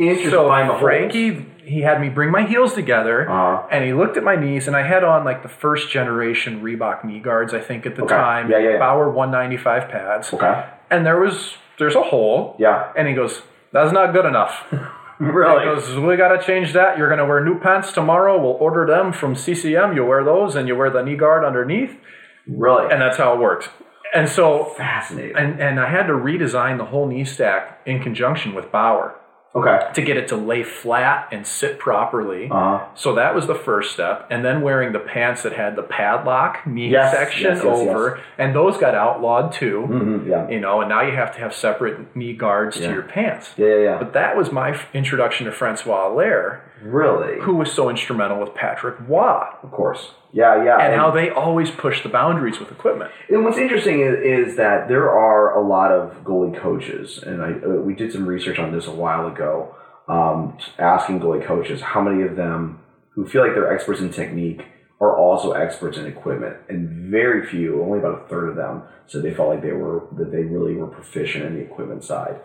Interesting. 0.00 0.30
So. 0.30 0.78
Frankie, 0.80 1.46
he 1.68 1.82
had 1.82 2.00
me 2.00 2.08
bring 2.08 2.30
my 2.30 2.42
heels 2.44 2.72
together, 2.74 3.28
Uh-huh. 3.30 3.62
and 3.70 3.84
he 3.84 3.92
looked 3.92 4.16
at 4.16 4.24
my 4.24 4.36
knees, 4.36 4.66
and 4.66 4.76
I 4.76 4.82
had 4.82 5.04
on 5.04 5.24
like 5.24 5.42
the 5.42 5.48
first 5.48 5.90
generation 5.90 6.62
Reebok 6.62 7.04
knee 7.04 7.20
guards, 7.20 7.52
I 7.54 7.60
think 7.60 7.86
at 7.86 7.94
the 7.96 8.02
Okay. 8.04 8.14
time, 8.14 8.50
Yeah, 8.50 8.58
yeah, 8.58 8.70
yeah. 8.70 8.78
Bauer 8.78 9.08
195 9.10 9.88
pads, 9.88 10.32
Okay. 10.34 10.64
and 10.90 11.04
there 11.06 11.18
was 11.20 11.56
there's 11.78 11.94
a 11.94 12.02
hole, 12.02 12.56
Yeah. 12.58 12.86
and 12.96 13.06
he 13.06 13.14
goes, 13.14 13.42
"That's 13.72 13.92
not 13.92 14.12
good 14.12 14.24
enough." 14.24 14.64
Really? 15.20 15.58
He 15.58 15.64
goes, 15.64 15.96
"We 15.98 16.14
got 16.16 16.28
to 16.28 16.38
change 16.38 16.72
that. 16.74 16.96
You're 16.96 17.08
going 17.08 17.18
to 17.18 17.24
wear 17.26 17.40
new 17.40 17.58
pants 17.58 17.90
tomorrow. 17.92 18.38
We'll 18.40 18.56
order 18.60 18.86
them 18.86 19.10
from 19.10 19.34
CCM. 19.34 19.92
You 19.96 20.04
wear 20.04 20.22
those, 20.22 20.54
and 20.54 20.68
you 20.68 20.76
wear 20.76 20.90
the 20.90 21.02
knee 21.02 21.16
guard 21.16 21.44
underneath, 21.44 21.98
really? 22.46 22.86
and 22.92 23.02
that's 23.02 23.16
how 23.16 23.32
it 23.34 23.40
works." 23.40 23.68
And 24.14 24.28
so, 24.28 24.64
Fascinating. 24.76 25.36
and 25.36 25.60
and 25.60 25.80
I 25.80 25.86
had 25.86 26.06
to 26.06 26.12
redesign 26.14 26.78
the 26.78 26.84
whole 26.86 27.06
knee 27.08 27.24
stack 27.24 27.80
in 27.84 28.00
conjunction 28.00 28.54
with 28.54 28.70
Bauer 28.70 29.14
okay. 29.54 29.90
to 29.94 30.02
get 30.02 30.16
it 30.16 30.28
to 30.28 30.36
lay 30.36 30.62
flat 30.62 31.28
and 31.32 31.46
sit 31.46 31.78
properly. 31.78 32.48
Uh-huh. 32.50 32.84
So 32.94 33.14
that 33.14 33.34
was 33.34 33.46
the 33.46 33.54
first 33.54 33.92
step. 33.92 34.26
And 34.30 34.44
then 34.44 34.60
wearing 34.62 34.92
the 34.92 34.98
pants 34.98 35.42
that 35.42 35.52
had 35.52 35.76
the 35.76 35.82
padlock 35.82 36.66
knee 36.66 36.88
Yes, 36.90 37.12
section 37.12 37.42
yes, 37.54 37.62
yes, 37.64 37.64
over. 37.64 38.20
And 38.36 38.54
those 38.54 38.76
got 38.78 38.94
outlawed 38.94 39.52
too. 39.52 39.86
Mhm, 39.88 40.28
yeah. 40.28 40.48
You 40.48 40.60
know, 40.60 40.80
and 40.80 40.88
now 40.88 41.02
you 41.02 41.12
have 41.16 41.32
to 41.34 41.40
have 41.40 41.54
separate 41.54 42.14
knee 42.16 42.32
guards 42.34 42.76
to 42.76 42.82
your 42.90 43.02
pants. 43.02 43.54
Yeah, 43.56 43.66
yeah, 43.66 43.76
yeah. 43.78 43.98
But 43.98 44.12
that 44.12 44.36
was 44.36 44.52
my 44.52 44.70
f- 44.70 44.86
introduction 44.94 45.46
to 45.46 45.52
Francois 45.52 46.08
Allaire, 46.08 46.60
Really? 46.82 47.40
who 47.40 47.54
was 47.54 47.72
so 47.72 47.88
instrumental 47.90 48.38
with 48.40 48.54
Patrick 48.54 48.96
Roy, 49.08 49.44
Of 49.62 49.70
course. 49.72 50.12
Yeah, 50.32 50.62
yeah. 50.62 50.78
and 50.78 50.94
how 50.94 51.10
they 51.10 51.30
always 51.30 51.70
push 51.70 52.02
the 52.02 52.08
boundaries 52.08 52.58
with 52.58 52.70
equipment. 52.70 53.10
And 53.30 53.44
what's 53.44 53.58
interesting 53.58 54.00
is, 54.00 54.48
is 54.48 54.56
that 54.56 54.88
there 54.88 55.10
are 55.10 55.56
a 55.56 55.66
lot 55.66 55.90
of 55.90 56.22
goalie 56.24 56.58
coaches, 56.60 57.18
and 57.18 57.42
I, 57.42 57.52
uh, 57.52 57.80
we 57.80 57.94
did 57.94 58.12
some 58.12 58.26
research 58.26 58.58
on 58.58 58.72
this 58.72 58.86
a 58.86 58.92
while 58.92 59.26
ago, 59.26 59.74
um, 60.06 60.58
asking 60.78 61.20
goalie 61.20 61.44
coaches 61.44 61.80
how 61.80 62.02
many 62.02 62.22
of 62.22 62.36
them 62.36 62.80
who 63.14 63.26
feel 63.26 63.42
like 63.42 63.54
they're 63.54 63.72
experts 63.72 64.00
in 64.00 64.10
technique 64.10 64.64
are 65.00 65.16
also 65.16 65.52
experts 65.52 65.96
in 65.96 66.06
equipment, 66.06 66.56
and 66.68 67.10
very 67.10 67.46
few, 67.46 67.82
only 67.82 67.98
about 67.98 68.24
a 68.24 68.28
third 68.28 68.48
of 68.50 68.56
them, 68.56 68.82
said 69.06 69.22
they 69.22 69.32
felt 69.32 69.48
like 69.48 69.62
they 69.62 69.72
were 69.72 70.06
that 70.18 70.30
they 70.30 70.42
really 70.42 70.74
were 70.74 70.88
proficient 70.88 71.44
in 71.44 71.54
the 71.54 71.60
equipment 71.60 72.04
side, 72.04 72.40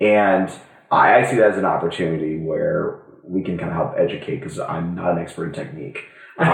and 0.00 0.50
I, 0.90 1.16
I 1.16 1.30
see 1.30 1.36
that 1.36 1.50
as 1.50 1.58
an 1.58 1.64
opportunity 1.64 2.38
where 2.38 3.02
we 3.24 3.42
can 3.42 3.58
kind 3.58 3.70
of 3.70 3.76
help 3.76 3.94
educate 3.98 4.36
because 4.36 4.58
I'm 4.58 4.94
not 4.94 5.12
an 5.12 5.18
expert 5.18 5.46
in 5.46 5.52
technique. 5.52 5.98
Um, 6.38 6.46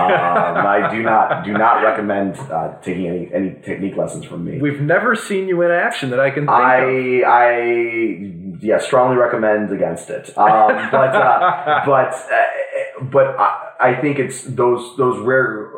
I 0.66 0.88
do 0.92 1.02
not 1.02 1.44
do 1.44 1.52
not 1.52 1.82
recommend 1.82 2.36
uh, 2.36 2.76
taking 2.82 3.06
any 3.06 3.30
any 3.32 3.60
technique 3.62 3.96
lessons 3.96 4.24
from 4.24 4.44
me. 4.44 4.60
We've 4.60 4.80
never 4.80 5.16
seen 5.16 5.48
you 5.48 5.62
in 5.62 5.72
action 5.72 6.10
that 6.10 6.20
I 6.20 6.30
can 6.30 6.46
think 6.46 6.50
of. 6.50 6.54
I 6.54 7.22
I 7.26 8.32
yeah 8.60 8.78
strongly 8.78 9.16
recommend 9.16 9.72
against 9.72 10.08
it. 10.08 10.28
Um, 10.38 10.90
but 10.90 11.16
uh, 11.16 11.82
but 11.86 12.14
uh, 12.14 13.04
but 13.10 13.26
I, 13.38 13.72
I 13.80 14.00
think 14.00 14.20
it's 14.20 14.44
those 14.44 14.96
those 14.96 15.18
rare 15.20 15.70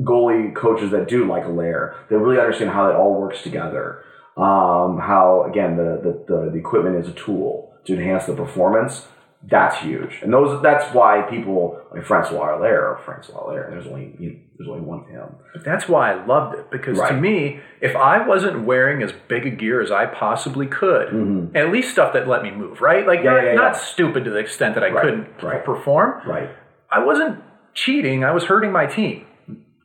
goalie 0.00 0.54
coaches 0.54 0.90
that 0.90 1.06
do 1.06 1.28
like 1.28 1.44
Allaire. 1.44 1.94
They 2.10 2.16
really 2.16 2.40
understand 2.40 2.70
how 2.70 2.90
it 2.90 2.96
all 2.96 3.20
works 3.20 3.42
together. 3.42 4.04
Um, 4.36 4.98
how 4.98 5.46
again 5.48 5.76
the, 5.76 6.00
the 6.02 6.34
the 6.34 6.50
the 6.50 6.58
equipment 6.58 6.96
is 6.96 7.08
a 7.08 7.14
tool 7.14 7.72
to 7.84 7.94
enhance 7.94 8.26
the 8.26 8.34
performance. 8.34 9.06
That's 9.44 9.76
huge, 9.78 10.20
and 10.22 10.32
those 10.32 10.62
that's 10.62 10.94
why 10.94 11.22
people 11.22 11.80
like 11.92 12.04
Francois 12.04 12.56
Allaire 12.56 12.86
or 12.92 13.00
Francois 13.04 13.44
Allaire. 13.44 13.66
There's 13.70 13.86
only 13.88 14.14
you 14.20 14.30
know, 14.30 14.36
there's 14.56 14.68
only 14.68 14.82
one 14.82 15.00
of 15.00 15.08
him. 15.08 15.34
That's 15.64 15.88
why 15.88 16.12
I 16.12 16.24
loved 16.24 16.58
it 16.60 16.70
because 16.70 16.96
to 16.98 17.12
me, 17.14 17.58
if 17.80 17.96
I 17.96 18.24
wasn't 18.26 18.64
wearing 18.64 19.02
as 19.02 19.12
big 19.26 19.44
a 19.44 19.50
gear 19.50 19.80
as 19.82 19.90
I 19.90 20.06
possibly 20.06 20.68
could, 20.68 21.52
at 21.56 21.72
least 21.72 21.90
stuff 21.90 22.12
that 22.12 22.28
let 22.28 22.44
me 22.44 22.52
move, 22.52 22.80
right? 22.80 23.04
Like 23.04 23.18
Mm-hmm. 23.20 23.26
Yeah, 23.26 23.32
not, 23.34 23.44
yeah, 23.44 23.54
not 23.54 23.72
yeah. 23.74 23.80
stupid 23.80 24.24
to 24.24 24.30
the 24.30 24.38
extent 24.38 24.76
that 24.76 24.84
I 24.84 24.90
Right, 24.90 25.02
couldn't 25.02 25.42
right. 25.42 25.64
perform. 25.64 26.22
Right. 26.28 26.48
I 26.90 27.04
wasn't 27.04 27.42
cheating. 27.74 28.22
I 28.24 28.30
was 28.30 28.44
hurting 28.44 28.70
my 28.70 28.86
team 28.86 29.26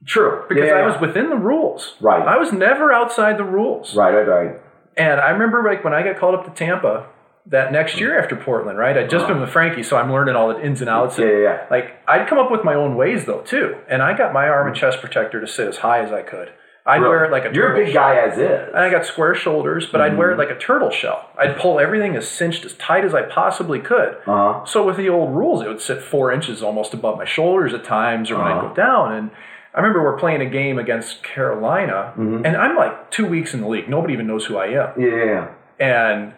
True. 0.06 0.44
because 0.48 0.70
I 0.72 0.86
was 0.86 1.02
within 1.02 1.30
the 1.32 1.36
rules. 1.36 1.96
Right. 2.00 2.22
I 2.28 2.38
was 2.38 2.54
never 2.54 2.94
outside 2.94 3.38
the 3.38 3.44
rules. 3.44 3.96
right. 3.96 4.14
Right. 4.14 4.28
Right. 4.28 4.62
And 4.96 5.20
I 5.20 5.30
remember 5.32 5.64
like 5.64 5.84
when 5.84 5.94
I 5.94 6.04
got 6.04 6.18
called 6.20 6.36
up 6.36 6.46
to 6.46 6.52
Tampa 6.52 7.08
that 7.50 7.72
next 7.72 8.00
year 8.00 8.20
after 8.22 8.36
Portland, 8.36 8.78
right? 8.78 8.98
I'd 8.98 9.10
just 9.10 9.28
been 9.28 9.40
with 9.40 9.50
Frankie, 9.52 9.84
so 9.84 9.96
I'm 9.98 10.12
learning 10.12 10.36
all 10.36 10.50
the 10.50 10.62
ins 10.64 10.82
and 10.82 10.90
outs. 10.90 11.18
Uh-huh. 11.18 11.26
Yeah, 11.28 11.34
yeah, 11.38 11.44
yeah. 11.44 11.66
Like 11.72 11.94
I'd 12.08 12.28
come 12.28 12.38
up 12.40 12.52
with 12.52 12.64
my 12.64 12.74
own 12.74 12.96
ways 12.96 13.26
though 13.26 13.42
too, 13.42 13.76
and 13.90 14.02
I 14.02 14.18
got 14.18 14.34
my 14.34 14.48
arm 14.50 14.68
and 14.68 14.76
chest 14.76 15.00
protector 15.00 15.40
to 15.42 15.48
sit 15.48 15.68
as 15.68 15.78
high 15.78 16.00
as 16.04 16.12
I 16.12 16.22
could. 16.24 16.50
I'd 16.86 17.02
wear 17.02 17.26
it 17.26 17.32
like 17.32 17.44
a 17.44 17.54
You're 17.54 17.74
a 17.76 17.84
big 17.84 17.92
shell. 17.94 18.02
guy 18.02 18.16
as 18.16 18.38
is. 18.38 18.68
And 18.70 18.78
I 18.78 18.90
got 18.90 19.06
square 19.06 19.36
shoulders, 19.36 19.86
but 19.92 20.00
I'd 20.00 20.12
Mm-hmm. 20.12 20.20
wear 20.20 20.32
it 20.32 20.38
like 20.38 20.50
a 20.50 20.58
turtle 20.58 20.90
shell. 20.90 21.30
I'd 21.38 21.58
pull 21.58 21.82
everything 21.82 22.16
as 22.16 22.30
cinched 22.30 22.64
as 22.64 22.76
tight 22.76 23.04
as 23.04 23.14
I 23.14 23.24
possibly 23.24 23.80
could. 23.82 24.16
Uh-huh. 24.26 24.64
So 24.66 24.86
with 24.86 24.96
the 24.96 25.10
old 25.10 25.36
rules, 25.36 25.62
it 25.62 25.68
would 25.68 25.82
sit 25.82 26.02
four 26.02 26.32
inches 26.32 26.64
almost 26.64 26.94
above 26.94 27.18
my 27.18 27.26
shoulders 27.26 27.74
at 27.74 27.84
times, 27.84 28.32
or 28.32 28.38
when 28.38 28.48
Uh-huh. 28.48 28.68
I'd 28.68 28.70
go 28.70 28.74
down. 28.74 29.12
And 29.12 29.32
I 29.76 29.82
remember 29.82 30.02
we're 30.02 30.18
playing 30.18 30.40
a 30.42 30.50
game 30.50 30.80
against 30.80 31.24
Carolina, 31.24 32.14
Mm-hmm. 32.18 32.46
and 32.46 32.56
I'm 32.56 32.78
like 32.78 33.12
two 33.12 33.26
weeks 33.26 33.54
in 33.54 33.60
the 33.60 33.68
league. 33.68 33.90
Nobody 33.90 34.14
even 34.14 34.26
knows 34.28 34.46
who 34.46 34.56
I 34.58 34.68
am. 34.68 34.90
Yeah. 34.98 35.50
And 35.80 36.34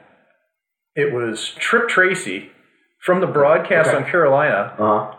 it 0.99 1.13
was 1.13 1.51
Tripp 1.59 1.87
Tracy 1.87 2.51
from 2.99 3.21
the 3.21 3.27
broadcast 3.27 3.89
Okay. 3.89 3.97
on 3.97 4.05
Carolina 4.09 4.73
Uh-huh. 4.77 5.15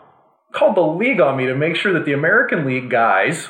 called 0.53 0.75
the 0.75 0.81
league 0.81 1.19
on 1.21 1.37
me 1.37 1.45
to 1.47 1.55
make 1.55 1.75
sure 1.75 1.93
that 1.93 2.05
the 2.05 2.13
American 2.13 2.65
League 2.65 2.89
guys 2.89 3.49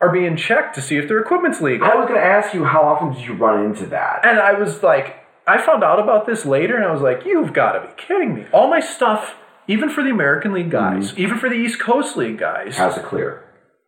are 0.00 0.10
being 0.10 0.36
checked 0.36 0.74
to 0.74 0.80
see 0.82 0.96
if 0.98 1.08
their 1.08 1.18
equipment's 1.18 1.60
legal. 1.60 1.86
I 1.90 1.94
was 1.94 2.06
going 2.08 2.20
to 2.20 2.26
ask 2.26 2.52
you 2.54 2.64
how 2.64 2.82
often 2.82 3.12
did 3.12 3.22
you 3.26 3.34
run 3.34 3.64
into 3.64 3.86
that? 3.86 4.20
And 4.24 4.38
I 4.38 4.52
was 4.52 4.82
like, 4.82 5.16
I 5.46 5.58
found 5.58 5.82
out 5.84 5.98
about 6.00 6.26
this 6.26 6.44
later, 6.44 6.74
and 6.76 6.84
I 6.84 6.90
was 6.92 7.00
like, 7.02 7.24
you've 7.24 7.52
got 7.52 7.72
to 7.72 7.80
be 7.80 7.92
kidding 7.96 8.34
me. 8.34 8.46
All 8.52 8.68
my 8.68 8.80
stuff, 8.80 9.36
even 9.68 9.88
for 9.88 10.02
the 10.02 10.10
American 10.10 10.52
League 10.52 10.70
guys, 10.70 11.12
Mm-hmm. 11.12 11.20
even 11.20 11.38
for 11.38 11.48
the 11.48 11.54
East 11.54 11.78
Coast 11.80 12.16
League 12.16 12.38
guys, 12.38 12.76
has 12.76 12.94
to 12.96 13.00
clear? 13.02 13.42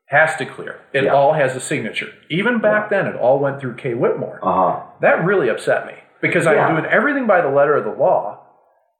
has 0.07 0.35
to 0.37 0.47
clear. 0.47 0.81
It 0.95 1.05
Yeah. 1.05 1.13
all 1.15 1.35
has 1.35 1.55
a 1.55 1.61
signature. 1.61 2.09
Even 2.31 2.61
back 2.61 2.89
then, 2.91 3.07
it 3.07 3.15
all 3.17 3.39
went 3.39 3.61
through 3.61 3.75
Kay 3.75 3.93
Whitmore. 3.95 4.39
Uh 4.43 4.55
huh. 4.55 4.81
That 5.03 5.25
really 5.25 5.49
upset 5.51 5.87
me 5.87 5.93
because 6.21 6.47
I'm 6.47 6.75
doing 6.75 6.91
everything 6.91 7.27
by 7.27 7.41
the 7.41 7.49
letter 7.49 7.77
of 7.77 7.85
the 7.85 7.91
law, 7.91 8.45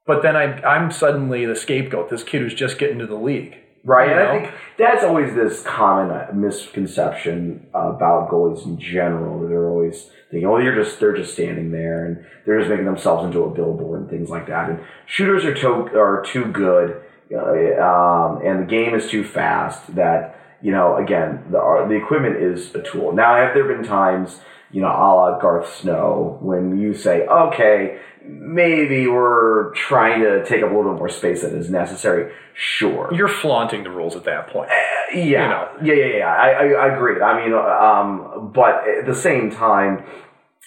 but 0.05 0.21
then 0.21 0.35
I, 0.35 0.61
I'm 0.61 0.91
suddenly 0.91 1.45
the 1.45 1.55
scapegoat, 1.55 2.09
this 2.09 2.23
kid 2.23 2.41
who's 2.41 2.53
just 2.53 2.77
getting 2.77 2.99
to 2.99 3.07
the 3.07 3.15
league. 3.15 3.55
Right, 3.85 4.09
You 4.09 4.13
and 4.13 4.23
know? 4.23 4.29
I 4.31 4.39
think 4.41 4.55
that's 4.77 5.03
always 5.03 5.33
this 5.35 5.63
common 5.63 6.11
uh, 6.11 6.27
misconception 6.33 7.67
about 7.69 8.29
goalies 8.29 8.65
in 8.65 8.79
general. 8.79 9.47
They're 9.47 9.69
always 9.69 10.09
thinking, 10.29 10.49
"Oh, 10.49 10.57
you're 10.57 10.75
just 10.75 10.99
they're 10.99 11.15
just 11.15 11.33
standing 11.33 11.71
there 11.71 12.05
and 12.05 12.25
they're 12.45 12.59
just 12.59 12.69
making 12.69 12.85
themselves 12.85 13.25
into 13.25 13.43
a 13.43 13.53
billboard 13.53 14.01
and 14.01 14.09
things 14.09 14.29
like 14.29 14.47
that." 14.47 14.69
And 14.69 14.79
shooters 15.05 15.45
are 15.45 15.53
too 15.53 15.89
are 15.97 16.23
too 16.25 16.45
good, 16.51 17.01
uh, 17.33 17.81
um, 17.81 18.41
and 18.45 18.61
the 18.61 18.67
game 18.67 18.95
is 18.95 19.09
too 19.09 19.23
fast. 19.23 19.95
That 19.95 20.35
you 20.61 20.71
know, 20.71 20.97
again, 20.97 21.45
the 21.51 21.59
uh, 21.59 21.87
the 21.87 21.95
equipment 21.95 22.35
is 22.37 22.75
a 22.75 22.81
tool. 22.81 23.13
Now, 23.13 23.35
have 23.35 23.53
there 23.53 23.63
been 23.65 23.83
times, 23.83 24.39
you 24.71 24.81
know, 24.81 24.87
a 24.87 25.09
la 25.15 25.39
Garth 25.39 25.73
Snow, 25.75 26.37
when 26.41 26.79
you 26.79 26.93
say, 26.93 27.25
"Okay, 27.25 27.99
maybe 28.23 29.07
we're 29.07 29.73
trying 29.73 30.21
to 30.21 30.45
take 30.45 30.61
up 30.63 30.71
a 30.71 30.75
little 30.75 30.91
bit 30.93 30.99
more 30.99 31.09
space 31.09 31.41
than 31.41 31.57
is 31.57 31.69
necessary"? 31.69 32.31
Sure. 32.53 33.09
You're 33.13 33.29
flaunting 33.29 33.83
the 33.83 33.89
rules 33.89 34.15
at 34.15 34.25
that 34.25 34.47
point. 34.47 34.69
Yeah, 35.13 35.23
you 35.23 35.31
know. 35.37 35.69
yeah, 35.81 35.93
yeah, 35.93 36.17
yeah. 36.17 36.27
I, 36.27 36.49
I, 36.49 36.65
I 36.65 36.95
agree. 36.95 37.21
I 37.21 37.41
mean, 37.41 37.53
um, 37.53 38.51
but 38.53 38.87
at 38.87 39.05
the 39.05 39.15
same 39.15 39.49
time, 39.49 40.03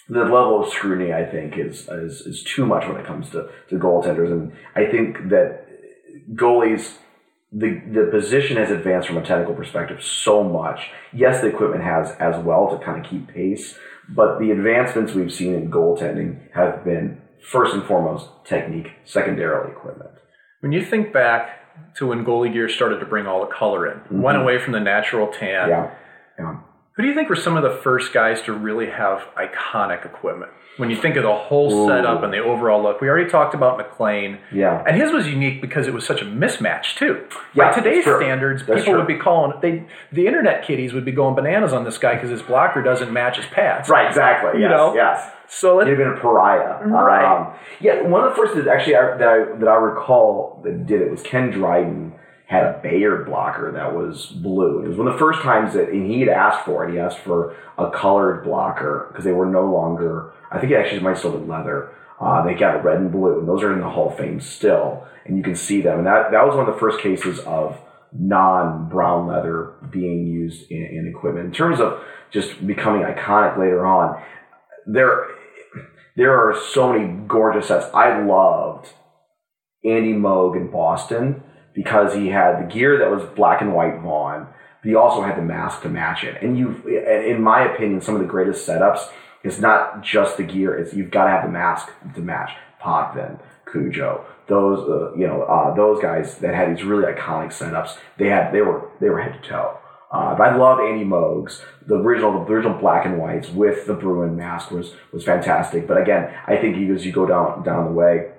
the 0.09 0.23
level 0.23 0.63
of 0.63 0.69
scrutiny 0.73 1.13
I 1.13 1.25
think 1.25 1.57
is 1.57 1.87
is, 1.87 2.21
is 2.21 2.43
too 2.43 2.65
much 2.65 2.87
when 2.87 2.97
it 2.97 3.05
comes 3.05 3.29
to, 3.29 3.49
to 3.69 3.75
goaltenders, 3.75 4.31
and 4.31 4.51
I 4.75 4.85
think 4.85 5.29
that 5.29 5.65
goalies. 6.33 6.97
The, 7.55 7.79
the 7.85 8.09
position 8.09 8.57
has 8.57 8.71
advanced 8.71 9.07
from 9.07 9.17
a 9.17 9.21
technical 9.23 9.53
perspective 9.53 10.03
so 10.03 10.43
much. 10.43 10.89
Yes, 11.13 11.41
the 11.41 11.49
equipment 11.49 11.83
has 11.83 12.09
as 12.19 12.43
well 12.43 12.67
to 12.75 12.83
kind 12.83 13.05
of 13.05 13.07
keep 13.07 13.27
pace, 13.27 13.77
but 14.09 14.39
the 14.39 14.51
advancements 14.51 15.13
we've 15.13 15.33
seen 15.33 15.53
in 15.53 15.71
goaltending 15.71 16.51
have 16.53 16.83
been 16.83 17.21
first 17.41 17.73
and 17.73 17.83
foremost 17.83 18.29
technique, 18.45 18.87
secondarily 19.05 19.71
equipment. 19.71 20.11
When 20.61 20.71
you 20.71 20.83
think 20.85 21.11
back 21.11 21.95
to 21.95 22.07
when 22.07 22.25
goalie 22.25 22.53
gear 22.53 22.69
started 22.69 22.99
to 22.99 23.05
bring 23.05 23.27
all 23.27 23.41
the 23.41 23.53
color 23.53 23.91
in, 23.91 24.21
went 24.21 24.37
away 24.37 24.59
from 24.59 24.73
the 24.73 24.79
natural 24.79 25.27
tan. 25.27 25.69
Mm-hmm. 25.69 25.69
Yeah, 25.69 25.95
yeah. 26.39 26.59
Who 26.95 27.01
do 27.01 27.09
you 27.09 27.15
think 27.15 27.27
were 27.27 27.35
some 27.35 27.57
of 27.57 27.63
the 27.63 27.81
first 27.81 28.13
guys 28.13 28.41
to 28.43 28.53
really 28.53 28.87
have 28.87 29.23
iconic 29.35 30.05
equipment? 30.05 30.51
When 30.77 30.89
you 30.89 30.95
think 30.95 31.15
of 31.15 31.23
the 31.23 31.33
whole 31.33 31.71
Ooh. 31.71 31.87
setup 31.87 32.23
and 32.23 32.33
the 32.33 32.39
overall 32.39 32.81
look, 32.81 32.99
we 33.01 33.07
already 33.07 33.29
talked 33.29 33.55
about 33.55 33.77
McLean. 33.77 34.39
Yeah. 34.51 34.83
And 34.87 34.99
his 34.99 35.11
was 35.11 35.27
unique 35.27 35.61
because 35.61 35.87
it 35.87 35.93
was 35.93 36.05
such 36.05 36.21
a 36.21 36.25
mismatch 36.25 36.95
too. 36.95 37.25
Yeah, 37.53 37.69
By 37.69 37.75
today's 37.75 38.03
standards, 38.03 38.63
That's 38.65 38.81
people 38.81 38.93
true. 38.93 38.97
would 38.99 39.07
be 39.07 39.17
calling 39.17 39.53
they 39.61 39.85
the 40.11 40.27
internet 40.27 40.65
kiddies 40.65 40.93
would 40.93 41.05
be 41.05 41.11
going 41.11 41.35
bananas 41.35 41.73
on 41.73 41.83
this 41.83 41.97
guy 41.97 42.15
because 42.15 42.29
his 42.29 42.41
blocker 42.41 42.81
doesn't 42.81 43.11
match 43.11 43.37
his 43.37 43.45
pads. 43.47 43.89
Right, 43.89 44.07
exactly. 44.07 44.61
You 44.61 44.67
yes, 44.67 44.71
know? 44.71 44.95
yes. 44.95 45.31
So 45.47 45.79
it, 45.79 45.87
have 45.87 45.97
been 45.97 46.07
a 46.07 46.19
pariah. 46.19 46.83
Right. 46.87 47.23
Um, 47.23 47.53
yeah, 47.79 48.01
one 48.01 48.23
of 48.23 48.31
the 48.31 48.35
first 48.35 48.55
that 48.55 48.67
actually 48.67 48.95
I, 48.95 49.17
that 49.17 49.27
I 49.27 49.57
that 49.59 49.67
I 49.67 49.75
recall 49.75 50.59
that 50.63 50.87
did 50.87 51.01
it 51.01 51.11
was 51.11 51.21
Ken 51.21 51.51
Dryden 51.51 52.13
had 52.47 52.63
a 52.63 52.79
Bayard 52.83 53.25
blocker 53.25 53.71
that 53.71 53.95
was 53.95 54.27
blue. 54.27 54.83
It 54.83 54.89
was 54.89 54.97
one 54.97 55.07
of 55.07 55.13
the 55.13 55.19
first 55.19 55.41
times 55.41 55.73
that 55.73 55.89
and 55.89 56.11
he 56.11 56.19
had 56.19 56.29
asked 56.29 56.65
for 56.65 56.87
it. 56.87 56.93
He 56.93 56.99
asked 56.99 57.19
for 57.19 57.55
a 57.77 57.89
colored 57.89 58.43
blocker 58.43 59.07
because 59.09 59.23
they 59.23 59.31
were 59.31 59.45
no 59.45 59.71
longer. 59.71 60.33
I 60.51 60.59
think 60.59 60.71
it 60.71 60.75
actually 60.75 61.01
might 61.01 61.17
still 61.17 61.37
be 61.37 61.45
leather. 61.45 61.89
Uh, 62.19 62.43
they 62.45 62.53
got 62.53 62.83
red 62.83 62.97
and 62.97 63.11
blue, 63.11 63.39
and 63.39 63.47
those 63.47 63.63
are 63.63 63.73
in 63.73 63.79
the 63.79 63.89
Hall 63.89 64.11
of 64.11 64.17
Fame 64.17 64.39
still, 64.39 65.05
and 65.25 65.35
you 65.37 65.43
can 65.43 65.55
see 65.55 65.81
them. 65.81 65.99
And 65.99 66.07
that 66.07 66.31
that 66.31 66.45
was 66.45 66.55
one 66.55 66.67
of 66.67 66.73
the 66.73 66.79
first 66.79 66.99
cases 66.99 67.39
of 67.39 67.77
non-brown 68.11 69.27
leather 69.27 69.73
being 69.89 70.27
used 70.27 70.69
in, 70.69 70.83
in 70.83 71.13
equipment. 71.15 71.47
In 71.47 71.51
terms 71.51 71.79
of 71.79 72.01
just 72.29 72.65
becoming 72.65 73.01
iconic 73.01 73.57
later 73.57 73.85
on, 73.85 74.21
there 74.85 75.27
there 76.15 76.33
are 76.37 76.55
so 76.71 76.93
many 76.93 77.07
gorgeous 77.27 77.67
sets. 77.67 77.87
I 77.93 78.21
loved 78.21 78.89
Andy 79.83 80.13
Moog 80.13 80.55
in 80.55 80.69
Boston 80.69 81.41
because 81.73 82.13
he 82.13 82.27
had 82.27 82.61
the 82.61 82.71
gear 82.71 82.97
that 82.99 83.11
was 83.11 83.23
black 83.35 83.61
and 83.61 83.73
white 83.73 83.99
Vaughn, 83.99 84.47
but 84.81 84.89
he 84.89 84.95
also 84.95 85.21
had 85.21 85.37
the 85.37 85.41
mask 85.41 85.81
to 85.81 85.89
match 85.89 86.23
it. 86.23 86.41
And 86.41 86.57
you, 86.57 86.81
in 86.87 87.41
my 87.41 87.63
opinion, 87.63 88.01
some 88.01 88.15
of 88.15 88.21
the 88.21 88.27
greatest 88.27 88.67
setups 88.67 89.09
is 89.43 89.59
not 89.59 90.03
just 90.03 90.37
the 90.37 90.43
gear; 90.43 90.75
it's 90.77 90.93
you've 90.93 91.11
got 91.11 91.25
to 91.25 91.31
have 91.31 91.43
the 91.43 91.51
mask 91.51 91.89
to 92.15 92.21
match. 92.21 92.51
Potvin, 92.79 93.39
Cujo, 93.71 94.25
those 94.47 94.79
uh, 94.89 95.15
you 95.15 95.25
know 95.25 95.43
uh, 95.43 95.73
those 95.73 96.01
guys 96.01 96.37
that 96.39 96.53
had 96.53 96.75
these 96.75 96.83
really 96.83 97.11
iconic 97.11 97.49
setups. 97.49 97.97
They 98.17 98.27
had 98.27 98.53
they 98.53 98.61
were 98.61 98.89
they 98.99 99.09
were 99.09 99.21
head 99.21 99.41
to 99.41 99.49
toe. 99.49 99.77
Uh, 100.11 100.35
but 100.35 100.43
I 100.43 100.55
love 100.55 100.79
Andy 100.79 101.03
Moog's. 101.03 101.63
The 101.87 101.95
original, 101.95 102.45
the 102.45 102.51
original 102.53 102.77
black 102.77 103.03
and 103.05 103.17
whites 103.17 103.49
with 103.49 103.87
the 103.87 103.95
Bruin 103.95 104.35
mask 104.35 104.69
was 104.69 104.93
was 105.11 105.23
fantastic. 105.23 105.87
But 105.87 105.99
again, 105.99 106.31
I 106.45 106.55
think 106.57 106.77
as 106.91 107.05
you 107.05 107.11
go 107.11 107.25
down 107.25 107.63
down 107.63 107.85
the 107.85 107.91
way, 107.91 108.32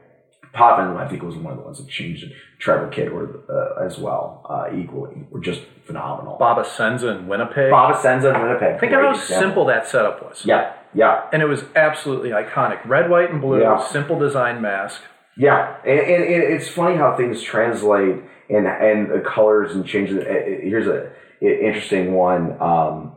Potvin, 0.54 0.96
I 0.96 1.08
think, 1.08 1.22
was 1.22 1.36
one 1.36 1.52
of 1.52 1.58
the 1.58 1.64
ones 1.64 1.78
that 1.78 1.88
changed 1.88 2.24
it. 2.24 2.32
Trevor 2.60 2.88
Kidd 2.88 3.12
were 3.12 3.40
uh, 3.50 3.84
as 3.84 3.98
well, 3.98 4.46
uh, 4.48 4.66
equally, 4.74 5.26
were 5.30 5.40
just 5.40 5.62
phenomenal. 5.84 6.36
Bob 6.38 6.64
Essensa 6.64 7.18
in 7.18 7.26
Winnipeg. 7.26 7.70
Bob 7.70 7.94
Essensa 7.94 8.34
in 8.34 8.40
Winnipeg. 8.40 8.80
Think 8.80 8.92
of 8.92 9.00
how 9.02 9.10
example. 9.10 9.38
simple 9.40 9.64
that 9.66 9.86
setup 9.86 10.22
was. 10.22 10.44
Yeah, 10.46 10.72
yeah, 10.94 11.26
And 11.32 11.42
it 11.42 11.46
was 11.46 11.64
absolutely 11.76 12.30
iconic. 12.30 12.86
Red, 12.86 13.10
white, 13.10 13.30
and 13.30 13.40
blue, 13.40 13.60
Yeah. 13.60 13.84
simple 13.88 14.18
design 14.18 14.62
mask. 14.62 15.00
yeah. 15.36 15.76
And, 15.84 15.98
and, 15.98 16.22
and 16.24 16.42
it's 16.54 16.68
funny 16.68 16.96
how 16.96 17.16
things 17.16 17.42
translate 17.42 18.22
and 18.48 18.66
and 18.66 19.10
the 19.10 19.20
colors 19.20 19.74
and 19.74 19.84
changes. 19.84 20.18
Uh, 20.18 20.28
uh, 20.30 20.34
Here's 20.62 20.86
a 20.86 21.10
interesting 21.42 22.14
one. 22.14 22.60
Um, 22.62 23.12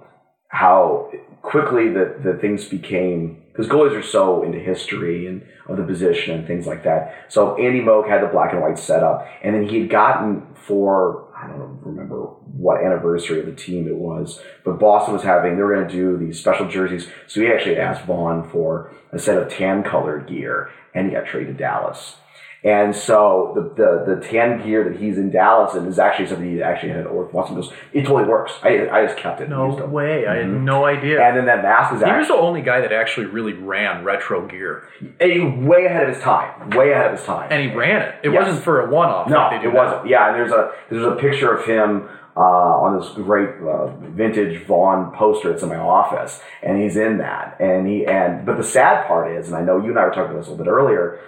how 0.50 1.12
quickly 1.42 1.90
the, 1.90 2.16
the 2.24 2.34
things 2.40 2.66
became 2.66 3.44
because 3.58 3.72
goalies 3.72 3.98
are 3.98 4.04
so 4.04 4.44
into 4.44 4.60
history 4.60 5.26
and 5.26 5.44
of 5.68 5.78
the 5.78 5.84
position 5.84 6.36
and 6.36 6.46
things 6.46 6.68
like 6.68 6.84
that. 6.84 7.26
So 7.28 7.58
Andy 7.58 7.82
Moog 7.82 8.08
had 8.08 8.22
the 8.22 8.28
black 8.28 8.54
and 8.54 8.62
white 8.62 8.78
setup, 8.78 9.28
and 9.42 9.56
then 9.56 9.68
he 9.68 9.82
had 9.82 9.90
gotten 9.90 10.46
for 10.54 11.26
I 11.36 11.48
don't 11.48 11.80
remember 11.82 12.18
what 12.46 12.84
anniversary 12.84 13.40
of 13.40 13.46
the 13.46 13.56
team 13.56 13.88
it 13.88 13.96
was, 13.96 14.42
but 14.64 14.80
Boston 14.80 15.14
was 15.14 15.24
having 15.24 15.56
they 15.56 15.62
were 15.62 15.76
going 15.76 15.88
to 15.88 15.94
do 15.94 16.18
these 16.18 16.40
special 16.40 16.68
jerseys. 16.68 17.10
So 17.28 17.42
he 17.42 17.48
actually 17.48 17.78
asked 17.78 18.06
Vaughn 18.06 18.48
for 18.50 18.94
a 19.12 19.20
set 19.20 19.38
of 19.38 19.50
tan 19.50 19.84
colored 19.84 20.28
gear, 20.28 20.70
and 20.94 21.08
he 21.08 21.14
got 21.14 21.26
traded 21.26 21.58
to 21.58 21.64
Dallas. 21.64 22.16
And 22.64 22.96
so 22.96 23.52
the, 23.56 23.62
the 23.62 24.16
the 24.16 24.28
tan 24.28 24.64
gear 24.66 24.84
that 24.90 25.00
he's 25.00 25.18
in 25.18 25.30
Dallas 25.30 25.76
and 25.76 25.88
is 25.88 26.00
actually 26.00 26.28
something 26.28 26.52
he 26.52 26.62
actually 26.62 26.90
had 26.90 27.02
at 27.02 27.08
Orth 27.08 27.32
Watson 27.32 27.56
goes, 27.56 27.72
it 27.94 28.02
totally 28.02 28.26
works. 28.26 28.52
I, 28.64 28.90
I 28.90 29.06
just 29.06 29.16
kept 29.18 29.40
it. 29.42 29.48
No 29.50 29.70
way. 29.86 30.26
I 30.28 30.38
had 30.38 30.50
no 30.50 30.86
idea. 30.86 31.22
And 31.24 31.38
then 31.38 31.46
that 31.46 31.62
mask 31.62 31.94
is 31.94 32.02
he 32.04 32.12
was 32.12 32.28
the 32.28 32.34
only 32.34 32.62
guy 32.64 32.82
that 32.82 32.92
actually 32.92 33.28
really 33.28 33.54
ran 33.54 34.04
retro 34.04 34.46
gear. 34.48 34.88
way 35.22 35.86
ahead 35.86 36.10
of 36.10 36.16
his 36.16 36.24
time. 36.24 36.72
Way 36.72 36.92
ahead 36.92 37.12
of 37.14 37.18
his 37.20 37.26
time. 37.26 37.48
And 37.52 37.62
he 37.70 37.76
ran 37.76 38.02
it. 38.02 38.16
It 38.24 38.32
Yes. 38.34 38.48
wasn't 38.48 38.64
for 38.64 38.82
a 38.82 38.90
one 38.90 39.10
off 39.10 39.30
No, 39.30 39.38
like 39.38 39.64
it 39.64 39.68
now. 39.72 39.76
wasn't. 39.76 40.08
Yeah, 40.10 40.28
and 40.30 40.36
there's 40.36 40.52
a 40.52 40.72
there's 40.90 41.06
a 41.06 41.16
picture 41.16 41.54
of 41.56 41.64
him 41.66 42.10
uh, 42.36 42.40
on 42.40 43.00
this 43.00 43.10
great 43.12 43.50
uh, 43.62 43.88
vintage 43.98 44.66
Vaughn 44.66 45.12
poster. 45.16 45.52
It's 45.54 45.62
in 45.64 45.70
my 45.70 45.78
office, 45.78 46.42
and 46.64 46.82
he's 46.82 46.98
in 46.98 47.20
that. 47.20 47.56
And 47.60 47.88
he 47.88 48.06
and 48.06 48.46
but 48.48 48.58
the 48.58 48.64
sad 48.64 49.06
part 49.08 49.32
is, 49.32 49.48
and 49.48 49.56
I 49.56 49.62
know 49.62 49.78
you 49.82 49.92
and 49.92 50.00
I 50.00 50.06
were 50.06 50.10
talking 50.12 50.32
about 50.32 50.40
this 50.40 50.48
a 50.48 50.52
little 50.52 50.66
bit 50.66 50.72
earlier. 50.72 51.20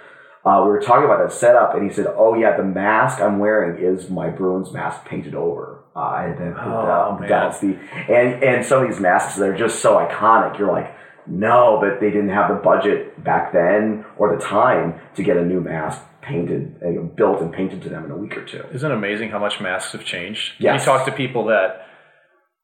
Uh, 0.44 0.62
we 0.64 0.70
were 0.70 0.80
talking 0.80 1.04
about 1.04 1.18
that 1.22 1.32
setup, 1.32 1.74
and 1.74 1.88
he 1.88 1.94
said, 1.94 2.06
"Oh 2.16 2.34
yeah, 2.34 2.56
the 2.56 2.64
mask 2.64 3.20
I'm 3.20 3.38
wearing 3.38 3.82
is 3.84 4.08
my 4.08 4.28
Bruins 4.30 4.72
mask 4.72 5.04
painted 5.04 5.34
over." 5.34 5.84
Uh, 5.94 6.28
to 6.28 6.32
put 6.32 6.66
Oh, 6.66 7.26
down, 7.28 7.52
Steve. 7.52 7.78
And 8.08 8.42
and 8.42 8.64
some 8.64 8.82
of 8.82 8.88
these 8.88 9.00
masks, 9.00 9.36
they're 9.36 9.56
just 9.56 9.80
so 9.80 9.96
iconic. 9.96 10.58
You're 10.58 10.70
like, 10.72 10.94
no, 11.26 11.78
but 11.80 12.00
they 12.00 12.10
didn't 12.10 12.30
have 12.30 12.48
the 12.48 12.54
budget 12.62 13.22
back 13.22 13.52
then 13.52 14.04
or 14.16 14.34
the 14.34 14.42
time 14.42 14.98
to 15.16 15.22
get 15.22 15.36
a 15.36 15.44
new 15.44 15.60
mask 15.60 16.00
painted, 16.22 16.76
uh, 16.82 16.88
you 16.88 16.94
know, 16.96 17.02
built 17.02 17.40
and 17.42 17.52
painted 17.52 17.82
to 17.82 17.88
them 17.88 18.04
in 18.04 18.10
a 18.12 18.16
week 18.16 18.36
or 18.36 18.44
two. 18.44 18.62
Isn't 18.72 18.90
it 18.90 18.94
amazing 18.94 19.30
how 19.30 19.38
much 19.40 19.60
masks 19.60 19.92
have 19.92 20.04
changed? 20.04 20.52
Yes. 20.58 20.80
You 20.80 20.84
talk 20.86 21.04
to 21.06 21.12
people 21.12 21.46
that 21.46 21.86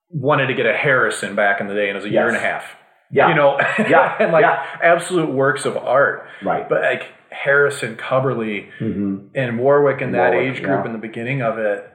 wanted 0.08 0.46
to 0.46 0.54
get 0.54 0.66
a 0.66 0.72
Harrison 0.74 1.34
back 1.34 1.60
in 1.60 1.66
the 1.66 1.74
day 1.74 1.88
and 1.88 1.96
it 1.96 2.00
was 2.00 2.04
a 2.04 2.10
year 2.10 2.28
and 2.28 2.36
a 2.36 2.40
half. 2.40 2.64
Yeah. 3.10 3.28
You 3.28 3.34
know? 3.34 3.58
Yeah, 3.78 4.16
and 4.20 4.32
like 4.36 4.42
yeah. 4.42 4.64
absolute 4.82 5.30
works 5.30 5.64
of 5.64 5.76
art. 5.76 6.26
Right. 6.44 6.68
But 6.68 6.82
like 6.82 7.02
Harrison, 7.30 7.96
Coverly, 7.96 8.68
Mhm. 8.80 9.28
and 9.34 9.58
Warwick 9.58 10.00
in 10.00 10.12
that 10.12 10.32
Warwick, 10.32 10.56
age 10.56 10.62
group 10.62 10.80
yeah. 10.80 10.86
in 10.86 10.92
the 10.92 10.98
beginning 10.98 11.42
of 11.42 11.58
it. 11.58 11.88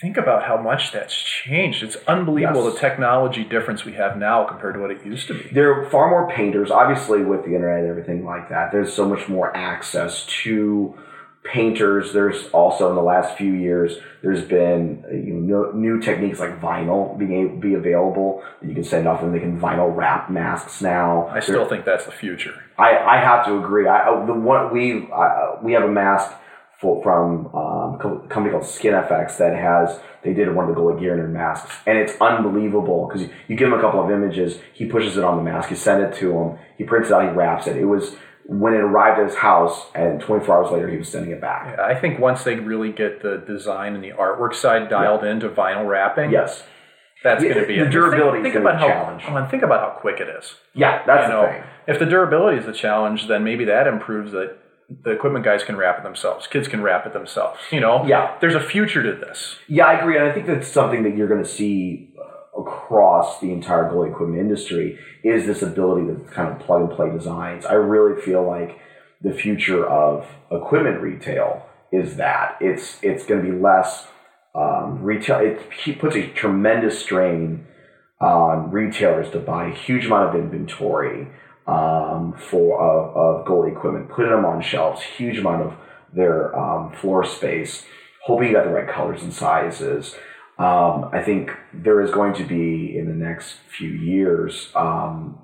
Think 0.00 0.16
about 0.16 0.44
how 0.44 0.56
much 0.56 0.92
that's 0.92 1.14
changed. 1.14 1.82
It's 1.82 1.96
unbelievable 2.06 2.64
Yes. 2.64 2.74
the 2.74 2.80
technology 2.80 3.44
difference 3.44 3.84
we 3.84 3.92
have 3.94 4.16
now 4.16 4.44
compared 4.44 4.74
to 4.74 4.80
what 4.80 4.90
it 4.90 5.04
used 5.04 5.26
to 5.28 5.34
be. 5.34 5.50
There 5.52 5.72
are 5.74 5.84
far 5.90 6.08
more 6.08 6.28
painters, 6.30 6.70
obviously, 6.70 7.22
with 7.22 7.44
the 7.44 7.54
internet 7.54 7.80
and 7.80 7.88
everything 7.90 8.24
like 8.24 8.48
that. 8.48 8.70
There's 8.72 8.92
so 8.94 9.04
much 9.06 9.28
more 9.28 9.54
access 9.54 10.24
to 10.44 10.94
painters. 11.44 12.12
There's 12.12 12.46
also 12.48 12.90
in 12.90 12.96
the 12.96 13.02
last 13.02 13.36
few 13.36 13.52
years, 13.52 13.96
there's 14.22 14.42
been 14.44 15.04
uh, 15.10 15.14
you 15.14 15.32
know 15.34 15.70
new 15.72 16.00
techniques 16.00 16.38
like 16.38 16.60
vinyl 16.60 17.18
being 17.18 17.60
be 17.60 17.74
available. 17.74 18.42
that 18.60 18.68
You 18.68 18.74
can 18.74 18.84
send 18.84 19.08
off 19.08 19.22
and 19.22 19.34
they 19.34 19.40
can 19.40 19.58
vinyl 19.60 19.94
wrap 19.94 20.30
masks 20.30 20.80
now. 20.82 21.28
I 21.28 21.40
still 21.40 21.66
think 21.68 21.84
that's 21.84 22.04
the 22.04 22.12
future. 22.12 22.54
I, 22.78 22.96
I 22.98 23.16
have 23.18 23.46
to 23.46 23.58
agree. 23.58 23.88
I 23.88 24.08
I- 24.10 24.26
the 24.26 24.34
one 24.34 24.72
we 24.72 25.10
I, 25.12 25.56
we 25.62 25.72
have 25.72 25.82
a 25.84 25.88
mask 25.90 26.30
for, 26.80 27.02
from 27.02 27.46
um, 27.54 27.94
a 27.96 28.28
company 28.28 28.50
called 28.50 28.64
Skin 28.66 28.94
FX 28.94 29.36
that 29.38 29.54
has 29.54 29.98
they 30.22 30.32
did 30.34 30.54
one 30.54 30.68
of 30.68 30.74
the 30.74 30.80
Goalie 30.80 30.98
Gear 31.00 31.16
Nerd 31.16 31.30
masks 31.30 31.74
and 31.86 31.98
it's 31.98 32.12
unbelievable 32.20 33.06
because 33.06 33.22
you, 33.22 33.30
you 33.48 33.56
give 33.56 33.68
him 33.68 33.74
a 33.74 33.80
couple 33.80 34.02
of 34.02 34.10
images, 34.10 34.58
he 34.74 34.86
pushes 34.86 35.16
it 35.16 35.24
on 35.24 35.36
the 35.38 35.42
mask, 35.42 35.70
you 35.70 35.76
send 35.76 36.02
it 36.02 36.14
to 36.16 36.32
him, 36.38 36.58
he 36.78 36.84
prints 36.84 37.08
it 37.10 37.14
out, 37.14 37.22
he 37.22 37.28
wraps 37.30 37.66
it. 37.66 37.76
It 37.76 37.84
was 37.86 38.16
when 38.52 38.74
it 38.74 38.80
arrived 38.80 39.20
at 39.20 39.26
his 39.26 39.36
house, 39.36 39.86
and 39.94 40.20
24 40.20 40.56
hours 40.64 40.72
later, 40.72 40.88
he 40.88 40.96
was 40.96 41.08
sending 41.08 41.30
it 41.30 41.40
back. 41.40 41.78
I 41.78 41.94
think 41.94 42.18
once 42.18 42.42
they 42.42 42.56
really 42.56 42.90
get 42.90 43.22
the 43.22 43.36
design 43.46 43.94
and 43.94 44.02
the 44.02 44.10
artwork 44.10 44.54
side 44.54 44.88
dialed 44.90 45.22
into 45.22 45.48
vinyl 45.48 45.86
wrapping, 45.88 46.32
Yes. 46.32 46.64
that's 47.22 47.44
Yeah, 47.44 47.50
going 47.54 47.60
to 47.62 47.68
be 47.68 47.78
the 47.78 47.86
it. 47.86 47.90
durability 47.90 48.42
Think, 48.42 48.54
think 48.54 48.64
about 48.64 48.80
how 48.80 48.88
challenge. 48.88 49.22
I 49.28 49.40
mean, 49.40 49.48
think 49.48 49.62
about 49.62 49.80
how 49.80 50.00
quick 50.00 50.18
it 50.20 50.28
is. 50.28 50.56
Yeah, 50.74 51.02
that's 51.06 51.28
you 51.28 51.32
the 51.32 51.42
know, 51.42 51.48
thing. 51.48 51.62
if 51.86 51.98
the 52.00 52.06
durability 52.06 52.58
is 52.58 52.66
the 52.66 52.72
challenge, 52.72 53.28
then 53.28 53.44
maybe 53.44 53.64
that 53.66 53.86
improves 53.86 54.32
that 54.32 54.56
the 55.04 55.12
equipment 55.12 55.44
guys 55.44 55.62
can 55.62 55.76
wrap 55.76 55.98
it 55.98 56.02
themselves. 56.02 56.48
Kids 56.48 56.66
can 56.66 56.82
wrap 56.82 57.06
it 57.06 57.12
themselves. 57.12 57.60
You 57.70 57.78
know, 57.78 58.04
Yeah. 58.04 58.32
There's 58.40 58.56
a 58.56 58.60
future 58.60 59.04
to 59.04 59.12
this. 59.12 59.56
Yeah, 59.68 59.86
I 59.86 59.92
agree, 60.00 60.16
and 60.18 60.26
I 60.28 60.32
think 60.32 60.46
that's 60.48 60.66
something 60.66 61.04
that 61.04 61.16
you're 61.16 61.28
going 61.28 61.44
to 61.44 61.48
see 61.48 62.09
across 62.58 63.40
the 63.40 63.52
entire 63.52 63.84
goalie 63.84 64.10
equipment 64.10 64.40
industry 64.40 64.98
is 65.22 65.46
this 65.46 65.62
ability 65.62 66.06
to 66.06 66.14
kind 66.32 66.48
of 66.48 66.58
plug 66.60 66.82
and 66.82 66.90
play 66.90 67.10
designs. 67.10 67.64
I 67.64 67.74
really 67.74 68.20
feel 68.20 68.46
like 68.46 68.78
the 69.22 69.32
future 69.32 69.86
of 69.86 70.26
equipment 70.50 71.00
retail 71.00 71.66
is 71.92 72.16
that 72.16 72.56
it's 72.60 72.98
it's 73.02 73.24
going 73.24 73.44
to 73.44 73.50
be 73.50 73.56
less 73.56 74.06
um, 74.54 75.02
retail. 75.02 75.38
It 75.38 75.98
puts 75.98 76.16
a 76.16 76.28
tremendous 76.28 76.98
strain 76.98 77.66
on 78.20 78.70
retailers 78.70 79.30
to 79.30 79.38
buy 79.38 79.68
a 79.68 79.74
huge 79.74 80.06
amount 80.06 80.34
of 80.34 80.42
inventory 80.42 81.28
um, 81.66 82.34
for 82.38 82.80
of, 82.80 83.16
of 83.16 83.46
goalie 83.46 83.72
equipment, 83.72 84.08
putting 84.10 84.30
them 84.32 84.44
on 84.44 84.60
shelves, 84.62 85.02
huge 85.02 85.38
amount 85.38 85.62
of 85.62 85.74
their 86.12 86.56
um, 86.58 86.92
floor 86.92 87.24
space, 87.24 87.84
hoping 88.24 88.48
you 88.48 88.54
got 88.54 88.64
the 88.64 88.70
right 88.70 88.88
colors 88.88 89.22
and 89.22 89.32
sizes. 89.32 90.14
Um, 90.60 91.08
I 91.12 91.22
think 91.22 91.50
there 91.72 92.02
is 92.02 92.10
going 92.10 92.34
to 92.34 92.44
be 92.44 92.96
in 92.98 93.08
the 93.08 93.14
next 93.14 93.54
few 93.74 93.88
years 93.88 94.68
um, 94.74 95.38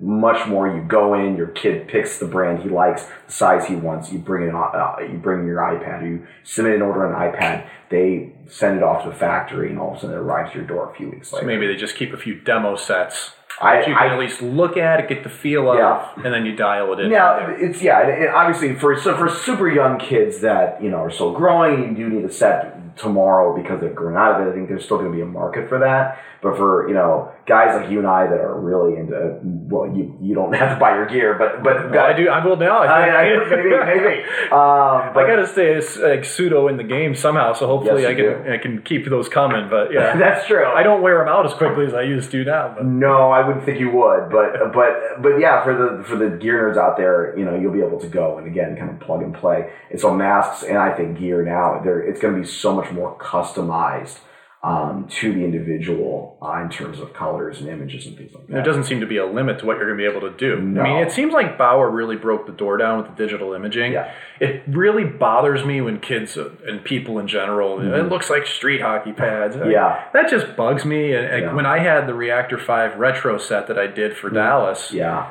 much 0.00 0.46
more. 0.46 0.68
You 0.68 0.82
go 0.82 1.14
in, 1.14 1.34
your 1.36 1.46
kid 1.46 1.88
picks 1.88 2.18
the 2.18 2.26
brand 2.26 2.62
he 2.62 2.68
likes, 2.68 3.06
the 3.26 3.32
size 3.32 3.64
he 3.66 3.74
wants. 3.74 4.12
You 4.12 4.18
bring 4.18 4.46
it 4.48 4.54
on, 4.54 4.74
uh, 4.76 5.00
you 5.02 5.16
bring 5.16 5.46
your 5.46 5.58
iPad, 5.58 6.04
you 6.06 6.26
submit 6.42 6.74
an 6.74 6.82
order 6.82 7.06
on 7.06 7.14
an 7.14 7.32
iPad. 7.32 7.66
They 7.88 8.34
send 8.46 8.76
it 8.76 8.82
off 8.82 9.04
to 9.04 9.08
the 9.10 9.14
factory, 9.14 9.70
and 9.70 9.78
all 9.78 9.92
of 9.92 9.96
a 9.96 10.00
sudden 10.00 10.16
it 10.16 10.18
arrives 10.18 10.52
to 10.52 10.58
your 10.58 10.66
door 10.66 10.90
a 10.92 10.94
few 10.94 11.08
weeks 11.10 11.32
later. 11.32 11.44
So 11.44 11.46
maybe 11.46 11.66
they 11.66 11.76
just 11.76 11.96
keep 11.96 12.12
a 12.12 12.18
few 12.18 12.34
demo 12.38 12.76
sets. 12.76 13.32
I- 13.62 13.76
that 13.76 13.88
you 13.88 13.94
can 13.94 14.08
I- 14.10 14.12
at 14.12 14.18
least 14.18 14.42
look 14.42 14.76
at 14.76 14.98
it, 15.00 15.08
get 15.08 15.22
the 15.22 15.30
feel 15.30 15.70
of, 15.70 15.78
Yeah. 15.78 16.04
and 16.24 16.34
then 16.34 16.44
you 16.44 16.56
dial 16.56 16.92
it 16.92 16.98
in. 17.00 17.10
Now 17.10 17.38
it's 17.56 17.80
yeah, 17.80 18.00
and, 18.00 18.10
and 18.24 18.28
obviously 18.34 18.74
for 18.74 18.98
so 18.98 19.16
for 19.16 19.28
super 19.28 19.68
young 19.70 19.96
kids 19.96 20.40
that 20.40 20.82
you 20.82 20.90
know 20.90 20.98
are 20.98 21.10
still 21.10 21.32
growing, 21.32 21.90
you 21.90 21.94
do 21.94 22.08
need 22.14 22.24
a 22.24 22.32
set 22.32 22.73
tomorrow 22.96 23.54
because 23.54 23.80
they've 23.80 23.94
grown 23.94 24.16
out 24.16 24.40
of 24.40 24.46
it. 24.46 24.50
I 24.50 24.54
think 24.54 24.68
there's 24.68 24.84
still 24.84 24.98
going 24.98 25.10
to 25.10 25.16
be 25.16 25.22
a 25.22 25.26
market 25.26 25.68
for 25.68 25.78
that. 25.78 26.18
But 26.42 26.56
for 26.56 26.88
you 26.88 26.94
know 26.94 27.32
guys 27.46 27.80
like 27.80 27.90
you 27.90 27.98
and 27.98 28.08
I 28.08 28.26
that 28.26 28.40
are 28.40 28.58
really 28.58 28.98
into 28.98 29.38
well, 29.42 29.86
you 29.94 30.16
you 30.20 30.34
don't 30.34 30.52
have 30.54 30.76
to 30.76 30.80
buy 30.80 30.94
your 30.94 31.06
gear, 31.06 31.34
but 31.38 31.62
but 31.62 31.90
Well, 31.90 32.04
I 32.04 32.12
do. 32.12 32.28
I 32.28 32.44
will 32.44 32.56
now. 32.56 32.78
I, 32.78 33.08
I, 33.08 33.46
maybe 33.48 33.70
maybe. 33.70 34.24
Um, 34.44 35.12
but 35.14 35.24
I 35.24 35.26
got 35.26 35.36
to 35.36 35.46
stay 35.46 35.74
like 36.02 36.24
pseudo 36.24 36.68
in 36.68 36.76
the 36.76 36.84
game 36.84 37.14
somehow, 37.14 37.54
so 37.54 37.66
hopefully 37.66 38.02
Yes, 38.02 38.10
I 38.10 38.14
can 38.14 38.52
I 38.52 38.58
can 38.58 38.82
keep 38.82 39.08
those 39.08 39.28
coming. 39.28 39.68
But 39.68 39.92
yeah, 39.92 40.16
that's 40.18 40.46
true. 40.46 40.64
I 40.64 40.82
don't 40.82 41.02
wear 41.02 41.18
them 41.18 41.28
out 41.28 41.46
as 41.46 41.54
quickly 41.54 41.86
as 41.86 41.94
I 41.94 42.02
used 42.02 42.30
to 42.32 42.44
now. 42.44 42.74
But 42.76 42.86
No, 42.86 43.30
I 43.30 43.46
wouldn't 43.46 43.64
think 43.64 43.80
you 43.80 43.90
would, 43.90 44.30
but 44.30 44.72
but 44.72 45.22
but 45.22 45.38
yeah, 45.38 45.64
for 45.64 45.74
the 45.74 46.04
for 46.04 46.16
the 46.16 46.36
gear 46.36 46.70
nerds 46.70 46.78
out 46.78 46.96
there, 46.96 47.36
you 47.36 47.44
know, 47.44 47.58
you'll 47.58 47.72
be 47.72 47.82
able 47.82 48.00
to 48.00 48.08
go 48.08 48.38
and 48.38 48.46
again 48.46 48.76
kind 48.76 48.90
of 48.90 49.00
plug 49.00 49.22
and 49.22 49.34
play. 49.34 49.70
It's 49.90 50.04
on 50.04 50.18
masks 50.18 50.62
and 50.62 50.78
I 50.78 50.94
think 50.94 51.18
gear 51.18 51.44
now. 51.44 51.80
There, 51.82 52.00
it's 52.00 52.20
going 52.20 52.34
to 52.34 52.40
be 52.40 52.46
so 52.46 52.74
much 52.74 52.90
more 52.92 53.16
customized 53.18 54.18
um, 54.64 55.06
to 55.20 55.32
the 55.34 55.44
individual 55.44 56.38
uh, 56.40 56.62
in 56.62 56.70
terms 56.70 56.98
of 56.98 57.12
colors 57.12 57.60
and 57.60 57.68
images 57.68 58.06
and 58.06 58.16
things 58.16 58.32
like 58.34 58.46
there 58.46 58.56
that. 58.56 58.64
doesn't 58.64 58.84
seem 58.84 59.00
to 59.00 59.06
be 59.06 59.18
a 59.18 59.26
limit 59.26 59.58
to 59.58 59.66
what 59.66 59.76
you're 59.76 59.86
going 59.86 59.98
to 59.98 60.10
be 60.10 60.16
able 60.16 60.26
to 60.26 60.34
do. 60.36 60.58
No. 60.58 60.80
I 60.80 60.84
mean, 60.84 60.96
it 61.06 61.12
seems 61.12 61.34
like 61.34 61.58
Bauer 61.58 61.90
really 61.90 62.16
broke 62.16 62.46
the 62.46 62.52
door 62.52 62.78
down 62.78 62.96
with 63.02 63.08
the 63.08 63.14
digital 63.22 63.52
imaging. 63.52 63.92
Yeah. 63.92 64.10
It 64.40 64.62
really 64.66 65.04
bothers 65.04 65.64
me 65.66 65.82
when 65.82 66.00
kids 66.00 66.38
uh, 66.38 66.48
and 66.66 66.82
people 66.82 67.18
in 67.18 67.28
general, 67.28 67.78
it 67.94 68.08
looks 68.08 68.30
like 68.30 68.46
street 68.46 68.80
hockey 68.80 69.12
pads. 69.12 69.54
Mm-hmm. 69.54 69.70
Yeah. 69.70 70.04
That 70.14 70.30
just 70.30 70.56
bugs 70.56 70.84
me. 70.86 71.12
And, 71.14 71.24
Yeah. 71.24 71.40
Mm-hmm. 71.48 71.56
when 71.56 71.66
I 71.66 71.80
had 71.80 72.06
the 72.06 72.14
Reactor 72.14 72.56
5 72.58 72.96
retro 72.98 73.36
set 73.36 73.66
that 73.68 73.78
I 73.78 73.86
did 73.86 74.16
for 74.16 74.30
Dallas, 74.30 74.92
Yeah, 74.92 75.30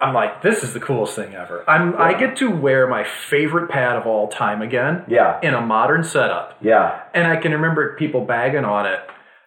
I'm 0.00 0.12
like, 0.14 0.42
this 0.42 0.62
is 0.62 0.74
the 0.74 0.80
coolest 0.80 1.16
thing 1.16 1.34
ever. 1.34 1.64
I'm 1.68 1.96
I 1.96 2.12
get 2.18 2.36
to 2.38 2.50
wear 2.50 2.86
my 2.86 3.04
favorite 3.04 3.70
pad 3.70 3.96
of 3.96 4.06
all 4.06 4.28
time 4.28 4.60
again. 4.60 5.04
Yeah. 5.08 5.40
In 5.42 5.54
a 5.54 5.60
modern 5.62 6.04
setup. 6.04 6.56
yeah, 6.60 7.00
And 7.14 7.26
I 7.26 7.36
can 7.36 7.52
remember 7.52 7.96
people 7.96 8.24
bagging 8.26 8.64
on 8.66 8.84
it, 8.86 9.00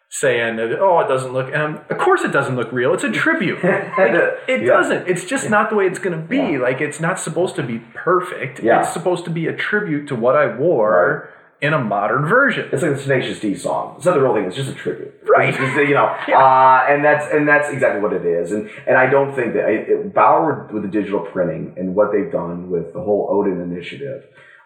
saying 0.10 0.60
oh, 0.60 1.00
it 1.02 1.08
doesn't 1.08 1.34
look 1.34 1.48
and 1.54 1.62
I'm- 1.62 1.82
of 1.90 1.98
course 2.00 2.24
it 2.24 2.32
doesn't 2.32 2.56
look 2.56 2.72
real. 2.72 2.96
It's 2.96 3.04
a 3.04 3.12
tribute. 3.12 3.60
Like, 3.64 4.14
it 4.48 4.62
Yeah. 4.64 4.68
doesn't. 4.74 5.08
It's 5.08 5.26
just 5.26 5.50
not 5.52 5.70
the 5.70 5.76
way 5.76 5.86
it's 5.86 6.00
gonna 6.00 6.18
be. 6.18 6.38
Yeah. 6.38 6.60
Like 6.60 6.82
it's 6.82 7.00
not 7.00 7.20
supposed 7.20 7.56
to 7.58 7.64
be 7.64 7.80
perfect. 7.94 8.60
Yeah. 8.64 8.80
It's 8.80 8.92
supposed 8.94 9.26
to 9.26 9.30
be 9.32 9.46
a 9.48 9.56
tribute 9.56 10.08
to 10.08 10.16
what 10.16 10.36
I 10.36 10.48
wore 10.56 11.30
in 11.62 11.74
a 11.74 11.80
modern 11.80 12.26
version. 12.26 12.70
It's 12.72 12.82
like 12.82 12.96
the 12.96 13.02
Tenacious 13.02 13.40
D 13.40 13.56
song. 13.56 13.96
It's 13.98 14.06
not 14.06 14.14
the 14.14 14.22
real 14.22 14.34
thing. 14.34 14.46
It's 14.46 14.56
just 14.56 14.70
a 14.70 14.74
tribute, 14.74 15.14
Right. 15.24 15.54
Just, 15.54 15.76
you 15.76 15.94
know, 15.94 16.06
uh, 16.28 16.86
and 16.90 17.04
that's 17.04 17.32
and 17.34 17.48
that's 17.48 17.70
exactly 17.70 18.02
what 18.02 18.14
it 18.14 18.26
is. 18.26 18.52
And 18.52 18.70
and 18.88 18.98
I 18.98 19.10
don't 19.10 19.36
think 19.36 19.54
that 19.54 19.70
it, 19.70 19.90
it, 19.90 20.14
Bauer 20.14 20.70
with 20.72 20.84
the 20.84 20.90
digital 20.90 21.20
printing 21.20 21.76
and 21.78 21.96
what 21.96 22.12
they've 22.12 22.32
done 22.32 22.70
with 22.70 22.94
the 22.94 23.02
whole 23.02 23.28
Odin 23.30 23.62
initiative, 23.62 24.26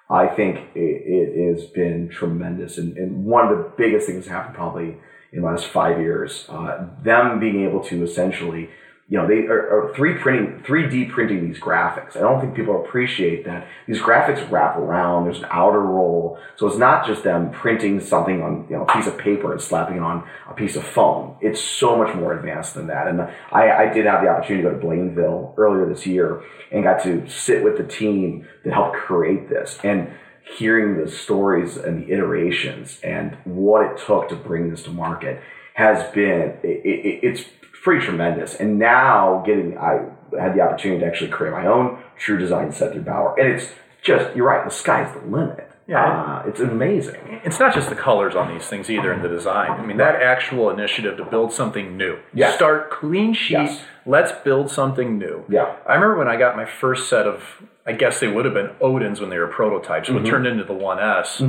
I 0.09 0.27
think 0.27 0.57
it, 0.75 0.79
it 1.05 1.55
has 1.55 1.65
been 1.65 2.09
tremendous. 2.09 2.77
And, 2.77 2.97
and 2.97 3.25
one 3.25 3.47
of 3.47 3.57
the 3.57 3.71
biggest 3.77 4.05
things 4.07 4.25
that 4.25 4.31
happened 4.31 4.55
probably 4.55 4.97
in 5.31 5.41
the 5.41 5.47
last 5.47 5.65
five 5.65 5.99
years, 5.99 6.45
uh, 6.49 6.87
them 7.03 7.39
being 7.39 7.63
able 7.67 7.83
to 7.85 8.03
essentially 8.03 8.69
you 9.13 9.19
know, 9.19 9.27
they 9.27 9.45
are, 9.45 9.89
are 9.89 9.93
three 9.93 10.15
printing, 10.15 10.63
three 10.65 10.89
D 10.89 11.05
printing 11.05 11.47
these 11.47 11.59
graphics. 11.59 12.17
I 12.17 12.21
don't 12.21 12.41
think 12.41 12.55
people 12.55 12.83
appreciate 12.83 13.45
that 13.45 13.67
these 13.85 13.99
graphics 13.99 14.49
wrap 14.49 14.75
around. 14.75 15.25
There's 15.25 15.37
an 15.37 15.49
outer 15.51 15.81
roll, 15.81 16.39
so 16.55 16.65
it's 16.65 16.79
not 16.79 17.05
just 17.05 17.23
them 17.23 17.51
printing 17.51 17.99
something 17.99 18.41
on 18.41 18.65
you 18.71 18.75
know 18.75 18.85
a 18.85 18.91
piece 18.91 19.05
of 19.05 19.15
paper 19.19 19.51
and 19.51 19.61
slapping 19.61 19.97
it 19.97 20.01
on 20.01 20.27
a 20.49 20.53
piece 20.55 20.75
of 20.75 20.83
foam. 20.83 21.37
It's 21.41 21.61
so 21.61 21.95
much 21.95 22.15
more 22.15 22.35
advanced 22.35 22.73
than 22.73 22.87
that. 22.87 23.07
And 23.07 23.21
I, 23.21 23.83
I 23.83 23.93
did 23.93 24.07
have 24.07 24.23
the 24.23 24.29
opportunity 24.29 24.63
to 24.63 24.71
go 24.71 24.79
to 24.79 24.83
Blainville 24.83 25.53
earlier 25.59 25.87
this 25.87 26.07
year 26.07 26.41
and 26.71 26.83
got 26.83 27.03
to 27.03 27.29
sit 27.29 27.63
with 27.63 27.77
the 27.77 27.83
team 27.83 28.47
that 28.65 28.73
helped 28.73 28.95
create 28.95 29.47
this 29.47 29.77
and 29.83 30.11
hearing 30.57 30.97
the 30.97 31.07
stories 31.07 31.77
and 31.77 32.01
the 32.01 32.11
iterations 32.11 32.99
and 33.03 33.37
what 33.43 33.85
it 33.85 33.95
took 34.07 34.29
to 34.29 34.35
bring 34.35 34.71
this 34.71 34.81
to 34.81 34.89
market 34.89 35.39
has 35.75 36.03
been 36.13 36.57
it, 36.63 36.81
it, 36.83 37.19
it's 37.21 37.45
pretty 37.83 38.03
tremendous. 38.05 38.55
And 38.55 38.79
now 38.79 39.43
getting, 39.45 39.77
I 39.77 40.05
had 40.39 40.55
the 40.55 40.61
opportunity 40.61 41.01
to 41.01 41.05
actually 41.05 41.29
create 41.31 41.51
my 41.51 41.65
own 41.67 42.01
true 42.17 42.37
design 42.37 42.71
set 42.71 42.93
through 42.93 43.01
Bauer, 43.03 43.39
and 43.39 43.47
it's 43.53 43.71
just 44.01 44.35
you're 44.35 44.47
right. 44.47 44.63
The 44.65 44.71
sky's 44.71 45.13
the 45.13 45.19
limit. 45.27 45.69
Yeah. 45.85 46.41
uh, 46.45 46.47
it's 46.47 46.61
amazing. 46.61 47.41
It's 47.43 47.59
not 47.59 47.73
just 47.73 47.89
the 47.89 47.95
colors 47.95 48.35
on 48.37 48.53
these 48.53 48.65
things 48.67 48.89
either 48.89 49.11
in 49.11 49.21
the 49.21 49.27
design. 49.27 49.69
I 49.71 49.85
mean, 49.85 49.97
that 49.97 50.21
actual 50.21 50.69
initiative 50.69 51.17
to 51.17 51.25
build 51.25 51.51
something 51.51 51.97
new. 51.97 52.19
Yes. 52.33 52.55
Start 52.55 52.89
clean 52.89 53.33
sheet. 53.33 53.51
Yes. 53.51 53.81
Let's 54.05 54.31
build 54.45 54.71
something 54.71 55.17
new. 55.17 55.43
Yeah. 55.49 55.75
I 55.85 55.95
remember 55.95 56.17
when 56.19 56.29
I 56.29 56.37
got 56.37 56.55
my 56.55 56.63
first 56.65 57.09
set 57.09 57.27
of, 57.27 57.43
I 57.85 57.91
guess 57.91 58.21
they 58.21 58.29
would 58.29 58.45
have 58.45 58.53
been 58.53 58.69
Odins 58.81 59.19
when 59.19 59.29
they 59.29 59.37
were 59.37 59.47
prototypes, 59.47 60.07
Mm-hmm. 60.07 60.23
but 60.23 60.29
turned 60.29 60.47
into 60.47 60.63
the 60.63 60.73
1S. 60.73 61.41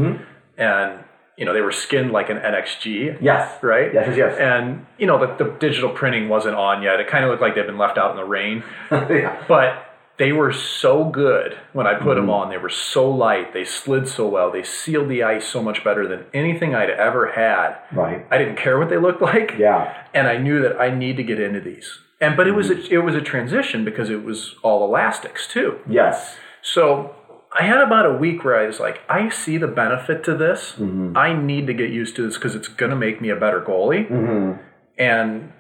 And, 0.58 1.04
you 1.36 1.44
know, 1.44 1.52
they 1.52 1.60
were 1.60 1.72
skinned 1.72 2.12
like 2.12 2.30
an 2.30 2.38
NXG. 2.38 3.18
Yes. 3.20 3.62
Right? 3.62 3.92
Yes, 3.92 4.06
yes, 4.08 4.16
yes. 4.16 4.38
And, 4.38 4.86
you 4.98 5.06
know, 5.06 5.18
the, 5.18 5.44
the 5.44 5.50
digital 5.58 5.90
printing 5.90 6.28
wasn't 6.28 6.54
on 6.54 6.82
yet. 6.82 7.00
It 7.00 7.08
kind 7.08 7.24
of 7.24 7.30
looked 7.30 7.42
like 7.42 7.54
they'd 7.54 7.66
been 7.66 7.78
left 7.78 7.98
out 7.98 8.10
in 8.10 8.16
the 8.16 8.24
rain. 8.24 8.62
yeah. 8.90 9.44
But 9.48 9.84
they 10.16 10.30
were 10.30 10.52
so 10.52 11.04
good 11.04 11.58
when 11.72 11.86
I 11.86 11.94
put 11.94 12.16
mm-hmm. 12.16 12.20
them 12.20 12.30
on. 12.30 12.50
They 12.50 12.58
were 12.58 12.68
so 12.68 13.10
light. 13.10 13.52
They 13.52 13.64
slid 13.64 14.06
so 14.06 14.28
well. 14.28 14.52
They 14.52 14.62
sealed 14.62 15.08
the 15.08 15.24
ice 15.24 15.46
so 15.46 15.62
much 15.62 15.82
better 15.82 16.06
than 16.06 16.24
anything 16.32 16.74
I'd 16.74 16.90
ever 16.90 17.32
had. 17.32 17.78
Right. 17.92 18.24
I 18.30 18.38
didn't 18.38 18.56
care 18.56 18.78
what 18.78 18.88
they 18.88 18.98
looked 18.98 19.22
like. 19.22 19.54
Yeah. 19.58 20.06
And 20.14 20.28
I 20.28 20.36
knew 20.36 20.62
that 20.62 20.80
I 20.80 20.94
need 20.94 21.16
to 21.16 21.24
get 21.24 21.40
into 21.40 21.60
these. 21.60 21.98
And 22.20 22.36
but 22.36 22.46
it 22.46 22.52
was 22.52 22.70
a, 22.70 22.76
mm-hmm. 22.76 22.94
it 22.94 22.98
was 22.98 23.16
a 23.16 23.20
transition 23.20 23.84
because 23.84 24.08
it 24.08 24.22
was 24.22 24.54
all 24.62 24.84
elastics 24.84 25.48
too. 25.48 25.80
Yes. 25.88 26.36
So 26.62 27.14
I 27.58 27.64
had 27.64 27.80
about 27.80 28.06
a 28.06 28.12
week 28.12 28.44
where 28.44 28.58
I 28.58 28.66
was 28.66 28.80
like, 28.80 29.00
I 29.08 29.28
see 29.28 29.58
the 29.58 29.68
benefit 29.68 30.24
to 30.24 30.36
this. 30.36 30.74
I 31.16 31.32
need 31.32 31.66
to 31.68 31.74
get 31.74 31.90
used 31.90 32.16
to 32.16 32.26
this 32.26 32.34
because 32.34 32.54
it's 32.54 32.68
going 32.68 32.90
to 32.90 32.96
make 32.96 33.20
me 33.20 33.30
a 33.30 33.36
better 33.36 33.60
goalie. 33.60 34.58
And 34.98 35.52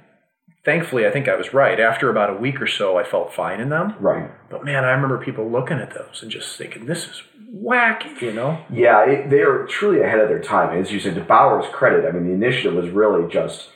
thankfully, 0.64 1.06
I 1.06 1.10
think 1.12 1.28
I 1.28 1.36
was 1.36 1.54
right. 1.54 1.78
After 1.78 2.10
about 2.10 2.30
a 2.30 2.34
week 2.34 2.60
or 2.60 2.66
so, 2.66 2.98
I 2.98 3.04
felt 3.04 3.32
fine 3.32 3.60
in 3.60 3.68
them. 3.68 3.94
Right. 4.00 4.30
But 4.50 4.64
man, 4.64 4.84
I 4.84 4.90
remember 4.90 5.18
people 5.18 5.48
looking 5.50 5.78
at 5.78 5.94
those 5.94 6.20
and 6.22 6.30
just 6.30 6.56
thinking, 6.56 6.86
this 6.86 7.06
is 7.06 7.22
wacky, 7.54 8.20
you 8.20 8.32
know? 8.32 8.64
Yeah, 8.72 9.04
it, 9.08 9.30
they 9.30 9.40
are 9.40 9.64
truly 9.66 10.02
ahead 10.02 10.18
of 10.18 10.28
their 10.28 10.42
time. 10.42 10.76
As 10.76 10.90
you 10.90 10.98
said, 10.98 11.14
to 11.14 11.20
Bauer's 11.20 11.66
credit, 11.72 12.04
I 12.04 12.10
mean, 12.10 12.26
the 12.26 12.32
initiative 12.32 12.74
was 12.74 12.90
really 12.90 13.30
just 13.32 13.68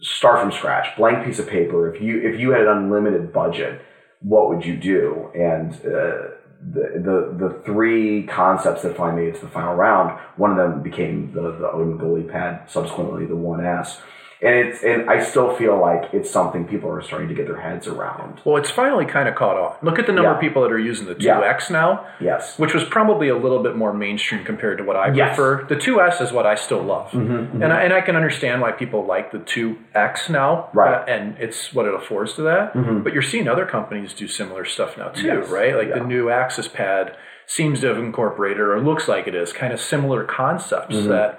start 0.00 0.40
from 0.40 0.52
scratch, 0.52 0.96
blank 0.96 1.24
piece 1.24 1.38
of 1.38 1.48
paper. 1.48 1.92
If 1.92 2.00
you 2.00 2.20
if 2.20 2.38
you 2.38 2.50
had 2.50 2.62
an 2.62 2.68
unlimited 2.68 3.32
budget, 3.32 3.80
what 4.20 4.48
would 4.48 4.64
you 4.64 4.76
do? 4.76 5.30
And 5.34 5.72
uh, 5.84 6.35
the, 6.60 7.00
the 7.38 7.48
the 7.48 7.62
three 7.64 8.24
concepts 8.24 8.82
that 8.82 8.96
finally 8.96 9.26
made 9.26 9.34
it 9.34 9.40
to 9.40 9.46
the 9.46 9.52
final 9.52 9.74
round, 9.74 10.18
one 10.36 10.50
of 10.50 10.56
them 10.56 10.82
became 10.82 11.32
the 11.32 11.52
the 11.52 11.70
Odin 11.70 11.98
goalie 11.98 12.30
pad, 12.30 12.68
subsequently 12.68 13.26
the 13.26 13.34
1S. 13.34 13.98
And 14.42 14.54
it's 14.54 14.82
and 14.82 15.08
I 15.08 15.22
still 15.22 15.54
feel 15.56 15.78
like 15.80 16.12
it's 16.12 16.30
something 16.30 16.66
people 16.66 16.90
are 16.90 17.00
starting 17.02 17.28
to 17.28 17.34
get 17.34 17.46
their 17.46 17.60
heads 17.60 17.86
around. 17.86 18.40
Well, 18.44 18.56
it's 18.58 18.70
finally 18.70 19.06
kind 19.06 19.28
of 19.28 19.34
caught 19.34 19.56
on. 19.56 19.76
Look 19.82 19.98
at 19.98 20.06
the 20.06 20.12
number 20.12 20.30
Yeah. 20.30 20.34
of 20.34 20.40
people 20.40 20.62
that 20.62 20.70
are 20.72 20.78
using 20.78 21.06
the 21.06 21.14
2X 21.14 21.70
now, 21.70 22.04
Yes. 22.20 22.58
which 22.58 22.74
was 22.74 22.84
probably 22.84 23.28
a 23.28 23.36
little 23.36 23.62
bit 23.62 23.76
more 23.76 23.92
mainstream 23.94 24.44
compared 24.44 24.76
to 24.78 24.84
what 24.84 24.96
I 24.96 25.10
Yes. 25.12 25.36
prefer. 25.36 25.64
The 25.68 25.76
2S 25.76 26.20
is 26.20 26.32
what 26.32 26.44
I 26.46 26.54
still 26.54 26.82
love. 26.82 27.10
Mm-hmm, 27.12 27.62
And, 27.62 27.72
I, 27.72 27.80
and 27.82 27.92
I 27.94 28.00
can 28.02 28.14
understand 28.16 28.60
why 28.60 28.72
people 28.72 29.04
like 29.06 29.32
the 29.32 29.38
2X 29.38 30.28
now. 30.28 30.68
Right. 30.74 30.92
Mm-hmm. 30.92 31.10
uh, 31.10 31.14
and 31.14 31.36
it's 31.38 31.72
what 31.74 31.86
it 31.86 31.94
affords 31.94 32.34
to 32.34 32.42
that. 32.42 32.72
But 33.04 33.12
you're 33.14 33.22
seeing 33.22 33.48
other 33.48 33.64
companies 33.64 34.12
do 34.12 34.28
similar 34.28 34.64
stuff 34.64 34.98
now 34.98 35.08
too, 35.08 35.26
Yes. 35.28 35.50
right? 35.50 35.74
Like 35.76 35.92
the 35.94 36.00
new 36.00 36.28
Axis 36.30 36.68
pad 36.68 37.16
seems 37.46 37.80
to 37.80 37.86
have 37.86 37.96
incorporated, 37.98 38.58
or 38.60 38.78
looks 38.80 39.06
like 39.08 39.28
it 39.28 39.34
is, 39.34 39.52
kind 39.52 39.72
of 39.72 39.80
similar 39.80 40.24
concepts 40.24 40.96
Mm-hmm. 40.96 41.08
that 41.10 41.38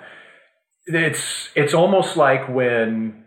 it's 0.87 1.49
it's 1.55 1.73
almost 1.73 2.17
like 2.17 2.47
when 2.49 3.23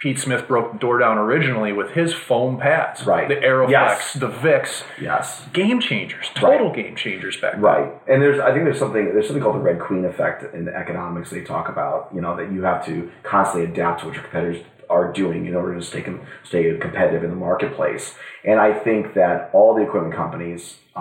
Pete 0.00 0.18
Smith 0.18 0.46
broke 0.48 0.72
the 0.72 0.78
door 0.78 0.98
down 0.98 1.16
originally 1.16 1.72
with 1.72 1.90
his 1.92 2.12
foam 2.12 2.58
pads, 2.58 3.06
Right. 3.06 3.28
The 3.28 3.36
Aeroflex, 3.36 3.70
Yes. 3.70 4.12
the 4.14 4.28
Vicks, 4.28 4.84
Yes. 5.00 5.46
game 5.52 5.80
changers, 5.80 6.30
total 6.34 6.70
game 6.72 6.94
changers 6.96 7.40
back 7.40 7.52
then. 7.52 7.62
Right, 7.62 7.92
and 8.08 8.20
there's 8.20 8.38
I 8.40 8.52
think 8.52 8.64
there's 8.64 8.78
something 8.78 9.06
there's 9.14 9.26
something 9.26 9.42
called 9.42 9.56
the 9.56 9.60
Red 9.60 9.78
Queen 9.80 10.04
effect 10.04 10.54
in 10.54 10.64
the 10.66 10.74
economics 10.76 11.30
they 11.30 11.42
talk 11.42 11.68
about. 11.68 12.10
You 12.14 12.20
know 12.20 12.36
that 12.36 12.52
you 12.52 12.62
have 12.64 12.84
to 12.86 13.10
constantly 13.22 13.70
adapt 13.70 14.00
to 14.00 14.06
what 14.06 14.14
your 14.14 14.24
competitors 14.24 14.62
are 14.90 15.10
doing 15.12 15.46
in 15.46 15.54
order 15.54 15.74
to 15.74 15.82
stay 15.82 16.02
com- 16.02 16.20
stay 16.42 16.76
competitive 16.76 17.24
in 17.24 17.30
the 17.30 17.36
marketplace. 17.36 18.14
And 18.44 18.60
I 18.60 18.74
think 18.74 19.14
that 19.14 19.48
all 19.54 19.74
the 19.74 19.82
equipment 19.82 20.14
companies 20.14 20.76
uh, 20.94 20.98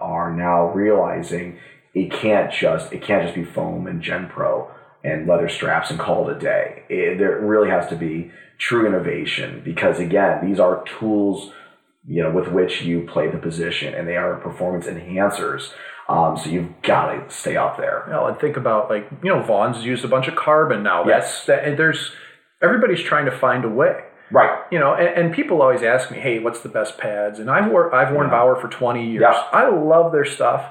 are 0.00 0.32
now 0.34 0.70
realizing 0.72 1.58
it 1.94 2.10
can't 2.10 2.50
just 2.50 2.92
it 2.92 3.02
can't 3.02 3.22
just 3.22 3.36
be 3.36 3.44
foam 3.44 3.86
and 3.86 4.02
Gen 4.02 4.28
Pro 4.28 4.68
and 5.04 5.28
leather 5.28 5.48
straps 5.48 5.90
and 5.90 6.00
call 6.00 6.28
it 6.28 6.36
a 6.36 6.40
day. 6.40 6.82
It, 6.88 7.18
there 7.18 7.38
really 7.40 7.70
has 7.70 7.86
to 7.88 7.96
be 7.96 8.32
true 8.58 8.86
innovation 8.86 9.62
because 9.64 10.00
again, 10.00 10.44
these 10.44 10.58
are 10.58 10.82
tools 10.98 11.52
you 12.06 12.22
know, 12.22 12.30
with 12.30 12.48
which 12.48 12.82
you 12.82 13.06
play 13.10 13.30
the 13.30 13.38
position, 13.38 13.94
and 13.94 14.06
they 14.06 14.16
are 14.16 14.36
performance 14.36 14.86
enhancers. 14.86 15.72
Um, 16.08 16.36
so 16.36 16.50
you've 16.50 16.82
got 16.82 17.12
to 17.12 17.34
stay 17.34 17.56
up 17.56 17.78
there. 17.78 18.04
You 18.06 18.12
know, 18.12 18.26
and 18.26 18.38
think 18.38 18.56
about 18.56 18.90
like 18.90 19.08
you 19.22 19.30
know 19.30 19.42
Vaughn's 19.42 19.84
used 19.84 20.04
a 20.04 20.08
bunch 20.08 20.28
of 20.28 20.36
carbon 20.36 20.82
now. 20.82 21.06
Yes. 21.06 21.24
That's 21.24 21.46
that, 21.46 21.64
and 21.64 21.78
there's 21.78 22.12
everybody's 22.62 23.00
trying 23.00 23.24
to 23.24 23.30
find 23.36 23.64
a 23.64 23.70
way. 23.70 24.04
Right. 24.30 24.50
You 24.70 24.78
know, 24.78 24.94
and, 24.94 25.08
and 25.26 25.34
people 25.34 25.62
always 25.62 25.82
ask 25.82 26.10
me, 26.10 26.18
"Hey, 26.18 26.40
what's 26.40 26.60
the 26.60 26.68
best 26.68 26.98
pads?" 26.98 27.38
And 27.38 27.50
I've 27.50 27.70
wore 27.70 27.94
I've 27.94 28.12
worn 28.12 28.26
Yeah. 28.26 28.32
Bauer 28.32 28.56
for 28.56 28.68
20 28.68 29.10
years. 29.10 29.22
Yeah. 29.22 29.32
Mm-hmm. 29.32 29.56
I 29.56 29.68
love 29.68 30.12
their 30.12 30.24
stuff, 30.26 30.70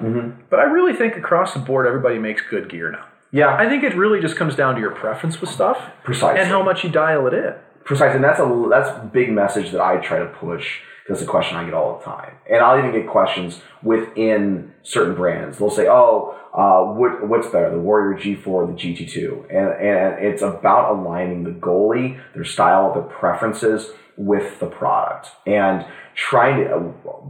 but 0.52 0.60
I 0.60 0.64
really 0.64 0.94
think 0.96 1.16
across 1.16 1.54
the 1.54 1.60
board, 1.60 1.88
everybody 1.88 2.20
makes 2.20 2.44
good 2.48 2.70
gear 2.70 2.92
now. 2.92 3.06
Yeah. 3.34 3.54
I 3.56 3.68
think 3.68 3.84
it 3.84 3.96
really 3.98 4.22
just 4.22 4.38
comes 4.38 4.56
down 4.56 4.76
to 4.76 4.80
your 4.82 4.92
preference 4.92 5.42
with 5.42 5.50
stuff, 5.50 5.78
Precisely. 6.06 6.40
and 6.40 6.48
how 6.50 6.64
much 6.64 6.84
you 6.86 6.90
dial 6.90 7.28
it 7.28 7.34
in. 7.34 7.54
Precisely, 7.84 8.16
and 8.16 8.24
that's 8.24 8.40
a 8.40 8.68
that's 8.70 8.90
a 8.90 9.10
big 9.12 9.30
message 9.34 9.72
that 9.72 9.82
I 9.82 9.98
try 9.98 10.20
to 10.20 10.28
push 10.28 10.80
because 11.04 11.20
it's 11.22 11.28
a 11.28 11.30
question 11.30 11.58
I 11.58 11.66
get 11.66 11.74
all 11.74 11.98
the 11.98 12.06
time, 12.06 12.36
and 12.50 12.62
I'll 12.64 12.80
even 12.80 12.94
get 12.94 13.10
questions 13.10 13.60
within 13.82 14.72
certain 14.84 15.16
brands. 15.16 15.58
They'll 15.58 15.70
say, 15.70 15.88
"Oh, 15.90 16.34
uh, 16.54 16.94
what, 16.94 17.28
what's 17.28 17.48
better, 17.48 17.70
the 17.72 17.80
Warrior 17.80 18.18
G4 18.18 18.48
or 18.48 18.68
the 18.68 18.74
GT2?" 18.74 19.48
And 19.50 19.86
and 19.86 20.26
it's 20.26 20.42
about 20.42 20.96
aligning 20.96 21.44
the 21.44 21.50
goalie, 21.52 22.22
their 22.34 22.46
style, 22.46 22.94
their 22.94 23.04
preferences 23.04 23.90
with 24.16 24.60
the 24.62 24.68
product, 24.68 25.32
and 25.46 25.86
trying 26.16 26.64
to 26.64 26.76
uh, 26.76 26.80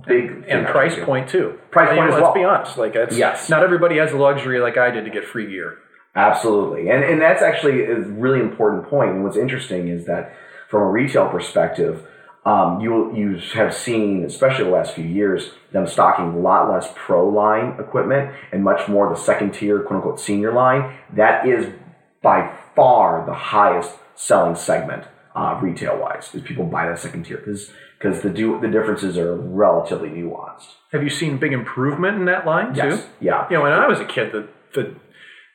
big 0.06 0.46
And 0.48 0.68
price 0.68 0.96
point 1.04 1.30
too. 1.30 1.58
Price 1.72 1.88
I 1.90 1.94
mean, 1.94 2.02
point 2.04 2.10
as 2.10 2.14
let's 2.16 2.24
well. 2.26 2.34
be 2.36 2.44
honest. 2.44 2.78
Like 2.78 2.96
it's 2.96 3.18
Yes. 3.18 3.50
not 3.50 3.64
everybody 3.64 3.98
has 3.98 4.12
the 4.12 4.18
luxury 4.18 4.60
like 4.60 4.78
I 4.78 4.92
did 4.92 5.06
to 5.06 5.10
get 5.10 5.26
free 5.26 5.48
gear. 5.50 5.80
Absolutely, 6.16 6.90
and 6.90 7.04
and 7.04 7.22
that's 7.22 7.42
actually 7.42 7.86
a 7.86 8.00
really 8.00 8.40
important 8.40 8.88
point. 8.88 9.12
And 9.12 9.24
what's 9.24 9.38
interesting 9.38 9.88
is 9.88 10.06
that 10.06 10.34
from 10.70 10.82
a 10.82 10.90
retail 10.90 11.28
perspective, 11.28 12.06
um, 12.46 12.82
you 12.82 13.16
you 13.16 13.40
have 13.54 13.74
seen, 13.74 14.24
especially 14.24 14.66
the 14.66 14.72
last 14.72 14.94
few 14.94 15.06
years, 15.06 15.52
them 15.72 15.88
stocking 15.88 16.26
a 16.26 16.38
lot 16.38 16.72
less 16.72 16.92
pro 16.96 17.28
line 17.28 17.80
equipment 17.80 18.32
and 18.52 18.64
much 18.64 18.88
more 18.88 19.10
the 19.10 19.20
second 19.20 19.54
tier, 19.54 19.80
quote 19.80 19.98
unquote, 19.98 20.20
senior 20.20 20.54
line. 20.54 20.98
That 21.16 21.48
is 21.48 21.74
by 22.22 22.56
far 22.76 23.26
the 23.26 23.34
highest 23.34 23.92
selling 24.16 24.56
segment 24.56 25.06
uh, 25.36 25.60
retail 25.62 25.98
wise. 25.98 26.30
Is 26.34 26.42
people 26.42 26.66
buy 26.66 26.88
that 26.88 27.00
second 27.00 27.24
tier 27.24 27.38
because 27.38 27.72
because 27.98 28.22
the 28.22 28.30
do 28.30 28.60
the 28.60 28.68
differences 28.68 29.18
are 29.18 29.36
relatively 29.36 30.10
nuanced. 30.10 30.74
Have 30.92 31.04
you 31.04 31.10
seen 31.10 31.38
big 31.38 31.54
improvement 31.54 32.18
in 32.18 32.26
that 32.26 32.46
line 32.46 32.74
too? 32.74 32.82
Yes. 32.90 33.08
Yeah. 33.20 33.48
You 33.50 33.58
know, 33.58 33.64
when 33.64 33.72
I 33.72 33.88
was 33.88 34.00
a 34.00 34.06
kid, 34.06 34.32
the 34.32 34.48
the 34.74 34.96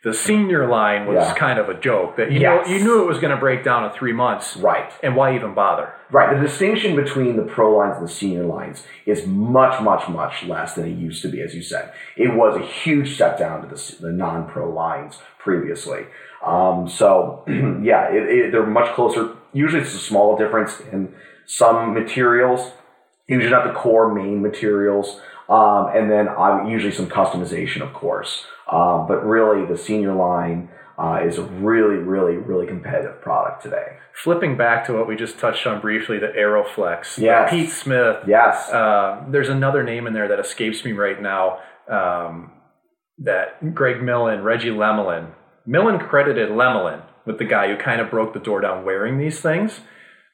the 0.04 0.14
senior 0.14 0.66
line 0.68 1.06
was 1.06 1.16
Yeah. 1.16 1.34
kind 1.34 1.58
of 1.58 1.68
a 1.68 1.74
joke 1.74 2.16
that 2.16 2.30
you 2.30 2.40
Yes. 2.40 2.68
know 2.68 2.72
you 2.74 2.84
knew 2.84 3.02
it 3.02 3.06
was 3.06 3.18
going 3.18 3.32
to 3.34 3.36
break 3.40 3.64
down 3.64 3.84
in 3.84 3.90
three 3.90 4.12
months, 4.12 4.56
Right. 4.56 4.90
and 5.02 5.16
why 5.16 5.34
even 5.34 5.54
bother? 5.54 5.88
Right. 6.10 6.34
The 6.34 6.40
distinction 6.40 6.94
between 6.96 7.36
the 7.36 7.42
pro 7.42 7.76
lines 7.76 7.96
and 7.98 8.06
the 8.06 8.10
senior 8.12 8.44
lines 8.44 8.86
is 9.06 9.26
much, 9.26 9.80
much, 9.82 10.08
much 10.08 10.44
less 10.46 10.74
than 10.74 10.84
it 10.86 10.96
used 10.96 11.20
to 11.22 11.28
be, 11.28 11.42
as 11.42 11.54
you 11.54 11.62
said. 11.62 11.90
It 12.16 12.32
was 12.34 12.56
a 12.56 12.60
huge 12.64 13.14
step 13.14 13.38
down 13.38 13.62
to 13.62 13.66
the, 13.68 13.96
the 14.00 14.12
non 14.12 14.46
pro 14.48 14.70
lines 14.70 15.18
previously. 15.38 16.06
Um, 16.46 16.88
so, 16.88 17.42
yeah, 17.82 18.08
it, 18.08 18.22
it, 18.28 18.52
they're 18.52 18.64
much 18.66 18.94
closer. 18.94 19.30
Usually 19.52 19.82
it's 19.82 19.94
a 19.94 19.98
small 19.98 20.36
difference 20.36 20.80
in 20.92 21.12
some 21.46 21.92
materials, 21.92 22.70
usually 23.26 23.50
not 23.50 23.64
the 23.66 23.72
core 23.78 24.14
main 24.14 24.40
materials. 24.42 25.20
Um, 25.48 25.88
and 25.94 26.10
then 26.10 26.28
uh, 26.28 26.64
usually 26.68 26.92
some 26.92 27.06
customization, 27.08 27.80
of 27.80 27.94
course. 27.94 28.44
Um, 28.68 29.06
but 29.06 29.24
really, 29.24 29.66
the 29.66 29.76
senior 29.78 30.14
line 30.14 30.68
uh, 30.98 31.20
is 31.24 31.38
a 31.38 31.42
really, 31.42 31.96
really, 31.96 32.36
really 32.36 32.66
competitive 32.66 33.20
product 33.20 33.62
today. 33.62 33.96
Flipping 34.12 34.56
back 34.56 34.84
to 34.86 34.92
what 34.92 35.06
we 35.06 35.14
just 35.16 35.38
touched 35.38 35.66
on 35.66 35.80
briefly, 35.80 36.18
the 36.18 36.26
Aeroflex, 36.26 37.14
the 37.14 37.22
Yes. 37.22 37.50
Pete 37.50 37.70
Smith. 37.70 38.16
Yes. 38.26 38.68
Uh, 38.68 39.24
there's 39.30 39.48
another 39.48 39.82
name 39.82 40.06
in 40.06 40.12
there 40.12 40.28
that 40.28 40.40
escapes 40.40 40.84
me 40.84 40.92
right 40.92 41.20
now. 41.22 41.60
Um, 41.88 42.52
that 43.18 43.74
Greg 43.74 44.02
Millen, 44.02 44.42
Reggie 44.42 44.70
Lemelin. 44.70 45.32
Millen 45.66 45.98
credited 45.98 46.50
Lemelin 46.50 47.02
with 47.26 47.38
the 47.38 47.44
guy 47.44 47.68
who 47.68 47.76
kind 47.76 48.00
of 48.00 48.10
broke 48.10 48.32
the 48.32 48.40
door 48.40 48.60
down 48.60 48.84
wearing 48.84 49.18
these 49.18 49.40
things. 49.40 49.80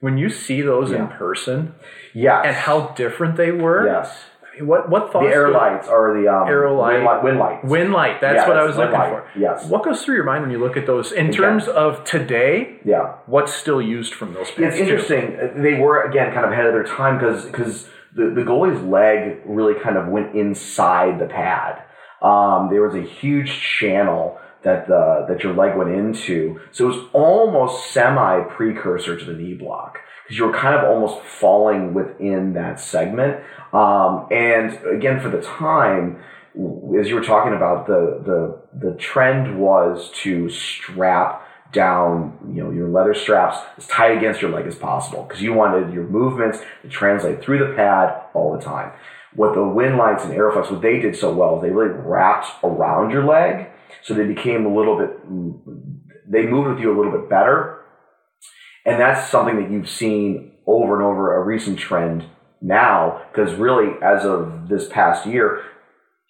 When 0.01 0.19
you 0.19 0.29
see 0.29 0.61
those 0.61 0.91
in 0.93 1.09
person 1.09 1.75
yes. 2.15 2.43
and 2.45 2.55
how 2.55 2.89
different 2.89 3.37
they 3.37 3.51
were, 3.53 3.87
Yes. 3.87 4.25
What 4.61 4.89
what 4.89 5.13
thoughts? 5.13 5.27
The 5.27 5.33
air 5.33 5.51
lights 5.51 5.89
or 5.89 6.21
the 6.21 6.29
um, 6.33 6.47
Aero 6.49 6.79
light. 6.79 6.93
wind, 6.95 7.05
light, 7.05 7.23
wind 7.25 7.39
lights. 7.39 7.65
Wind 7.65 7.93
light. 7.93 8.21
That's 8.21 8.37
Yeah, 8.37 8.49
what 8.49 8.57
I 8.57 8.65
was 8.65 8.77
looking 8.77 8.93
light. 8.93 9.09
for. 9.11 9.29
Yes. 9.39 9.67
What 9.67 9.85
goes 9.85 10.05
through 10.05 10.15
your 10.17 10.25
mind 10.25 10.43
when 10.43 10.51
you 10.51 10.59
look 10.59 10.77
at 10.77 10.87
those 10.87 11.13
in 11.13 11.33
terms 11.33 11.67
of 11.69 12.05
today? 12.05 12.79
Yeah. 12.85 13.15
What's 13.27 13.53
still 13.53 13.83
used 13.83 14.15
from 14.15 14.35
those? 14.35 14.49
It's 14.49 14.57
pants, 14.57 14.77
too? 14.77 14.83
interesting. 14.83 15.63
They 15.63 15.75
were 15.75 16.03
again 16.05 16.33
kind 16.33 16.47
of 16.47 16.53
ahead 16.53 16.67
of 16.67 16.73
their 16.73 16.85
time 16.85 17.19
because 17.19 17.45
because 17.47 17.89
the, 18.15 18.31
the 18.35 18.43
goalie's 18.43 18.83
leg 18.83 19.41
really 19.45 19.75
kind 19.81 19.97
of 19.97 20.07
went 20.09 20.35
inside 20.37 21.19
the 21.19 21.27
pad. 21.27 21.83
Um, 22.23 22.69
there 22.71 22.81
was 22.83 22.95
a 22.95 23.03
huge 23.03 23.51
channel 23.61 24.39
that 24.63 24.87
the 24.87 25.27
that 25.29 25.43
your 25.43 25.53
leg 25.55 25.77
went 25.77 25.91
into, 25.91 26.59
so 26.73 26.85
it 26.85 26.97
was 26.97 27.07
almost 27.13 27.91
semi 27.93 28.45
precursor 28.45 29.19
to 29.19 29.25
the 29.25 29.33
knee 29.35 29.55
block 29.55 29.99
because 30.25 30.39
you 30.39 30.47
were 30.47 30.53
kind 30.53 30.75
of 30.75 30.85
almost 30.85 31.23
falling 31.25 31.95
within 31.95 32.55
that 32.55 32.81
segment. 32.81 33.43
Um, 33.73 34.27
and 34.31 34.79
again, 34.87 35.21
for 35.21 35.29
the 35.29 35.43
time, 35.43 36.23
as 36.99 37.09
you 37.09 37.15
were 37.15 37.25
talking 37.25 37.53
about, 37.55 37.87
the 37.87 38.23
the 38.25 38.89
the 38.91 38.97
trend 38.97 39.61
was 39.61 40.11
to 40.23 40.49
strap 40.49 41.43
down, 41.73 42.39
you 42.55 42.63
know, 42.63 42.71
your 42.71 42.89
leather 42.89 43.13
straps 43.13 43.59
as 43.77 43.87
tight 43.89 44.17
against 44.17 44.41
your 44.41 44.51
leg 44.51 44.67
as 44.67 44.77
possible 44.77 45.25
because 45.25 45.43
you 45.43 45.53
wanted 45.53 45.93
your 45.93 46.05
movements 46.05 46.61
to 46.83 46.89
translate 46.89 47.43
through 47.43 47.59
the 47.59 47.75
pad 47.75 48.15
all 48.33 48.57
the 48.57 48.65
time. 48.65 48.93
What 49.35 49.55
the 49.55 49.65
wind 49.65 49.97
lights 49.99 50.23
and 50.25 50.33
Aeroflex, 50.33 50.71
what 50.71 50.81
they 50.81 51.01
did 51.01 51.17
so 51.17 51.35
well, 51.35 51.61
they 51.61 51.71
really 51.71 51.91
wrapped 51.91 52.47
around 52.63 53.11
your 53.11 53.25
leg, 53.25 53.67
so 54.03 54.15
they 54.15 54.25
became 54.25 54.65
a 54.65 54.75
little 54.75 54.97
bit, 54.97 56.31
they 56.31 56.47
moved 56.47 56.69
with 56.69 56.79
you 56.79 56.95
a 56.95 56.97
little 56.97 57.11
bit 57.11 57.29
better, 57.29 57.84
and 58.85 59.01
that's 59.01 59.31
something 59.31 59.57
that 59.63 59.71
you've 59.71 59.89
seen 59.89 60.53
over 60.67 60.95
and 60.95 61.05
over 61.05 61.37
a 61.37 61.45
recent 61.45 61.79
trend 61.79 62.25
now 62.61 63.23
because 63.31 63.55
really 63.55 63.93
as 64.03 64.25
of 64.25 64.69
this 64.69 64.89
past 64.89 65.27
year 65.27 65.65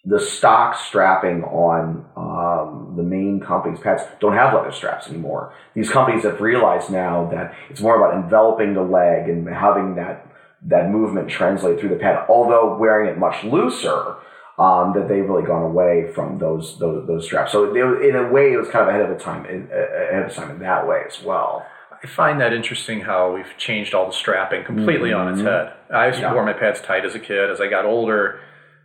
the 0.05 0.19
stock 0.19 0.77
strapping 0.77 1.43
on 1.45 2.05
um, 2.15 2.93
the 2.95 3.01
main 3.01 3.39
companies 3.39 3.79
pads 3.79 4.03
don't 4.19 4.33
have 4.33 4.53
leather 4.53 4.71
straps 4.71 5.07
anymore. 5.07 5.51
These 5.73 5.89
companies 5.89 6.23
have 6.23 6.39
realized 6.39 6.91
now 6.91 7.27
that 7.31 7.55
it's 7.71 7.81
more 7.81 7.97
about 7.97 8.23
enveloping 8.23 8.75
the 8.75 8.83
leg 8.83 9.27
and 9.29 9.47
having 9.47 9.95
that 9.95 10.27
that 10.67 10.89
movement 10.89 11.29
translate 11.29 11.79
through 11.79 11.89
the 11.89 11.95
pad 11.95 12.25
although 12.29 12.75
wearing 12.77 13.09
it 13.09 13.17
much 13.17 13.43
looser 13.43 14.15
um, 14.57 14.93
that 14.95 15.07
they've 15.09 15.27
really 15.27 15.45
gone 15.45 15.63
away 15.63 16.11
from 16.13 16.37
those 16.37 16.77
those, 16.77 17.07
those 17.07 17.25
straps. 17.25 17.51
So 17.51 17.73
they, 17.73 17.79
in 17.79 18.15
a 18.15 18.31
way 18.31 18.53
it 18.53 18.57
was 18.57 18.69
kind 18.69 18.83
of 18.83 18.89
ahead 18.89 19.09
of 19.09 19.17
the 19.17 19.23
time 19.23 19.45
ahead 19.45 20.29
of 20.29 20.33
time 20.33 20.51
in 20.51 20.59
that 20.59 20.87
way 20.87 21.03
as 21.07 21.21
well 21.23 21.65
I 22.05 22.07
find 22.07 22.39
that 22.39 22.53
interesting 22.53 23.01
how 23.01 23.33
we've 23.33 23.57
changed 23.57 23.95
all 23.95 24.05
the 24.05 24.13
strapping 24.13 24.63
completely 24.63 25.11
on 25.11 25.27
its 25.33 25.41
head. 25.41 25.73
I 25.91 26.05
used 26.07 26.19
to 26.19 26.25
Yeah. 26.25 26.33
wear 26.33 26.43
my 26.45 26.53
pads 26.53 26.79
tight 26.81 27.03
as 27.03 27.15
a 27.15 27.19
kid. 27.19 27.49
As 27.49 27.59
I 27.59 27.65
got 27.67 27.83
older, 27.85 28.39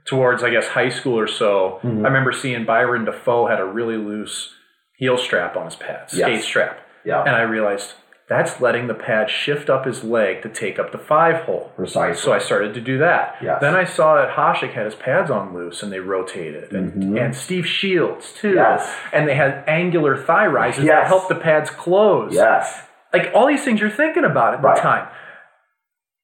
towards 0.07 0.43
I 0.43 0.49
guess 0.49 0.69
high 0.69 0.89
school 0.89 1.19
or 1.19 1.27
so, 1.27 1.81
I 1.85 1.87
remember 1.89 2.33
seeing 2.33 2.65
Byron 2.65 3.05
Dafoe 3.05 3.47
had 3.47 3.61
a 3.61 3.65
really 3.67 3.99
loose 3.99 4.55
heel 4.97 5.19
strap 5.19 5.55
on 5.55 5.67
his 5.67 5.77
pads, 5.77 6.15
Yes. 6.15 6.27
skate 6.27 6.43
strap, 6.43 6.79
yeah 7.05 7.21
and 7.21 7.37
I 7.37 7.43
realized 7.43 7.93
that's 8.29 8.61
letting 8.61 8.87
the 8.87 8.95
pad 8.95 9.29
shift 9.29 9.69
up 9.69 9.85
his 9.87 10.05
leg 10.05 10.41
to 10.43 10.49
take 10.49 10.79
up 10.79 10.93
the 10.93 10.99
five 10.99 11.43
hole. 11.47 11.73
Precisely. 11.77 12.15
So 12.23 12.33
I 12.33 12.39
started 12.39 12.73
to 12.75 12.81
do 12.81 12.97
that. 12.99 13.35
Yes. 13.43 13.61
Then 13.61 13.75
I 13.75 13.85
saw 13.85 14.15
that 14.15 14.31
Hasek 14.37 14.73
had 14.73 14.85
his 14.85 14.95
pads 14.95 15.31
on 15.33 15.53
loose 15.53 15.83
and 15.83 15.91
they 15.93 15.99
rotated. 16.01 16.73
And, 16.73 17.19
and 17.19 17.35
Steve 17.35 17.67
Shields 17.67 18.33
too. 18.33 18.55
Mm-hmm. 18.55 18.57
Yes. 18.59 18.97
And 19.13 19.29
they 19.29 19.35
had 19.35 19.65
angular 19.67 20.17
thigh 20.17 20.47
rises 20.47 20.85
Yes. 20.85 20.93
that 21.03 21.07
helped 21.09 21.29
the 21.29 21.35
pads 21.35 21.71
close. 21.71 22.33
yes. 22.33 22.83
Like 23.13 23.31
all 23.35 23.47
these 23.47 23.65
things 23.65 23.81
you're 23.81 23.91
thinking 23.91 24.25
about 24.25 24.55
at 24.55 24.63
Right. 24.63 24.77
the 24.77 24.83
time. 24.83 25.09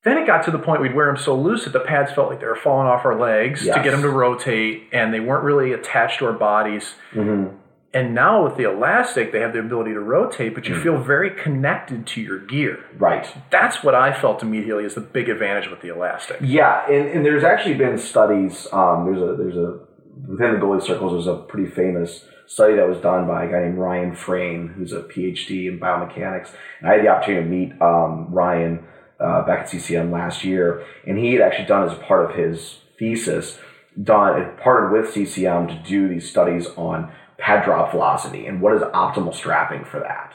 Then 0.05 0.18
it 0.18 0.26
got 0.26 0.45
to 0.45 0.53
the 0.53 0.59
point 0.59 0.80
we'd 0.80 0.95
wear 0.95 1.07
them 1.07 1.16
so 1.16 1.34
loose 1.34 1.64
that 1.64 1.72
the 1.72 1.80
pads 1.80 2.12
felt 2.12 2.30
like 2.30 2.39
they 2.39 2.47
were 2.47 2.55
falling 2.55 2.87
off 2.87 3.05
our 3.05 3.18
legs 3.18 3.62
to 3.64 3.72
get 3.82 3.91
them 3.91 4.03
to 4.03 4.09
rotate 4.09 4.84
and 4.93 5.12
they 5.12 5.18
weren't 5.18 5.43
really 5.43 5.72
attached 5.72 6.20
to 6.20 6.26
our 6.26 6.32
bodies. 6.32 6.95
Mm-hmm. 7.12 7.57
And 7.93 8.14
now 8.14 8.45
with 8.45 8.57
the 8.57 8.64
elastic, 8.70 9.32
they 9.32 9.41
have 9.41 9.53
the 9.53 9.59
ability 9.59 9.95
to 9.95 10.01
rotate, 10.01 10.55
but 10.55 10.68
you 10.68 10.74
Mm. 10.76 10.82
feel 10.82 10.97
very 10.99 11.30
connected 11.30 12.07
to 12.09 12.20
your 12.20 12.39
gear. 12.39 12.78
Right. 12.99 13.26
That's 13.51 13.82
what 13.82 13.95
I 13.97 14.12
felt 14.12 14.43
immediately 14.43 14.84
is 14.84 14.95
the 14.95 15.01
big 15.01 15.28
advantage 15.28 15.70
with 15.70 15.80
the 15.80 15.89
elastic. 15.89 16.37
Yeah, 16.41 16.87
and, 16.89 17.09
and 17.09 17.24
there's 17.24 17.43
actually 17.43 17.74
been 17.74 17.97
studies. 17.99 18.68
Um, 18.72 19.07
there's 19.07 19.22
a 19.22 19.34
there's 19.37 19.57
a 19.57 19.78
within 20.28 20.53
the 20.53 20.59
goalie 20.61 20.82
circles. 20.82 21.12
There's 21.12 21.26
a 21.26 21.41
pretty 21.43 21.68
famous 21.70 22.24
study 22.47 22.76
that 22.76 22.88
was 22.88 22.99
done 22.99 23.26
by 23.26 23.44
a 23.44 23.51
guy 23.51 23.62
named 23.62 23.78
Ryan 23.78 24.14
Frayne, 24.14 24.68
who's 24.68 24.92
a 24.92 25.01
PhD 25.01 25.68
in 25.68 25.78
biomechanics. 25.80 26.51
And 26.80 26.88
I 26.88 26.94
had 26.94 27.05
the 27.05 27.09
opportunity 27.09 27.44
to 27.44 27.51
meet 27.51 27.82
um, 27.82 28.28
Ryan 28.30 28.84
uh, 29.18 29.42
back 29.47 29.61
at 29.61 29.70
CCM 29.70 30.11
last 30.11 30.44
year, 30.44 30.84
and 31.07 31.18
he 31.18 31.32
had 31.32 31.42
actually 31.42 31.66
done 31.66 31.88
as 31.88 31.97
part 31.99 32.30
of 32.30 32.36
his 32.36 32.78
thesis, 32.99 33.59
done 34.03 34.40
had 34.40 34.59
partnered 34.59 34.92
with 34.92 35.12
CCM 35.12 35.68
to 35.68 35.82
do 35.86 36.09
these 36.09 36.28
studies 36.28 36.66
on 36.76 37.11
pad 37.38 37.64
drop 37.64 37.92
velocity 37.92 38.47
and 38.47 38.61
what 38.61 38.74
is 38.74 38.82
optimal 38.82 39.34
strapping 39.34 39.84
for 39.84 40.01
that. 40.01 40.32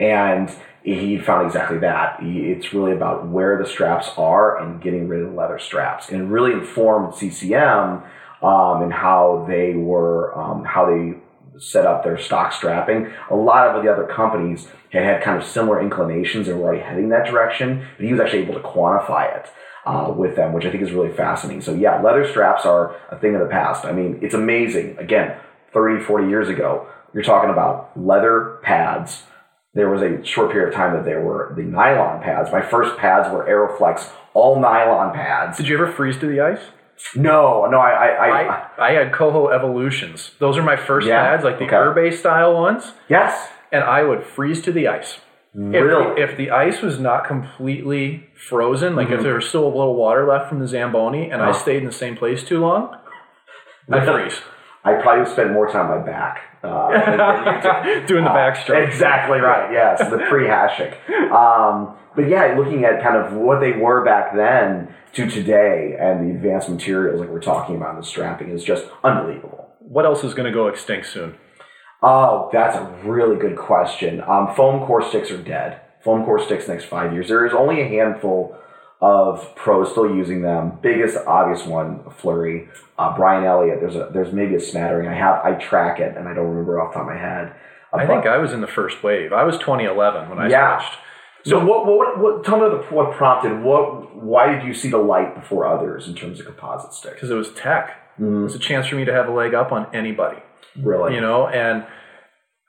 And 0.00 0.50
he 0.82 1.18
found 1.18 1.46
exactly 1.46 1.78
that. 1.78 2.18
It's 2.20 2.74
really 2.74 2.92
about 2.92 3.28
where 3.28 3.56
the 3.62 3.68
straps 3.68 4.10
are 4.16 4.58
and 4.58 4.82
getting 4.82 5.06
rid 5.08 5.22
of 5.22 5.30
the 5.30 5.36
leather 5.36 5.58
straps, 5.58 6.08
and 6.08 6.22
it 6.22 6.24
really 6.24 6.52
informed 6.52 7.14
CCM 7.14 8.02
um, 8.42 8.82
and 8.82 8.92
how 8.92 9.46
they 9.48 9.74
were 9.74 10.36
um, 10.36 10.64
how 10.64 10.86
they 10.86 11.14
set 11.58 11.86
up 11.86 12.02
their 12.04 12.18
stock 12.18 12.52
strapping. 12.52 13.10
A 13.30 13.34
lot 13.34 13.68
of 13.68 13.82
the 13.82 13.92
other 13.92 14.06
companies 14.06 14.68
had 14.90 15.04
had 15.04 15.22
kind 15.22 15.40
of 15.40 15.46
similar 15.48 15.80
inclinations 15.80 16.48
and 16.48 16.58
were 16.58 16.66
already 16.66 16.82
heading 16.82 17.08
that 17.10 17.26
direction, 17.26 17.86
but 17.96 18.06
he 18.06 18.12
was 18.12 18.20
actually 18.20 18.42
able 18.42 18.54
to 18.54 18.60
quantify 18.60 19.36
it. 19.36 19.50
Uh, 19.84 20.14
with 20.16 20.36
them, 20.36 20.52
which 20.52 20.64
I 20.64 20.70
think 20.70 20.84
is 20.84 20.92
really 20.92 21.12
fascinating. 21.12 21.60
So, 21.60 21.74
yeah, 21.74 22.00
leather 22.00 22.24
straps 22.24 22.64
are 22.64 22.94
a 23.10 23.18
thing 23.18 23.34
of 23.34 23.40
the 23.40 23.48
past. 23.48 23.84
I 23.84 23.90
mean, 23.90 24.20
it's 24.22 24.32
amazing. 24.32 24.96
Again, 24.96 25.36
30, 25.72 26.04
40 26.04 26.28
years 26.28 26.48
ago, 26.48 26.86
you're 27.12 27.24
talking 27.24 27.50
about 27.50 27.90
leather 27.96 28.60
pads. 28.62 29.24
There 29.74 29.90
was 29.90 30.02
a 30.02 30.24
short 30.24 30.52
period 30.52 30.68
of 30.68 30.74
time 30.76 30.94
that 30.94 31.04
there 31.04 31.22
were 31.22 31.52
the 31.56 31.62
nylon 31.62 32.22
pads. 32.22 32.52
My 32.52 32.62
first 32.62 32.96
pads 32.96 33.28
were 33.32 33.44
Aeroflex, 33.44 34.08
all 34.34 34.60
nylon 34.60 35.14
pads. 35.14 35.56
Did 35.56 35.66
you 35.66 35.74
ever 35.74 35.90
freeze 35.90 36.16
to 36.18 36.26
the 36.26 36.40
ice? 36.40 36.60
No, 37.16 37.66
no, 37.66 37.78
I, 37.78 37.90
I, 37.90 38.08
I, 38.08 38.42
I, 38.78 38.88
I 38.88 38.92
had 38.92 39.12
Koho 39.12 39.52
Evolutions. 39.52 40.30
Those 40.38 40.56
are 40.56 40.62
my 40.62 40.76
first 40.76 41.06
Yeah? 41.06 41.22
pads, 41.22 41.44
like 41.44 41.58
the 41.58 41.64
Okay. 41.64 41.76
Urbe 41.76 42.12
style 42.14 42.54
ones. 42.54 42.92
yes, 43.08 43.48
And 43.72 43.82
I 43.82 44.02
would 44.04 44.24
freeze 44.24 44.62
to 44.62 44.72
the 44.72 44.86
ice. 44.88 45.18
Really? 45.54 45.78
If, 46.12 46.16
the, 46.16 46.22
if 46.32 46.36
the 46.38 46.50
ice 46.50 46.80
was 46.80 46.98
not 46.98 47.26
completely 47.26 48.28
frozen, 48.48 48.96
like 48.96 49.08
if 49.08 49.14
mm-hmm. 49.14 49.22
there 49.24 49.34
was 49.34 49.48
still 49.48 49.64
a 49.66 49.68
little 49.68 49.94
water 49.96 50.26
left 50.26 50.48
from 50.48 50.60
the 50.60 50.66
Zamboni 50.68 51.30
and 51.30 51.42
I 51.42 51.48
Oh. 51.50 51.52
stayed 51.52 51.78
in 51.78 51.84
the 51.86 51.92
same 51.92 52.16
place 52.16 52.42
too 52.42 52.58
long, 52.60 52.96
I'd 53.90 54.06
freeze. 54.06 54.40
I 54.84 54.94
probably 54.94 55.30
spent 55.30 55.52
more 55.52 55.68
time 55.68 55.90
on 55.90 56.00
my 56.00 56.06
back. 56.06 56.40
Uh, 56.62 56.90
than- 56.90 57.18
than 57.18 57.54
you 57.86 57.94
did. 58.00 58.06
Doing 58.06 58.24
the 58.24 58.30
Uh, 58.30 58.36
backstroke. 58.36 58.86
Exactly 58.86 59.40
right. 59.40 59.72
Yes, 59.72 59.98
the 60.10 60.18
pre-Hasek. 60.18 60.94
Um, 61.32 61.96
but 62.14 62.28
yeah, 62.28 62.54
looking 62.56 62.84
at 62.84 63.02
kind 63.02 63.16
of 63.16 63.32
what 63.34 63.60
they 63.60 63.72
were 63.72 64.04
back 64.04 64.34
then 64.34 64.94
to 65.14 65.26
today, 65.28 65.96
and 65.98 66.28
the 66.30 66.34
advanced 66.36 66.68
materials 66.68 67.20
like 67.20 67.28
we're 67.30 67.40
talking 67.40 67.76
about, 67.76 67.96
the 67.96 68.04
strapping 68.04 68.50
is 68.50 68.62
just 68.64 68.84
unbelievable. 69.02 69.68
What 69.80 70.04
else 70.04 70.22
is 70.24 70.34
going 70.34 70.46
to 70.46 70.52
go 70.52 70.68
extinct 70.68 71.06
soon? 71.08 71.34
Oh, 72.02 72.48
that's 72.52 72.76
a 72.76 72.82
really 73.04 73.36
good 73.36 73.56
question. 73.56 74.22
Um, 74.26 74.54
foam 74.54 74.86
core 74.86 75.02
sticks 75.02 75.30
are 75.30 75.36
dead. 75.42 75.80
Foam 76.02 76.24
core 76.24 76.38
sticks 76.40 76.66
next 76.68 76.84
five 76.86 77.12
years. 77.12 77.28
There 77.28 77.46
is 77.46 77.52
only 77.52 77.80
a 77.80 77.86
handful 77.88 78.56
of 79.02 79.54
pros 79.56 79.90
still 79.90 80.14
using 80.14 80.40
them. 80.42 80.78
Biggest 80.80 81.18
obvious 81.26 81.66
one, 81.66 82.00
Fleury. 82.18 82.68
Uh, 82.96 83.14
Brian 83.16 83.44
Elliott. 83.44 83.80
There's 83.80 83.96
a 83.96 84.08
there's 84.14 84.32
maybe 84.32 84.54
a 84.54 84.60
smattering. 84.60 85.08
I 85.08 85.14
have 85.14 85.44
I 85.44 85.52
track 85.54 85.98
it 86.00 86.16
and 86.16 86.28
I 86.28 86.32
don't 86.34 86.46
remember 86.46 86.80
off 86.80 86.92
the 86.92 87.00
top 87.00 87.08
of 87.08 87.14
my 87.14 87.20
head. 87.20 87.52
Uh, 87.92 87.96
I 87.96 88.06
think 88.06 88.24
I 88.26 88.38
was 88.38 88.52
in 88.52 88.60
the 88.60 88.66
first 88.68 89.02
wave. 89.02 89.32
I 89.32 89.42
was 89.42 89.58
2011 89.58 90.30
when 90.30 90.38
I 90.38 90.48
Yeah. 90.48 90.78
switched. 90.78 90.98
So 91.44 91.58
what, 91.58 91.86
what, 91.86 92.20
what, 92.20 92.44
tell 92.44 92.60
me 92.60 92.68
the, 92.68 92.84
what 92.94 93.16
prompted, 93.16 93.64
what, 93.64 94.14
why 94.14 94.54
did 94.54 94.62
you 94.62 94.72
see 94.72 94.88
the 94.88 94.98
light 94.98 95.34
before 95.34 95.66
others 95.66 96.06
in 96.06 96.14
terms 96.14 96.38
of 96.38 96.46
composite 96.46 96.94
sticks? 96.94 97.14
Because 97.16 97.30
it 97.30 97.34
was 97.34 97.50
tech. 97.54 97.98
It 98.16 98.22
was 98.22 98.54
a 98.54 98.60
chance 98.60 98.86
for 98.86 98.94
me 98.94 99.04
to 99.04 99.12
have 99.12 99.26
a 99.26 99.32
leg 99.32 99.52
up 99.52 99.72
on 99.72 99.88
anybody. 99.92 100.38
Really? 100.80 101.16
you 101.16 101.20
know 101.20 101.48
and 101.48 101.84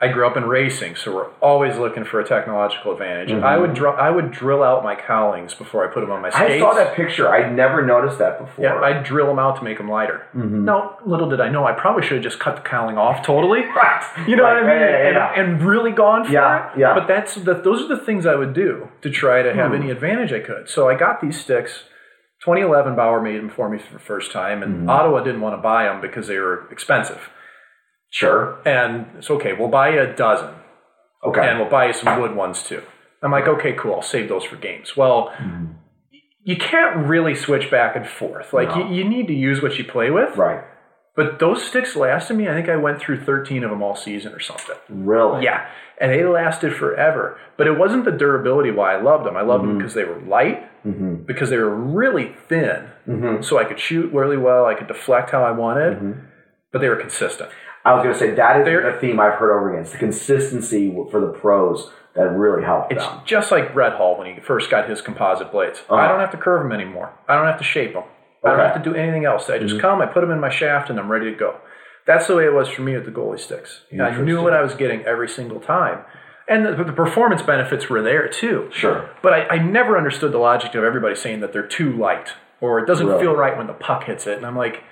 i 0.04 0.08
grew 0.14 0.26
up 0.30 0.36
in 0.38 0.44
racing 0.60 0.96
so 1.02 1.06
we're 1.16 1.30
always 1.50 1.74
looking 1.84 2.04
for 2.12 2.18
a 2.20 2.26
technological 2.36 2.92
advantage 2.96 3.32
i 3.54 3.56
would 3.62 3.74
dr- 3.74 3.98
i 4.08 4.10
would 4.16 4.30
drill 4.32 4.62
out 4.70 4.84
my 4.84 4.96
cowlings 4.96 5.54
before 5.64 5.80
i 5.88 5.94
put 5.94 6.02
them 6.02 6.12
on 6.12 6.22
my 6.22 6.30
skates 6.30 6.54
I 6.56 6.60
saw 6.60 6.74
that 6.82 6.96
picture. 6.96 7.26
I'd 7.36 7.54
never 7.64 7.86
noticed 7.94 8.18
that 8.24 8.34
before. 8.40 8.64
yeah 8.66 8.80
i'd 8.88 9.04
drill 9.12 9.28
them 9.28 9.40
out 9.46 9.56
to 9.60 9.64
make 9.64 9.78
them 9.78 9.90
lighter 9.90 10.20
now 10.34 10.98
little 11.14 11.30
did 11.30 11.42
i 11.42 11.50
know 11.50 11.66
i 11.66 11.74
probably 11.84 12.04
should 12.06 12.18
have 12.20 12.24
just 12.32 12.40
cut 12.40 12.56
the 12.60 12.62
cowling 12.74 12.98
off 12.98 13.26
totally 13.26 13.62
Right. 13.84 14.04
you 14.28 14.36
know 14.36 14.44
Right. 14.44 14.62
what 14.62 14.64
i 14.64 14.74
mean 14.74 14.82
Yeah, 14.82 15.04
yeah, 15.04 15.12
yeah. 15.12 15.34
And, 15.42 15.52
and 15.54 15.62
really 15.64 15.92
gone 15.92 16.26
for 16.26 16.32
Yeah, 16.32 16.72
it 16.74 16.80
yeah. 16.80 16.94
but 16.94 17.08
that's 17.08 17.36
the, 17.36 17.54
those 17.56 17.80
are 17.84 17.88
the 17.96 18.02
things 18.08 18.26
i 18.26 18.36
would 18.36 18.54
do 18.54 18.90
to 19.02 19.10
try 19.10 19.42
to 19.42 19.52
Hmm. 19.54 19.60
have 19.60 19.74
any 19.74 19.90
advantage 19.92 20.32
i 20.34 20.40
could 20.40 20.70
so 20.70 20.90
i 20.90 20.96
got 20.96 21.22
these 21.22 21.40
sticks 21.40 21.84
2011 22.46 22.96
bauer 22.96 23.22
made 23.22 23.38
them 23.38 23.50
for 23.50 23.70
me 23.70 23.78
for 23.80 23.94
the 23.94 24.00
first 24.00 24.32
time 24.32 24.62
and 24.64 24.74
Mm-hmm. 24.74 24.90
ottawa 24.90 25.24
didn't 25.24 25.42
want 25.42 25.56
to 25.58 25.62
buy 25.62 25.86
them 25.86 26.02
because 26.02 26.28
they 26.28 26.38
were 26.40 26.68
expensive 26.72 27.30
Sure. 28.14 28.60
and 28.66 29.08
it's 29.18 29.30
okay 29.30 29.54
we'll 29.54 29.70
buy 29.70 29.90
you 29.90 30.02
a 30.02 30.14
dozen 30.14 30.54
Okay. 31.26 31.48
and 31.48 31.60
we'll 31.60 31.70
buy 31.70 31.88
you 31.88 31.94
some 31.94 32.20
wood 32.20 32.36
ones 32.36 32.64
too. 32.64 32.82
I'm 33.22 33.32
like, 33.32 33.48
okay, 33.48 33.74
cool. 33.74 33.96
I'll 33.96 34.02
save 34.02 34.28
those 34.28 34.44
for 34.44 34.58
games. 34.58 34.98
Well, 34.98 35.32
mm-hmm. 35.38 35.74
you 36.44 36.58
can't 36.58 37.08
really 37.08 37.36
switch 37.36 37.72
back 37.72 37.96
and 37.96 38.06
forth. 38.06 38.52
Like, 38.52 38.70
No. 38.70 38.90
you, 38.90 38.96
you 38.96 39.04
need 39.10 39.28
to 39.28 39.34
use 39.34 39.62
what 39.62 39.78
you 39.78 39.86
play 39.86 40.10
with. 40.10 40.36
right. 40.38 40.64
But 41.16 41.38
those 41.38 41.64
sticks 41.64 41.96
lasted 41.96 42.34
me. 42.34 42.50
I 42.50 42.54
think 42.56 42.68
I 42.68 42.76
went 42.76 43.00
through 43.00 43.24
13 43.24 43.64
of 43.64 43.70
them 43.70 43.84
all 43.84 43.96
season 43.96 44.34
or 44.34 44.40
something. 44.40 44.76
Really? 44.90 45.44
Yeah. 45.44 45.68
And 46.02 46.12
they 46.12 46.26
lasted 46.26 46.74
forever. 46.74 47.38
But 47.56 47.68
it 47.68 47.78
wasn't 47.78 48.06
the 48.06 48.12
durability 48.12 48.72
why 48.72 48.96
I 48.96 49.02
loved 49.02 49.24
them. 49.24 49.38
I 49.38 49.44
loved 49.44 49.64
them 49.64 49.70
mm-hmm. 49.70 49.78
because 49.78 49.94
they 49.94 50.06
were 50.06 50.20
light, 50.22 50.64
mm-hmm. 50.84 51.24
because 51.26 51.52
they 51.52 51.58
were 51.58 51.76
really 51.76 52.36
thin. 52.50 52.90
So 53.44 53.60
I 53.60 53.64
could 53.66 53.80
shoot 53.80 54.12
really 54.12 54.38
well. 54.38 54.66
I 54.66 54.74
could 54.74 54.88
deflect 54.88 55.30
how 55.30 55.44
I 55.44 55.52
wanted. 55.52 56.00
But 56.72 56.82
they 56.82 56.90
were 56.90 56.96
consistent. 56.96 57.52
I 57.86 57.94
was 57.94 58.04
going 58.04 58.14
to 58.14 58.20
say 58.20 58.32
that 58.32 58.60
is 58.60 58.66
There- 58.66 58.92
the 58.92 59.00
theme 59.00 59.20
I've 59.20 59.34
heard 59.34 59.56
over 59.56 59.70
again. 59.70 59.84
It's 59.84 59.92
the 59.92 59.98
consistency 59.98 60.96
for 61.12 61.20
the 61.20 61.28
pros 61.28 61.92
that 62.16 62.30
really 62.30 62.64
helped 62.64 62.92
It's 62.92 63.04
them. 63.04 63.22
just 63.26 63.52
like 63.52 63.74
Brett 63.74 63.94
Hull 63.94 64.18
when 64.18 64.34
he 64.34 64.40
first 64.40 64.70
got 64.70 64.88
his 64.88 65.02
composite 65.02 65.52
blades. 65.52 65.80
Uh-huh. 65.90 65.96
I 65.96 66.08
don't 66.08 66.20
have 66.20 66.32
to 66.32 66.38
curve 66.38 66.64
them 66.64 66.72
anymore. 66.72 67.12
I 67.28 67.36
don't 67.36 67.48
have 67.48 67.58
to 67.58 67.64
shape 67.64 67.94
them. 67.94 68.04
I 68.44 68.50
don't 68.50 68.60
have 68.60 68.84
to 68.84 68.90
do 68.90 68.96
anything 68.96 69.26
else. 69.26 69.50
I 69.50 69.58
just 69.58 69.76
mm-hmm. 69.76 69.82
come, 69.82 70.02
I 70.02 70.06
put 70.06 70.22
them 70.22 70.32
in 70.32 70.40
my 70.40 70.50
shaft, 70.50 70.90
and 70.90 71.00
I'm 71.00 71.10
ready 71.10 71.32
to 71.32 71.36
go. 71.36 71.56
That's 72.06 72.28
the 72.28 72.36
way 72.36 72.46
it 72.46 72.54
was 72.54 72.68
for 72.68 72.82
me 72.82 72.94
with 72.94 73.06
the 73.06 73.12
goalie 73.12 73.40
sticks. 73.40 73.82
I 73.94 74.22
knew 74.22 74.42
what 74.42 74.54
I 74.54 74.62
was 74.62 74.76
getting 74.76 75.02
every 75.04 75.30
single 75.30 75.62
time. 75.62 76.04
And 76.48 76.66
the, 76.66 76.84
the 76.84 76.92
performance 76.92 77.42
benefits 77.42 77.90
were 77.90 78.02
there 78.02 78.28
too. 78.28 78.70
Sure. 78.74 79.10
But 79.22 79.34
I, 79.34 79.48
I 79.48 79.58
never 79.60 79.98
understood 79.98 80.34
the 80.34 80.40
logic 80.40 80.76
of 80.76 80.84
everybody 80.84 81.16
saying 81.16 81.40
that 81.40 81.54
they're 81.54 81.66
too 81.66 81.96
light 81.96 82.34
or 82.60 82.80
it 82.80 82.86
doesn't 82.86 83.20
feel 83.20 83.34
right 83.34 83.58
when 83.58 83.68
the 83.68 83.74
puck 83.74 84.04
hits 84.06 84.28
it. 84.28 84.38
And 84.38 84.46
I'm 84.46 84.58
like, 84.58 84.84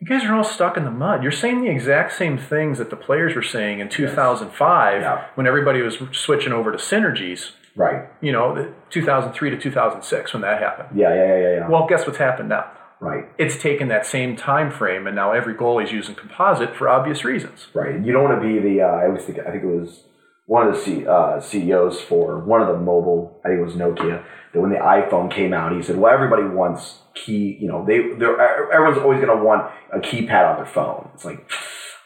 you 0.00 0.06
guys 0.06 0.24
are 0.24 0.34
all 0.34 0.44
stuck 0.44 0.76
in 0.76 0.84
the 0.84 0.90
mud. 0.90 1.22
You're 1.22 1.32
saying 1.32 1.62
the 1.62 1.70
exact 1.70 2.12
same 2.12 2.38
things 2.38 2.78
that 2.78 2.90
the 2.90 2.96
players 2.96 3.34
were 3.34 3.42
saying 3.42 3.80
in 3.80 3.88
2005 3.88 5.02
Yeah. 5.02 5.24
when 5.34 5.46
everybody 5.46 5.82
was 5.82 5.98
switching 6.12 6.52
over 6.52 6.70
to 6.72 6.78
synergies 6.78 7.52
Right. 7.76 8.06
you 8.20 8.32
know, 8.32 8.54
the 8.54 8.72
2003 8.90 9.50
to 9.50 9.56
2006 9.56 10.32
when 10.32 10.42
that 10.42 10.60
happened. 10.60 10.98
Yeah, 10.98 11.14
yeah, 11.14 11.26
yeah, 11.26 11.36
yeah. 11.38 11.54
yeah. 11.60 11.68
Well, 11.68 11.86
guess 11.86 12.06
what's 12.06 12.18
happened 12.18 12.48
now? 12.48 12.66
right. 13.00 13.26
It's 13.38 13.56
taken 13.62 13.86
that 13.88 14.04
same 14.06 14.34
time 14.34 14.72
frame, 14.72 15.06
and 15.06 15.14
now 15.14 15.30
every 15.30 15.54
goalie's 15.54 15.92
using 15.92 16.16
composite 16.16 16.74
for 16.74 16.88
obvious 16.88 17.24
reasons. 17.24 17.68
Right. 17.72 17.94
You 18.04 18.12
don't 18.12 18.24
want 18.24 18.42
to 18.42 18.46
be 18.48 18.58
the. 18.58 18.82
Uh, 18.82 18.86
I 18.88 19.06
always 19.06 19.24
think. 19.24 19.38
I 19.38 19.52
think 19.52 19.62
it 19.62 19.66
was 19.68 20.02
one 20.46 20.66
of 20.66 20.74
the 20.74 20.80
C, 20.80 21.06
uh, 21.06 21.38
CEOs 21.40 22.00
for 22.00 22.40
one 22.40 22.60
of 22.60 22.66
the 22.66 22.76
mobile. 22.76 23.40
I 23.44 23.48
think 23.50 23.60
it 23.60 23.64
was 23.64 23.74
Nokia. 23.74 24.24
That 24.52 24.60
when 24.60 24.70
the 24.70 24.78
iPhone 24.78 25.30
came 25.30 25.52
out, 25.52 25.72
he 25.72 25.82
said, 25.82 25.96
"Well, 25.96 26.12
everybody 26.12 26.44
wants 26.44 26.98
key. 27.14 27.56
You 27.60 27.68
know, 27.68 27.84
they 27.84 28.14
they're 28.18 28.72
everyone's 28.72 28.98
always 28.98 29.20
going 29.20 29.36
to 29.36 29.44
want 29.44 29.70
a 29.92 29.98
keypad 29.98 30.50
on 30.50 30.56
their 30.56 30.66
phone." 30.66 31.10
It's 31.14 31.24
like, 31.24 31.50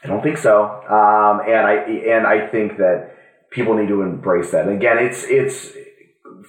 I 0.03 0.09
don't 0.09 0.23
think 0.23 0.39
so. 0.39 0.65
Um, 0.65 1.41
and 1.47 1.67
I 1.67 1.75
and 1.75 2.27
I 2.27 2.47
think 2.49 2.79
that 2.79 3.17
people 3.51 3.75
need 3.75 3.89
to 3.89 4.03
embrace 4.03 4.51
that. 4.51 4.67
And 4.67 4.77
again, 4.77 4.99
it's 4.99 5.25
it's 5.25 5.73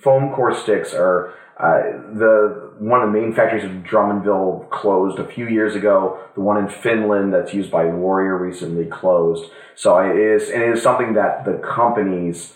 foam 0.02 0.34
core 0.34 0.54
sticks 0.54 0.94
are 0.94 1.34
uh, 1.60 1.82
the 2.14 2.74
one 2.80 3.02
of 3.02 3.12
the 3.12 3.20
main 3.20 3.34
factories 3.34 3.64
of 3.64 3.72
Drummondville 3.84 4.70
closed 4.72 5.20
a 5.20 5.28
few 5.28 5.48
years 5.48 5.76
ago. 5.76 6.20
The 6.36 6.42
one 6.42 6.58
in 6.58 6.68
Finland 6.68 7.34
that's 7.34 7.54
used 7.54 7.70
by 7.70 7.86
Warrior 7.86 8.38
recently 8.38 8.86
closed. 8.86 9.52
So 9.76 9.98
it 10.00 10.18
is 10.18 10.50
and 10.50 10.64
it 10.64 10.70
is 10.70 10.82
something 10.82 11.14
that 11.14 11.46
the 11.46 11.54
companies 11.60 12.54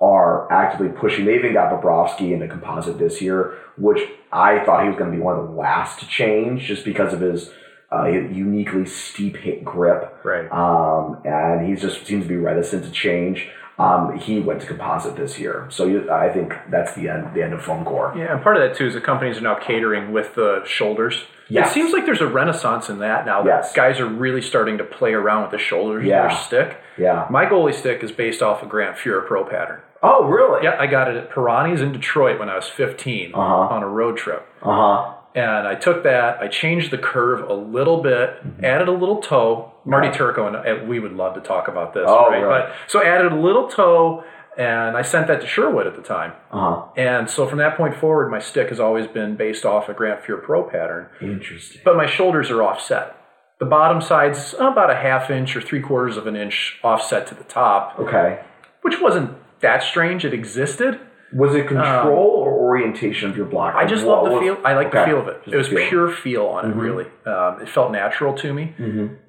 are 0.00 0.50
actively 0.52 0.88
pushing. 0.88 1.24
They 1.24 1.34
even 1.36 1.52
got 1.52 1.72
Bobrovsky 1.72 2.32
into 2.32 2.46
composite 2.48 2.98
this 2.98 3.20
year, 3.20 3.54
which 3.76 4.00
I 4.32 4.64
thought 4.64 4.82
he 4.82 4.88
was 4.88 4.98
going 4.98 5.10
to 5.10 5.16
be 5.16 5.22
one 5.22 5.38
of 5.38 5.46
the 5.46 5.52
last 5.54 6.00
to 6.00 6.06
change 6.06 6.62
just 6.62 6.84
because 6.84 7.12
of 7.12 7.20
his 7.20 7.50
uh, 7.92 8.06
uniquely 8.06 8.86
steep 8.86 9.36
hit 9.36 9.64
grip. 9.64 10.18
Right. 10.24 10.50
Um, 10.52 11.20
and 11.24 11.66
he 11.66 11.74
just 11.74 12.06
seems 12.06 12.24
to 12.24 12.28
be 12.28 12.36
reticent 12.36 12.84
to 12.84 12.90
change. 12.90 13.48
Um, 13.78 14.18
he 14.18 14.40
went 14.40 14.60
to 14.62 14.66
composite 14.66 15.14
this 15.14 15.38
year, 15.38 15.68
so 15.70 15.86
you, 15.86 16.10
I 16.10 16.32
think 16.32 16.52
that's 16.68 16.94
the 16.94 17.08
end. 17.08 17.32
The 17.32 17.44
end 17.44 17.52
of 17.54 17.62
foam 17.62 17.84
core. 17.84 18.12
Yeah, 18.16 18.32
and 18.34 18.42
part 18.42 18.56
of 18.56 18.62
that 18.68 18.76
too 18.76 18.86
is 18.88 18.94
the 18.94 19.00
companies 19.00 19.38
are 19.38 19.42
now 19.42 19.54
catering 19.54 20.12
with 20.12 20.34
the 20.34 20.64
shoulders. 20.66 21.22
Yes. 21.48 21.70
It 21.70 21.74
seems 21.74 21.92
like 21.92 22.04
there's 22.04 22.20
a 22.20 22.26
renaissance 22.26 22.88
in 22.90 22.98
that 22.98 23.24
now. 23.24 23.42
That 23.44 23.62
Yes. 23.62 23.72
guys 23.72 24.00
are 24.00 24.06
really 24.08 24.42
starting 24.42 24.78
to 24.78 24.84
play 24.84 25.12
around 25.14 25.42
with 25.42 25.52
the 25.52 25.58
shoulders 25.58 26.04
Yeah. 26.04 26.24
of 26.24 26.30
their 26.30 26.38
stick. 26.40 26.76
Yeah. 26.98 27.26
My 27.30 27.46
goalie 27.46 27.72
stick 27.72 28.02
is 28.02 28.10
based 28.10 28.42
off 28.42 28.64
a 28.64 28.66
Grant 28.66 28.96
Fuhr 28.96 29.24
Pro 29.24 29.44
pattern. 29.44 29.80
Oh, 30.02 30.24
really? 30.24 30.64
Yeah, 30.64 30.76
I 30.78 30.86
got 30.86 31.08
it 31.10 31.16
at 31.16 31.30
Perani's 31.30 31.80
in 31.80 31.92
Detroit 31.92 32.38
when 32.38 32.48
I 32.48 32.54
was 32.56 32.68
15 32.68 33.32
Uh-huh. 33.34 33.42
on 33.74 33.82
a 33.82 33.88
road 33.88 34.16
trip. 34.16 34.46
Uh 34.62 34.72
huh. 34.74 35.14
And 35.34 35.68
I 35.68 35.74
took 35.74 36.02
that, 36.04 36.38
I 36.40 36.48
changed 36.48 36.90
the 36.90 36.98
curve 36.98 37.48
a 37.48 37.52
little 37.54 38.02
bit, 38.02 38.30
added 38.62 38.88
a 38.88 38.92
little 38.92 39.18
toe. 39.20 39.72
Marty 39.84 40.10
Turco 40.10 40.46
and 40.46 40.88
we 40.88 40.98
would 40.98 41.12
love 41.12 41.34
to 41.34 41.40
talk 41.40 41.68
about 41.68 41.94
this, 41.94 42.04
Oh, 42.06 42.28
right? 42.28 42.38
really? 42.40 42.48
But 42.48 42.72
so 42.88 43.02
added 43.02 43.32
a 43.32 43.36
little 43.36 43.68
toe, 43.68 44.24
and 44.56 44.96
I 44.96 45.02
sent 45.02 45.28
that 45.28 45.40
to 45.40 45.46
Sherwood 45.46 45.86
at 45.86 45.94
the 45.96 46.02
time. 46.02 46.32
Uh 46.50 46.58
huh. 46.76 46.82
And 46.96 47.30
so 47.30 47.46
from 47.46 47.58
that 47.58 47.76
point 47.76 47.94
forward, 47.96 48.30
my 48.30 48.38
stick 48.40 48.68
has 48.70 48.80
always 48.80 49.06
been 49.06 49.36
based 49.36 49.64
off 49.64 49.88
a 49.88 49.94
Grant 49.94 50.22
Fuhr 50.22 50.42
Pro 50.42 50.62
pattern, 50.64 51.08
Interesting. 51.20 51.82
but 51.84 51.96
my 51.96 52.06
shoulders 52.06 52.50
are 52.50 52.62
offset. 52.62 53.14
The 53.60 53.66
bottom 53.66 54.00
side's 54.00 54.54
about 54.58 54.90
a 54.90 54.96
half 54.96 55.30
inch 55.30 55.54
or 55.56 55.60
three 55.60 55.80
quarters 55.80 56.16
of 56.16 56.26
an 56.26 56.36
inch 56.36 56.78
offset 56.82 57.26
to 57.28 57.34
the 57.34 57.44
top, 57.44 57.98
Okay. 57.98 58.40
which 58.82 59.00
wasn't 59.00 59.36
that 59.60 59.82
strange. 59.82 60.24
It 60.24 60.32
existed. 60.34 61.00
Was 61.32 61.54
it 61.54 61.68
control 61.68 62.26
or 62.26 62.52
orientation 62.52 63.28
of 63.28 63.36
your 63.36 63.44
block? 63.44 63.74
Um, 63.74 63.80
I 63.80 63.84
just 63.84 64.04
love 64.04 64.24
the 64.30 64.38
feel. 64.40 64.58
I 64.64 64.72
like 64.74 64.90
the 64.92 65.04
feel 65.04 65.20
of 65.20 65.28
it. 65.28 65.42
Just 65.44 65.54
It 65.54 65.56
was 65.58 65.68
feel. 65.68 65.88
pure 65.88 66.10
feel 66.10 66.46
on 66.46 66.70
it, 66.70 66.74
really. 66.74 67.04
Um, 67.26 67.60
it 67.60 67.68
felt 67.68 67.92
natural 67.92 68.32
to 68.34 68.54
me. 68.54 68.74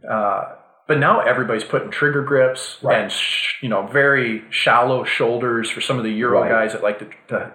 Uh, 0.09 0.43
but 0.87 0.97
now 0.97 1.19
everybody's 1.19 1.65
putting 1.65 1.91
trigger 1.91 2.23
grips 2.23 2.77
Right. 2.81 2.99
and 3.01 3.11
sh- 3.11 3.55
you 3.61 3.67
know 3.69 3.85
very 3.85 4.43
shallow 4.49 5.03
shoulders 5.03 5.69
for 5.69 5.81
some 5.81 5.97
of 5.97 6.03
the 6.05 6.11
Euro 6.11 6.41
Right. 6.41 6.49
guys 6.49 6.71
that 6.71 6.81
like 6.81 6.99
to, 6.99 7.07
to 7.27 7.51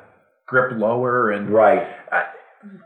grip 0.47 0.73
lower. 0.79 1.31
And 1.31 1.49
Right. 1.51 1.87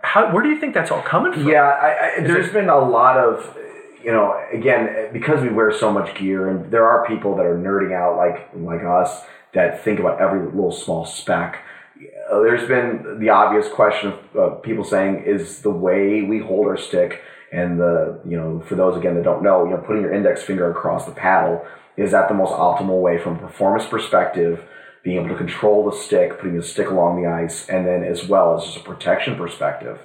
how 0.02 0.32
where 0.32 0.42
do 0.42 0.48
you 0.48 0.58
think 0.60 0.74
that's 0.74 0.90
all 0.90 1.02
coming 1.02 1.32
from? 1.32 1.48
Yeah, 1.48 1.62
I, 1.64 1.88
I, 2.18 2.20
there's 2.22 2.50
been 2.52 2.68
a 2.68 2.78
lot 2.78 3.16
of, 3.18 3.56
you 4.02 4.12
know, 4.12 4.40
again, 4.52 5.08
because 5.12 5.42
we 5.42 5.48
wear 5.50 5.70
so 5.72 5.90
much 5.92 6.14
gear, 6.14 6.48
and 6.48 6.70
there 6.70 6.88
are 6.88 7.04
people 7.06 7.36
that 7.36 7.44
are 7.46 7.56
nerding 7.56 7.92
out 7.94 8.16
like 8.16 8.48
like 8.54 8.84
us 8.84 9.24
that 9.54 9.82
think 9.84 10.00
about 10.00 10.20
every 10.20 10.44
little 10.44 10.72
small 10.72 11.04
speck. 11.04 11.64
There's 12.30 12.68
been 12.68 13.18
the 13.18 13.30
obvious 13.30 13.68
question 13.68 14.12
of 14.12 14.36
uh, 14.36 14.54
people 14.56 14.84
saying, 14.84 15.24
is 15.24 15.60
the 15.62 15.70
way 15.70 16.22
we 16.22 16.38
hold 16.38 16.66
our 16.66 16.76
stick 16.76 17.22
and 17.50 17.80
the, 17.80 18.20
you 18.24 18.36
know, 18.36 18.62
for 18.68 18.74
those 18.74 18.96
again 18.96 19.14
that 19.14 19.24
don't 19.24 19.42
know, 19.42 19.64
you 19.64 19.70
know, 19.70 19.78
putting 19.78 20.02
your 20.02 20.12
index 20.12 20.42
finger 20.42 20.70
across 20.70 21.06
the 21.06 21.12
paddle, 21.12 21.64
is 21.96 22.12
that 22.12 22.28
the 22.28 22.34
most 22.34 22.52
optimal 22.52 23.00
way 23.00 23.18
from 23.18 23.36
a 23.36 23.38
performance 23.38 23.86
perspective? 23.86 24.62
Being 25.02 25.18
able 25.18 25.30
to 25.30 25.36
control 25.36 25.90
the 25.90 25.96
stick, 25.96 26.38
putting 26.38 26.56
the 26.56 26.62
stick 26.62 26.88
along 26.88 27.22
the 27.22 27.28
ice, 27.28 27.68
and 27.68 27.86
then 27.86 28.04
as 28.04 28.26
well 28.26 28.56
as 28.58 28.64
just 28.64 28.76
a 28.76 28.80
protection 28.80 29.36
perspective. 29.36 29.98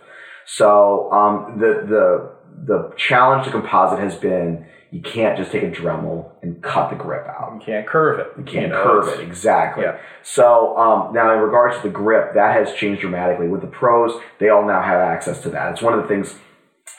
So 0.46 1.12
um, 1.12 1.60
the 1.60 1.86
the 1.88 2.30
the 2.66 2.94
challenge 2.96 3.46
to 3.46 3.52
composite 3.52 4.00
has 4.00 4.16
been 4.16 4.66
you 4.94 5.02
can't 5.02 5.36
just 5.36 5.52
take 5.52 5.64
a 5.64 5.72
Dremel 5.72 6.30
and 6.44 6.62
cut 6.62 6.91
the 6.91 6.96
grip 6.96 7.26
out. 7.26 7.56
You 7.56 7.66
can't 7.66 7.88
curve 7.88 8.20
it. 8.20 8.28
You 8.38 8.44
can't 8.44 8.70
know, 8.70 8.84
curve 8.84 9.08
it 9.08 9.22
exactly. 9.22 9.86
Yeah. 9.86 9.98
So 10.22 10.78
um, 10.78 11.12
now 11.16 11.34
in 11.34 11.39
regards 11.39 11.78
to 11.78 11.82
the 11.82 11.89
grip, 11.89 12.36
that 12.36 12.56
has 12.56 12.76
changed 12.76 13.02
dramatically. 13.02 13.48
With 13.48 13.62
the 13.62 13.68
pros, 13.68 14.22
they 14.39 14.50
all 14.50 14.64
now 14.64 14.84
have 14.84 15.00
access 15.00 15.41
to 15.41 15.50
that. 15.50 15.72
It's 15.72 15.82
one 15.82 15.96
of 15.96 16.02
the 16.04 16.08
things 16.08 16.36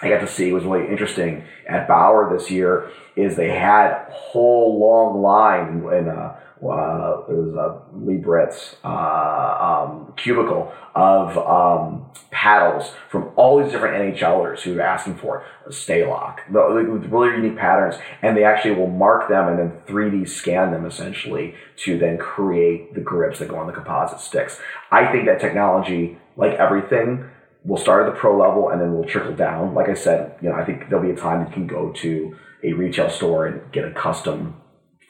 I 0.03 0.09
got 0.09 0.19
to 0.23 0.27
see 0.27 0.51
was 0.51 0.65
really 0.65 0.89
interesting 0.89 1.45
at 1.69 1.87
Bauer 1.87 2.37
this 2.37 2.51
year 2.51 2.91
is 3.17 3.37
they 3.37 3.51
had 3.51 3.91
a 3.91 4.07
whole 4.11 4.79
long 4.79 5.23
line 5.23 5.85
in 5.93 6.09
uh, 6.09 6.37
uh, 6.71 7.27
there 7.27 7.37
was 7.37 7.55
a 7.55 7.83
Lee 7.97 8.17
Britt's 8.17 8.77
uh, 8.85 9.87
um, 9.87 10.13
cubicle 10.17 10.73
of 10.95 11.37
um, 11.37 12.07
paddles 12.31 12.93
from 13.11 13.31
all 13.37 13.63
these 13.63 13.73
different 13.73 14.17
NHLers 14.17 14.61
who 14.61 14.75
were 14.75 14.81
asking 14.81 15.17
for 15.17 15.39
it. 15.39 15.47
A 15.67 15.71
Stalock, 15.71 16.39
with 16.51 17.11
really 17.11 17.37
unique 17.37 17.59
patterns, 17.59 17.97
and 18.23 18.37
they 18.37 18.45
actually 18.45 18.75
will 18.75 18.89
mark 18.89 19.29
them 19.29 19.49
and 19.49 19.59
then 19.59 19.73
3D 19.87 20.29
scan 20.29 20.71
them 20.73 20.87
essentially 20.87 21.55
to 21.79 21.99
then 21.99 22.19
create 22.19 22.95
the 22.95 23.01
grips 23.01 23.41
that 23.41 23.49
go 23.49 23.57
on 23.57 23.67
the 23.67 23.73
composite 23.73 24.21
sticks. 24.21 24.59
I 24.91 25.11
think 25.11 25.27
that 25.27 25.41
technology, 25.41 26.19
like 26.37 26.53
everything, 26.55 27.29
will 27.65 27.79
start 27.79 28.07
at 28.07 28.13
the 28.13 28.19
pro 28.19 28.39
level 28.39 28.69
and 28.71 28.81
then 28.81 28.95
will 28.95 29.05
trickle 29.05 29.35
down. 29.35 29.75
Like 29.75 29.89
I 29.89 29.95
said, 29.95 30.37
you 30.41 30.51
know, 30.51 30.55
I 30.55 30.65
think 30.65 30.89
there'll 30.89 31.05
be 31.05 31.11
a 31.11 31.17
time 31.17 31.47
you 31.47 31.53
can 31.53 31.67
go 31.67 31.93
to 31.93 32.37
a 32.65 32.73
retail 32.73 33.11
store 33.11 33.47
and 33.47 33.73
get 33.73 33.85
a 33.85 33.93
custom 33.93 34.61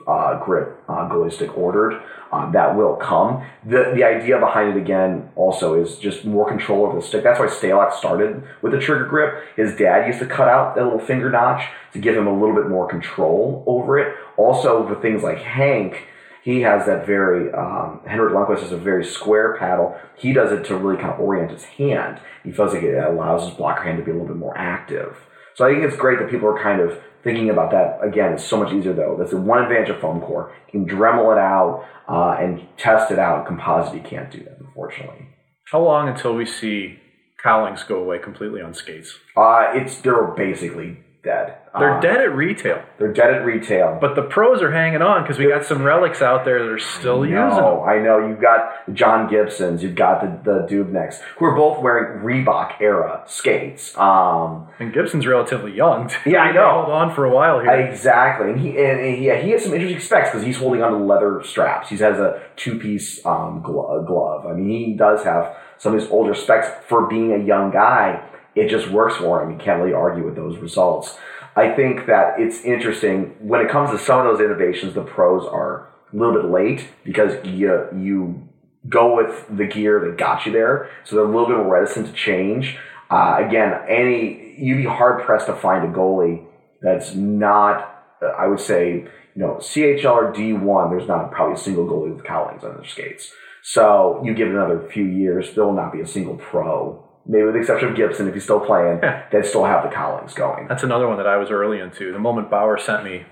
uh, 0.07 0.39
grip 0.45 0.79
uh, 0.89 1.31
stick 1.31 1.57
ordered. 1.57 2.03
Um, 2.33 2.53
that 2.53 2.77
will 2.77 2.97
come. 2.97 3.47
The 3.65 3.93
the 3.95 4.03
idea 4.05 4.39
behind 4.39 4.77
it 4.77 4.81
again 4.81 5.31
also 5.37 5.81
is 5.81 5.97
just 5.99 6.25
more 6.25 6.49
control 6.49 6.85
over 6.85 7.01
the 7.01 7.07
stick. 7.07 7.23
That's 7.23 7.39
why 7.39 7.47
Stalock 7.47 7.93
started 7.93 8.43
with 8.61 8.73
the 8.73 8.81
trigger 8.81 9.07
grip. 9.07 9.45
His 9.57 9.77
dad 9.77 10.07
used 10.07 10.19
to 10.19 10.27
cut 10.27 10.49
out 10.49 10.75
that 10.75 10.85
little 10.85 10.99
finger 10.99 11.31
notch 11.31 11.63
to 11.93 11.99
give 12.01 12.17
him 12.17 12.27
a 12.27 12.33
little 12.33 12.55
bit 12.55 12.69
more 12.69 12.89
control 12.89 13.63
over 13.67 13.99
it. 13.99 14.17
Also 14.37 14.87
for 14.87 15.01
things 15.01 15.23
like 15.23 15.39
Hank, 15.39 16.09
he 16.43 16.63
has 16.63 16.87
that 16.87 17.07
very 17.07 17.53
um, 17.53 18.01
Henrik 18.07 18.35
Lundqvist 18.35 18.63
has 18.63 18.73
a 18.73 18.77
very 18.77 19.05
square 19.05 19.57
paddle. 19.57 19.97
He 20.17 20.33
does 20.33 20.51
it 20.51 20.65
to 20.67 20.77
really 20.77 20.97
kind 20.97 21.15
of 21.15 21.21
orient 21.21 21.53
his 21.53 21.65
hand. 21.65 22.21
He 22.43 22.51
feels 22.51 22.75
like 22.75 22.83
it 22.83 22.97
allows 22.97 23.49
his 23.49 23.57
blocker 23.57 23.85
hand 23.85 23.99
to 23.99 24.05
be 24.05 24.11
a 24.11 24.15
little 24.15 24.29
bit 24.29 24.37
more 24.37 24.59
active. 24.59 25.17
So 25.55 25.65
I 25.65 25.73
think 25.73 25.85
it's 25.85 25.97
great 25.97 26.19
that 26.19 26.31
people 26.31 26.49
are 26.49 26.61
kind 26.61 26.81
of 26.81 26.99
thinking 27.25 27.51
about 27.51 27.71
that. 27.73 27.99
Again, 28.07 28.35
it's 28.35 28.45
so 28.45 28.57
much 28.57 28.73
easier 28.73 28.93
though. 28.93 29.17
That's 29.19 29.31
the 29.31 29.39
one 29.39 29.63
advantage 29.63 29.89
of 29.89 30.01
foam 30.01 30.21
core. 30.21 30.53
You 30.73 30.85
can 30.85 30.89
Dremel 30.89 31.33
it 31.33 31.39
out 31.39 31.85
uh, 32.09 32.37
and 32.39 32.67
test 32.77 33.11
it 33.11 33.19
out. 33.19 33.47
Composite, 33.47 33.95
you 33.95 34.03
can't 34.03 34.31
do 34.31 34.45
that, 34.45 34.59
unfortunately. 34.61 35.27
How 35.73 35.81
long 35.81 36.09
until 36.09 36.35
we 36.35 36.47
see 36.47 37.01
cowlings 37.43 37.83
go 37.83 37.97
away 37.97 38.19
completely 38.19 38.61
on 38.61 38.75
skates? 38.75 39.19
Uh, 39.37 39.73
it's 39.75 39.99
they're 39.99 40.29
basically 40.29 40.99
dead. 41.25 41.55
They're 41.77 41.95
Uh, 41.97 42.01
dead 42.01 42.21
at 42.21 42.33
retail, 42.37 42.79
They're 42.99 43.13
dead 43.13 43.35
at 43.35 43.45
retail. 43.45 43.99
but 44.01 44.15
the 44.15 44.23
pros 44.23 44.63
are 44.63 44.71
hanging 44.71 45.03
on 45.03 45.23
because 45.23 45.41
we 45.41 45.49
got 45.49 45.65
some 45.65 45.83
relics 45.83 46.23
out 46.23 46.45
there 46.45 46.63
that 46.63 46.71
are 46.71 46.79
still 46.79 47.27
using 47.27 47.35
them. 47.57 47.81
I 47.85 47.99
know 47.99 48.19
you've 48.25 48.41
got 48.41 48.71
John 48.95 49.27
Gibsons, 49.27 49.83
you've 49.83 49.97
got 49.97 50.21
the 50.21 50.53
the 50.53 50.67
Dubnecks, 50.69 51.21
who 51.39 51.47
are 51.47 51.57
both 51.57 51.81
wearing 51.83 52.23
Reebok 52.23 52.75
era 52.81 53.23
skates. 53.27 53.99
Um, 53.99 54.69
And 54.79 54.93
Gibson's 54.93 55.27
relatively 55.27 55.73
young. 55.73 56.07
too. 56.07 56.31
Yeah, 56.31 56.43
I 56.43 56.53
know. 56.53 56.61
Held 56.85 56.91
on 56.91 57.11
for 57.11 57.25
a 57.25 57.31
while 57.31 57.59
here. 57.59 57.71
Exactly, 57.73 58.51
and 58.51 58.61
he 58.61 58.69
and, 58.79 59.01
and 59.01 59.19
yeah, 59.19 59.37
he 59.37 59.51
has 59.51 59.65
some 59.65 59.75
interesting 59.75 59.99
specs 60.01 60.31
because 60.31 60.45
he's 60.45 60.59
holding 60.59 60.83
onto 60.85 60.99
leather 60.99 61.41
straps. 61.43 61.89
He 61.89 61.97
has 61.97 62.21
a 62.21 62.39
two 62.55 62.79
piece 62.79 63.25
um, 63.27 63.63
glo- 63.65 64.01
glove. 64.07 64.47
I 64.47 64.53
mean, 64.53 64.69
he 64.69 64.95
does 64.95 65.25
have 65.25 65.57
some 65.79 65.95
of 65.95 66.01
his 66.01 66.09
older 66.11 66.35
specs 66.35 66.69
for 66.87 67.07
being 67.09 67.33
a 67.33 67.39
young 67.39 67.73
guy. 67.73 68.21
It 68.55 68.69
just 68.69 68.89
works 68.91 69.17
for 69.17 69.43
him. 69.43 69.51
You 69.51 69.59
can't 69.59 69.81
really 69.81 69.95
argue 69.95 70.25
with 70.25 70.37
those 70.37 70.59
results. 70.59 71.17
I 71.57 71.71
think 71.71 72.07
that 72.07 72.41
it's 72.41 72.63
interesting 72.63 73.37
when 73.39 73.61
it 73.61 73.71
comes 73.71 73.91
to 73.91 73.99
some 73.99 74.21
of 74.21 74.25
those 74.25 74.45
innovations. 74.45 74.95
The 74.95 75.03
pros 75.03 75.47
are 75.47 75.89
a 76.13 76.17
little 76.17 76.35
bit 76.35 76.51
late 76.51 76.89
because 77.05 77.45
you 77.45 77.89
you 77.97 78.49
go 78.89 79.17
with 79.17 79.47
the 79.57 79.67
gear 79.67 80.01
that 80.01 80.19
got 80.19 80.47
you 80.47 80.53
there, 80.53 80.91
so 81.05 81.17
they're 81.17 81.25
a 81.25 81.29
little 81.29 81.47
bit 81.47 81.57
more 81.57 81.73
reticent 81.73 82.09
to 82.09 82.13
change. 82.13 82.77
Uh, 83.11 83.37
again, 83.47 83.81
any 83.89 84.57
you'd 84.59 84.77
be 84.77 84.85
hard 84.85 85.23
pressed 85.25 85.47
to 85.47 85.55
find 85.55 85.85
a 85.85 85.93
goalie 85.93 86.45
that's 86.81 87.15
not, 87.15 88.05
uh, 88.23 88.27
I 88.27 88.47
would 88.47 88.61
say, 88.61 89.09
you 89.35 89.43
know, 89.43 89.57
CHL 89.61 90.13
or 90.13 90.33
D1, 90.33 90.91
there's 90.91 91.09
not 91.09 91.33
probably 91.33 91.55
a 91.55 91.59
single 91.59 91.87
goalie 91.87 92.15
with 92.15 92.25
cowlings 92.25 92.63
on 92.63 92.75
their 92.75 92.85
skates. 92.85 93.33
So 93.63 94.21
you 94.25 94.35
give 94.35 94.49
it 94.49 94.55
another 94.55 94.89
few 94.93 95.05
years, 95.05 95.55
there 95.55 95.65
will 95.65 95.73
not 95.73 95.93
be 95.93 96.01
a 96.01 96.07
single 96.07 96.37
pro, 96.37 97.04
maybe 97.27 97.45
with 97.45 97.55
the 97.55 97.61
exception 97.61 97.89
of 97.89 97.97
Gibson, 97.97 98.29
if 98.29 98.35
he's 98.35 98.45
still 98.45 98.61
playing, 98.61 99.01
that 99.01 99.47
still 99.47 99.65
have 99.65 99.83
the 99.83 99.91
cowlings 99.95 100.35
going. 100.35 100.67
That's 100.69 100.83
another 100.83 101.07
one 101.09 101.17
that 101.19 101.27
I 101.27 101.37
was 101.37 101.51
early 101.51 101.81
into. 101.81 102.13
The 102.13 102.19
moment 102.19 102.51
Bauer 102.51 102.79
sent 102.79 103.05
me, 103.05 103.25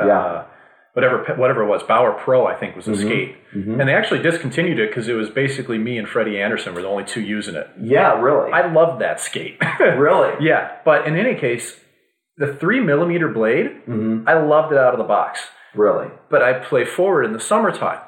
uh, 0.00 0.06
Yeah. 0.06 0.42
whatever 0.94 1.24
whatever 1.36 1.62
it 1.62 1.66
was, 1.68 1.82
Bauer 1.82 2.12
Pro, 2.12 2.46
I 2.46 2.54
think 2.54 2.74
was 2.76 2.86
the 2.86 2.92
Mm-hmm. 2.92 3.06
skate, 3.08 3.36
and 3.52 3.80
they 3.88 3.94
actually 3.94 4.22
discontinued 4.22 4.78
it 4.78 4.90
because 4.90 5.08
it 5.08 5.14
was 5.14 5.30
basically 5.30 5.78
me 5.78 5.98
and 5.98 6.08
Freddie 6.08 6.40
Andersen 6.40 6.74
were 6.74 6.82
the 6.82 6.88
only 6.88 7.04
two 7.04 7.20
using 7.20 7.54
it. 7.54 7.68
Yeah, 7.80 8.20
really. 8.20 8.50
I 8.52 8.66
loved 8.72 9.00
that 9.02 9.20
skate. 9.20 9.58
really? 9.80 10.32
yeah, 10.44 10.72
but 10.84 11.06
in 11.06 11.16
any 11.16 11.34
case, 11.34 11.78
the 12.36 12.54
three 12.54 12.80
millimeter 12.80 13.28
blade, 13.28 13.66
Mm-hmm. 13.88 14.28
I 14.28 14.34
loved 14.34 14.72
it 14.72 14.78
out 14.78 14.94
of 14.94 14.98
the 14.98 15.04
box. 15.04 15.40
Really? 15.74 16.08
But 16.30 16.42
I 16.42 16.54
play 16.54 16.84
forward 16.84 17.24
in 17.24 17.32
the 17.32 17.40
summertime. 17.40 18.00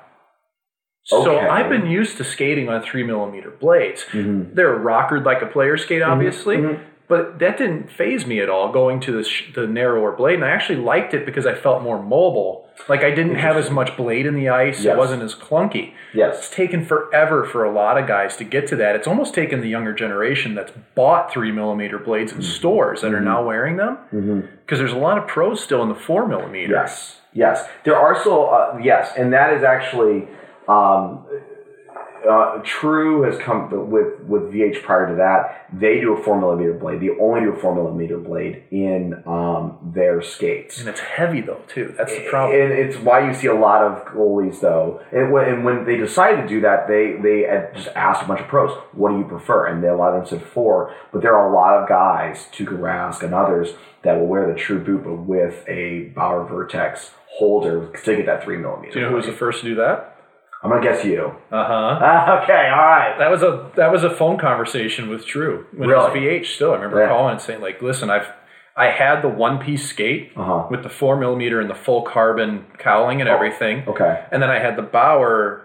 So 1.10 1.38
I've 1.38 1.68
been 1.68 1.86
used 1.86 2.16
to 2.18 2.24
skating 2.24 2.68
on 2.68 2.82
three 2.82 3.02
millimeter 3.02 3.50
blades. 3.50 4.04
Mm-hmm. 4.12 4.54
They're 4.54 4.74
rockered 4.74 5.24
like 5.24 5.42
a 5.42 5.46
player 5.46 5.76
skate, 5.76 6.02
mm-hmm. 6.02 6.12
obviously, 6.12 6.56
mm-hmm. 6.56 6.82
But 7.10 7.40
that 7.40 7.58
didn't 7.58 7.90
phase 7.90 8.24
me 8.24 8.38
at 8.38 8.48
all 8.48 8.70
going 8.70 9.00
to 9.00 9.10
the, 9.10 9.24
sh- 9.24 9.52
the 9.52 9.66
narrower 9.66 10.12
blade. 10.12 10.36
And 10.36 10.44
I 10.44 10.50
actually 10.50 10.78
liked 10.78 11.12
it 11.12 11.26
because 11.26 11.44
I 11.44 11.56
felt 11.56 11.82
more 11.82 12.00
mobile. 12.00 12.68
Like 12.88 13.00
I 13.00 13.10
didn't 13.10 13.34
have 13.34 13.56
as 13.56 13.68
much 13.68 13.96
blade 13.96 14.26
in 14.26 14.36
the 14.36 14.48
ice. 14.48 14.84
Yes. 14.84 14.94
It 14.94 14.96
wasn't 14.96 15.24
as 15.24 15.34
clunky. 15.34 15.94
Yes. 16.14 16.38
It's 16.38 16.50
taken 16.50 16.84
forever 16.86 17.44
for 17.44 17.64
a 17.64 17.72
lot 17.72 17.98
of 17.98 18.06
guys 18.06 18.36
to 18.36 18.44
get 18.44 18.68
to 18.68 18.76
that. 18.76 18.94
It's 18.94 19.08
almost 19.08 19.34
taken 19.34 19.60
the 19.60 19.68
younger 19.68 19.92
generation 19.92 20.54
that's 20.54 20.70
bought 20.94 21.32
three 21.32 21.50
millimeter 21.50 21.98
blades 21.98 22.30
in 22.30 22.38
mm-hmm. 22.38 22.46
stores 22.46 23.00
that 23.00 23.12
are 23.12 23.20
now 23.20 23.44
wearing 23.44 23.76
them. 23.76 23.98
Because 24.64 24.78
there's 24.78 24.92
a 24.92 24.96
lot 24.96 25.18
of 25.18 25.26
pros 25.26 25.60
still 25.60 25.82
in 25.82 25.88
the 25.88 25.96
four 25.96 26.28
millimeter. 26.28 26.74
Yes, 26.74 27.16
yes. 27.32 27.66
There 27.84 27.96
are 27.96 28.20
still 28.20 28.50
uh, 28.54 28.78
yes, 28.80 29.10
and 29.16 29.32
that 29.32 29.52
is 29.52 29.64
actually 29.64 30.28
um, 30.70 31.26
uh, 32.28 32.60
True 32.64 33.22
has 33.22 33.38
come 33.38 33.70
with 33.90 34.20
with 34.20 34.52
VH 34.52 34.82
prior 34.82 35.08
to 35.08 35.14
that. 35.16 35.66
They 35.72 36.00
do 36.00 36.14
a 36.14 36.22
four 36.22 36.38
millimeter 36.38 36.74
blade. 36.74 37.00
They 37.00 37.08
only 37.20 37.40
do 37.40 37.52
a 37.52 37.56
four 37.58 37.74
millimeter 37.74 38.18
blade 38.18 38.64
in 38.70 39.22
um, 39.26 39.78
their 39.94 40.20
skates. 40.20 40.78
And 40.80 40.88
it's 40.88 41.00
heavy 41.00 41.40
though 41.40 41.62
too. 41.68 41.94
That's 41.96 42.12
the 42.12 42.26
problem. 42.28 42.60
And 42.60 42.72
it's 42.72 42.96
why 42.96 43.26
you 43.26 43.34
see 43.34 43.46
a 43.46 43.54
lot 43.54 43.82
of 43.82 44.04
goalies 44.06 44.60
though. 44.60 45.00
And 45.12 45.32
when, 45.32 45.48
and 45.48 45.64
when 45.64 45.86
they 45.86 45.96
decided 45.96 46.42
to 46.42 46.48
do 46.48 46.60
that, 46.60 46.88
they 46.88 47.16
they 47.22 47.42
had 47.42 47.74
just 47.74 47.88
asked 47.96 48.22
a 48.22 48.26
bunch 48.26 48.40
of 48.40 48.48
pros, 48.48 48.76
"What 48.92 49.10
do 49.10 49.18
you 49.18 49.24
prefer?" 49.24 49.66
And 49.66 49.82
they, 49.82 49.88
a 49.88 49.96
lot 49.96 50.14
of 50.14 50.28
them 50.28 50.38
said 50.38 50.48
four. 50.48 50.94
But 51.12 51.22
there 51.22 51.34
are 51.34 51.50
a 51.50 51.54
lot 51.54 51.74
of 51.82 51.88
guys, 51.88 52.48
Tuukka 52.52 52.78
Rask 52.78 53.22
and 53.22 53.34
others, 53.34 53.74
that 54.02 54.18
will 54.18 54.26
wear 54.26 54.52
the 54.52 54.58
True 54.58 54.82
boot, 54.82 55.04
but 55.04 55.14
with 55.14 55.64
a 55.68 56.12
Bauer 56.14 56.44
Vertex 56.44 57.12
holder 57.38 57.90
to 58.04 58.16
get 58.16 58.26
that 58.26 58.44
three 58.44 58.58
millimeter. 58.58 58.92
Do 58.92 58.98
you 58.98 59.04
know 59.06 59.10
who 59.10 59.16
was 59.16 59.26
the 59.26 59.32
first 59.32 59.62
to 59.62 59.68
do 59.68 59.74
that? 59.76 60.19
I'm 60.62 60.70
gonna 60.70 60.82
guess 60.82 61.04
you. 61.04 61.32
Uh 61.50 61.64
huh. 61.66 61.98
Ah, 62.02 62.42
okay, 62.42 62.68
all 62.70 62.78
right. 62.84 63.16
That 63.18 63.30
was 63.30 63.42
a 63.42 63.70
that 63.76 63.90
was 63.90 64.04
a 64.04 64.10
phone 64.10 64.38
conversation 64.38 65.08
with 65.08 65.26
Drew 65.26 65.66
when 65.74 65.88
it 65.90 65.94
was 65.94 66.12
VH. 66.14 66.46
Still, 66.54 66.72
I 66.72 66.74
remember 66.74 67.00
Yeah. 67.00 67.08
calling 67.08 67.32
and 67.32 67.40
saying 67.40 67.60
like, 67.62 67.80
"Listen, 67.80 68.10
I've 68.10 68.26
I 68.76 68.86
had 68.90 69.22
the 69.22 69.28
one 69.28 69.58
piece 69.58 69.88
skate 69.88 70.32
Uh-huh. 70.36 70.66
with 70.70 70.82
the 70.82 70.88
four 70.88 71.16
millimeter 71.16 71.60
and 71.60 71.68
the 71.70 71.74
full 71.74 72.02
carbon 72.02 72.66
cowling 72.78 73.20
and 73.20 73.28
everything, 73.28 73.84
Okay. 73.88 74.22
and 74.30 74.42
then 74.42 74.48
I 74.50 74.58
had 74.58 74.76
the 74.76 74.82
Bauer, 74.82 75.62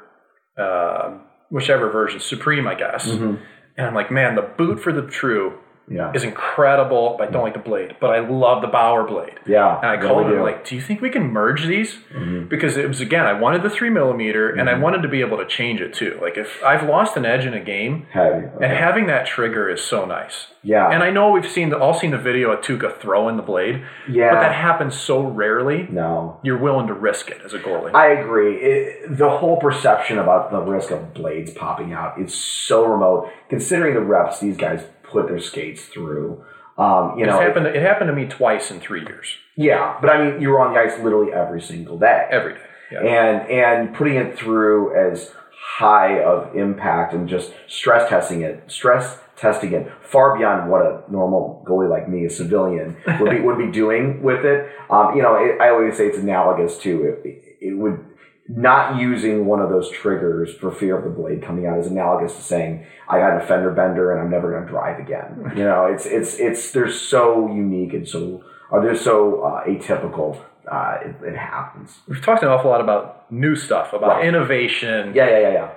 uh, 0.57 1.11
whichever 1.49 1.89
version, 1.89 2.19
Supreme, 2.19 2.67
I 2.67 2.75
guess. 2.75 3.07
Mm-hmm. 3.09 3.35
And 3.77 3.87
I'm 3.87 3.93
like, 3.93 4.09
man, 4.11 4.35
the 4.35 4.41
boot 4.41 4.79
for 4.81 4.91
the 4.93 5.03
True 5.03 5.53
Yeah. 5.87 6.11
is 6.13 6.23
incredible. 6.23 7.15
But 7.17 7.29
I 7.29 7.31
don't 7.31 7.43
like 7.43 7.53
the 7.53 7.59
blade, 7.59 7.95
but 7.99 8.09
I 8.09 8.19
love 8.19 8.61
the 8.61 8.67
Bauer 8.67 9.05
blade. 9.05 9.39
Yeah. 9.45 9.77
And 9.77 9.87
I 9.87 9.97
called 9.97 10.27
him 10.27 10.39
like, 10.41 10.65
"Do 10.65 10.75
you 10.75 10.81
think 10.81 11.01
we 11.01 11.09
can 11.09 11.31
merge 11.31 11.65
these?" 11.65 11.95
Mm-hmm. 12.13 12.47
Because 12.47 12.77
it 12.77 12.87
was 12.87 13.01
again, 13.01 13.25
I 13.25 13.33
wanted 13.33 13.63
the 13.63 13.69
three 13.69 13.89
millimeter, 13.89 14.49
and 14.49 14.69
I 14.69 14.77
wanted 14.77 15.01
to 15.03 15.07
be 15.07 15.21
able 15.21 15.37
to 15.37 15.45
change 15.45 15.81
it 15.81 15.93
too. 15.93 16.17
Like 16.21 16.37
if 16.37 16.63
I've 16.63 16.87
lost 16.87 17.17
an 17.17 17.25
edge 17.25 17.45
in 17.45 17.53
a 17.53 17.59
game, 17.63 18.07
heavy. 18.11 18.47
and 18.61 18.71
having 18.71 19.07
that 19.07 19.25
trigger 19.27 19.69
is 19.69 19.81
so 19.83 20.05
nice. 20.05 20.47
Yeah. 20.63 20.89
And 20.89 21.03
I 21.03 21.11
know 21.11 21.29
we've 21.29 21.49
seen 21.49 21.69
the, 21.69 21.77
all 21.77 21.93
seen 21.93 22.09
the 22.09 22.17
video 22.17 22.51
of 22.51 22.61
Tuukka 22.61 22.99
throwing 22.99 23.37
the 23.37 23.43
blade. 23.43 23.85
Yeah. 24.09 24.33
But 24.33 24.39
that 24.39 24.55
happens 24.55 24.99
so 24.99 25.21
rarely. 25.21 25.87
no. 25.91 26.39
You're 26.41 26.57
willing 26.57 26.87
to 26.87 26.93
risk 26.93 27.29
it 27.29 27.39
as 27.45 27.53
a 27.53 27.59
goalie. 27.59 27.93
I 27.93 28.07
agree. 28.07 28.55
It, 28.55 29.17
the 29.17 29.29
whole 29.29 29.57
perception 29.57 30.17
about 30.17 30.49
the 30.51 30.59
risk 30.59 30.89
of 30.89 31.13
blades 31.13 31.51
popping 31.53 31.93
out 31.93 32.19
is 32.19 32.33
so 32.33 32.85
remote, 32.87 33.29
considering 33.47 33.93
the 33.93 34.01
reps 34.01 34.39
these 34.39 34.57
guys 34.57 34.81
put 35.15 35.27
their 35.27 35.39
skates 35.39 35.85
through. 35.85 36.43
Um, 36.77 37.17
you 37.17 37.23
it's 37.23 37.31
know, 37.31 37.39
happened. 37.39 37.67
It 37.67 37.81
happened 37.81 38.09
to 38.09 38.13
me 38.13 38.25
twice 38.25 38.69
in 38.69 38.79
three 38.79 39.01
years, 39.01 39.27
yeah, 39.55 39.97
but 40.01 40.09
I 40.09 40.23
mean, 40.23 40.41
you 40.41 40.49
were 40.49 40.59
on 40.59 40.73
the 40.73 40.79
ice 40.79 40.99
literally 41.01 41.31
every 41.31 41.61
single 41.61 41.97
day, 41.97 42.27
every 42.29 42.55
day. 42.55 42.59
Yeah. 42.91 42.99
and 42.99 43.49
and 43.49 43.95
putting 43.95 44.15
it 44.15 44.37
through 44.37 44.95
as 44.95 45.31
high 45.77 46.21
of 46.21 46.55
impact 46.55 47.13
and 47.13 47.27
just 47.27 47.53
stress 47.67 48.09
testing 48.09 48.41
it, 48.41 48.63
stress 48.67 49.17
testing 49.35 49.73
it 49.73 49.91
far 50.01 50.37
beyond 50.37 50.69
what 50.69 50.81
a 50.81 51.01
normal 51.09 51.63
goalie 51.67 51.89
like 51.89 52.07
me, 52.07 52.25
a 52.25 52.29
civilian, 52.29 52.95
would 53.19 53.31
be 53.31 53.39
would 53.45 53.57
be 53.57 53.71
doing 53.71 54.21
with 54.21 54.45
it. 54.45 54.69
Um, 54.89 55.15
you 55.15 55.21
know, 55.21 55.35
it, 55.35 55.59
I 55.61 55.69
always 55.69 55.97
say 55.97 56.07
it's 56.07 56.17
analogous 56.17 56.77
to 56.79 57.03
it, 57.03 57.57
it 57.61 57.77
would 57.77 58.05
not 58.47 58.99
using 58.99 59.45
one 59.47 59.59
of 59.59 59.69
those 59.69 59.89
triggers 59.89 60.53
for 60.55 60.71
fear 60.71 60.97
of 60.97 61.03
the 61.03 61.09
blade 61.09 61.41
coming 61.41 61.65
out 61.65 61.79
is 61.79 61.87
analogous 61.87 62.35
to 62.35 62.41
saying 62.41 62.85
I 63.09 63.17
got 63.19 63.41
a 63.41 63.45
fender 63.45 63.71
bender 63.71 64.11
and 64.11 64.21
I'm 64.21 64.29
never 64.29 64.51
going 64.51 64.63
to 64.65 64.69
drive 64.69 64.99
again. 64.99 65.51
You 65.57 65.63
know, 65.63 65.85
it's 65.85 66.05
it's 66.05 66.39
it's 66.39 66.71
they're 66.71 66.91
so 66.91 67.47
unique 67.47 67.93
and 67.93 68.07
so 68.07 68.43
or 68.71 68.81
they're 68.83 68.95
so 68.95 69.41
uh, 69.43 69.63
atypical. 69.65 70.39
Uh, 70.71 70.97
it, 71.05 71.15
it 71.23 71.37
happens. 71.37 71.95
We've 72.07 72.21
talked 72.23 72.41
an 72.41 72.49
awful 72.49 72.71
lot 72.71 72.81
about 72.81 73.31
new 73.31 73.55
stuff, 73.55 73.93
about 73.93 74.17
Right. 74.17 74.25
innovation. 74.25 75.13
Yeah, 75.15 75.29
yeah, 75.29 75.39
yeah, 75.39 75.53
yeah. 75.53 75.69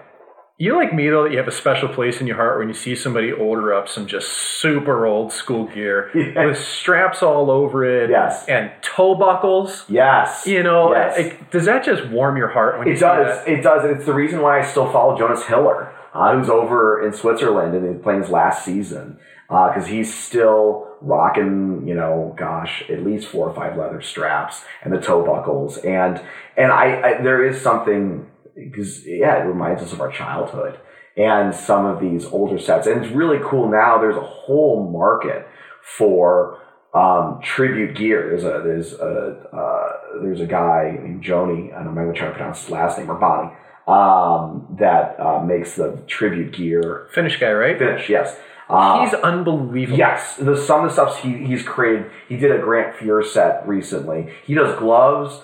You 0.60 0.74
like 0.74 0.92
me 0.92 1.08
though 1.08 1.22
that 1.22 1.30
you 1.30 1.38
have 1.38 1.46
a 1.46 1.52
special 1.52 1.88
place 1.88 2.20
in 2.20 2.26
your 2.26 2.34
heart 2.34 2.58
when 2.58 2.66
you 2.66 2.74
see 2.74 2.96
somebody 2.96 3.30
order 3.30 3.72
up 3.72 3.88
some 3.88 4.06
just 4.08 4.28
super 4.28 5.06
old 5.06 5.32
school 5.32 5.66
gear 5.66 6.10
Yeah. 6.16 6.46
with 6.46 6.58
straps 6.58 7.22
all 7.22 7.48
over 7.48 7.84
it, 7.84 8.10
Yes. 8.10 8.44
and 8.48 8.72
toe 8.82 9.14
buckles. 9.14 9.84
Yes. 9.88 10.48
You 10.48 10.64
know, 10.64 10.92
Yes. 10.92 11.16
it- 11.16 11.50
does 11.52 11.64
that 11.66 11.84
just 11.84 12.08
warm 12.08 12.36
your 12.36 12.48
heart 12.48 12.76
when 12.78 12.88
you 12.88 12.94
It 12.94 12.96
see 12.96 13.04
does. 13.04 13.44
that? 13.44 13.48
It 13.48 13.62
does. 13.62 13.84
And 13.84 13.96
it's 13.96 14.04
the 14.06 14.12
reason 14.14 14.42
why 14.42 14.58
I 14.58 14.62
still 14.62 14.86
follow 14.90 15.16
Jonas 15.16 15.46
Hiller, 15.46 15.90
uh, 16.12 16.34
who's 16.34 16.50
over 16.50 17.02
in 17.06 17.12
Switzerland 17.12 17.76
and 17.76 17.94
is 17.96 18.02
playing 18.02 18.22
his 18.22 18.30
last 18.30 18.64
season. 18.64 19.18
Because 19.48 19.86
he's 19.86 20.12
still 20.12 20.88
rocking, 21.00 21.84
you 21.86 21.94
know, 21.94 22.34
gosh, 22.36 22.84
at 22.90 23.02
least 23.04 23.28
four 23.28 23.48
or 23.48 23.54
five 23.54 23.78
leather 23.78 24.02
straps 24.02 24.62
and 24.82 24.92
the 24.92 25.00
toe 25.00 25.22
buckles. 25.24 25.78
And 25.78 26.20
and 26.56 26.70
I, 26.72 27.00
I 27.00 27.22
there 27.22 27.42
is 27.44 27.58
something 27.60 28.26
because 28.64 29.06
yeah, 29.06 29.42
it 29.42 29.46
reminds 29.46 29.82
us 29.82 29.92
of 29.92 30.00
our 30.00 30.10
childhood 30.10 30.78
and 31.16 31.54
some 31.54 31.84
of 31.84 32.00
these 32.00 32.24
older 32.26 32.58
sets. 32.58 32.86
And 32.86 33.04
it's 33.04 33.12
really 33.12 33.38
cool 33.42 33.68
now. 33.68 33.98
There's 33.98 34.16
a 34.16 34.20
whole 34.20 34.88
market 34.90 35.46
for 35.82 36.60
um, 36.94 37.40
tribute 37.42 37.96
gear. 37.96 38.30
There's 38.30 38.44
a 38.44 38.62
there's 38.64 38.92
a 38.94 39.56
uh, 39.56 40.20
there's 40.22 40.40
a 40.40 40.46
guy 40.46 40.98
named 41.02 41.22
Joni. 41.22 41.72
I 41.72 41.78
don't 41.78 41.94
remember 41.94 42.12
trying 42.12 42.30
to 42.32 42.36
pronounce 42.36 42.62
his 42.62 42.70
last 42.70 42.98
name 42.98 43.10
or 43.10 43.14
Bonnie 43.14 43.52
um, 43.88 44.76
that 44.78 45.18
uh, 45.18 45.42
makes 45.44 45.74
the 45.74 46.02
tribute 46.06 46.52
gear 46.54 47.08
Finnish 47.12 47.38
guy, 47.40 47.52
right? 47.52 47.78
finish. 47.78 48.08
Yes. 48.08 48.36
Uh, 48.68 49.02
He's 49.02 49.14
unbelievable. 49.14 49.96
Yes, 49.98 50.36
the 50.36 50.54
some 50.56 50.84
of 50.84 50.90
the 50.90 50.92
stuff 50.92 51.22
he, 51.22 51.46
he's 51.46 51.62
created. 51.62 52.10
He 52.28 52.36
did 52.36 52.52
a 52.52 52.58
Grant 52.58 52.96
Fuhr 52.96 53.24
set 53.24 53.66
recently. 53.66 54.30
He 54.44 54.54
does 54.54 54.78
gloves 54.78 55.40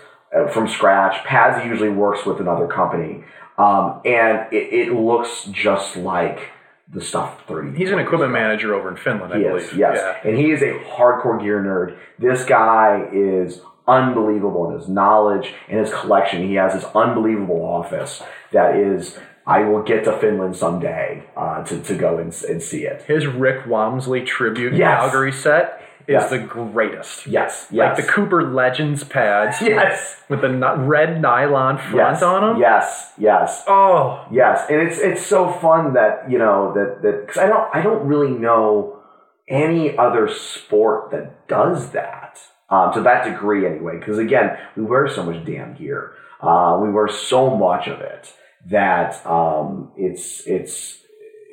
from 0.53 0.69
scratch. 0.69 1.25
Pads 1.25 1.65
usually 1.67 1.91
works 1.91 2.25
with 2.27 2.41
another 2.41 2.67
company, 2.67 3.25
um, 3.59 4.01
and 4.05 4.53
it, 4.53 4.73
it 4.89 4.93
looks 4.93 5.45
just 5.53 5.97
like 5.97 6.51
the 6.93 7.01
stuff 7.01 7.47
thirty. 7.47 7.77
He's 7.77 7.91
an 7.91 7.99
equipment 7.99 8.33
manager 8.33 8.75
over 8.75 8.91
in 8.91 8.97
Finland, 8.97 9.33
I 9.33 9.39
He 9.39 9.45
believe. 9.45 9.63
is, 9.63 9.73
yes, 9.75 9.97
Yeah. 9.99 10.29
and 10.31 10.39
he 10.39 10.51
is 10.51 10.63
a 10.63 10.75
hardcore 10.97 11.41
gear 11.41 11.63
nerd. 11.63 11.97
This 12.19 12.45
guy 12.45 13.09
is 13.13 13.61
unbelievable 13.87 14.71
in 14.71 14.79
his 14.79 14.89
knowledge 14.89 15.53
and 15.69 15.79
his 15.81 15.93
collection. 15.93 16.47
He 16.49 16.55
has 16.55 16.73
this 16.75 16.85
unbelievable 16.95 17.63
office 17.65 18.23
that 18.53 18.77
is. 18.77 19.19
I 19.47 19.61
will 19.65 19.83
get 19.83 20.05
to 20.05 20.17
Finland 20.21 20.57
someday 20.57 21.23
uh, 21.37 21.63
to, 21.65 21.79
to 21.83 21.95
go 21.95 22.17
and, 22.17 22.33
and 22.49 22.63
see 22.63 22.87
it. 22.87 23.03
His 23.03 23.27
Rick 23.27 23.65
Wamsley 23.67 24.25
tribute 24.25 24.73
Yes. 24.73 24.99
Calgary 25.03 25.33
set 25.33 25.83
is 26.07 26.13
Yes. 26.15 26.31
the 26.31 26.39
greatest. 26.39 27.27
Yes, 27.27 27.67
yes. 27.71 27.97
Like 27.99 28.07
the 28.07 28.13
Cooper 28.13 28.43
Legends 28.43 29.05
pads 29.05 29.61
yes. 29.63 30.21
with 30.29 30.41
the 30.43 30.49
ni- 30.49 30.85
red 30.87 31.21
nylon 31.21 31.79
front 31.79 31.97
yes, 31.97 32.23
on 32.23 32.43
them. 32.43 32.61
Yes, 32.61 33.13
yes, 33.19 33.65
Oh, 33.67 34.27
yes, 34.31 34.67
and 34.71 34.81
it's 34.83 34.99
it's 34.99 35.25
so 35.27 35.51
fun 35.51 35.95
that 35.95 36.31
you 36.31 36.39
know 36.39 36.73
that 36.75 37.03
that 37.03 37.27
because 37.27 37.39
I 37.39 37.47
don't 37.47 37.69
I 37.75 37.83
don't 37.83 38.07
really 38.07 38.31
know 38.33 39.01
any 39.49 39.97
other 39.97 40.29
sport 40.29 41.11
that 41.11 41.47
does 41.49 41.91
that 41.91 42.39
um, 42.71 42.93
to 42.95 43.01
that 43.03 43.25
degree 43.25 43.67
anyway. 43.67 43.99
Because 43.99 44.19
again, 44.19 44.59
we 44.77 44.83
wear 44.83 45.09
so 45.09 45.23
much 45.23 45.45
damn 45.45 45.75
gear, 45.75 46.13
uh, 46.41 46.79
we 46.83 46.91
wear 46.91 47.09
so 47.09 47.57
much 47.57 47.87
of 47.89 48.01
it 48.01 48.33
that 48.71 49.25
um, 49.27 49.93
it's 49.97 50.47
it's 50.47 50.99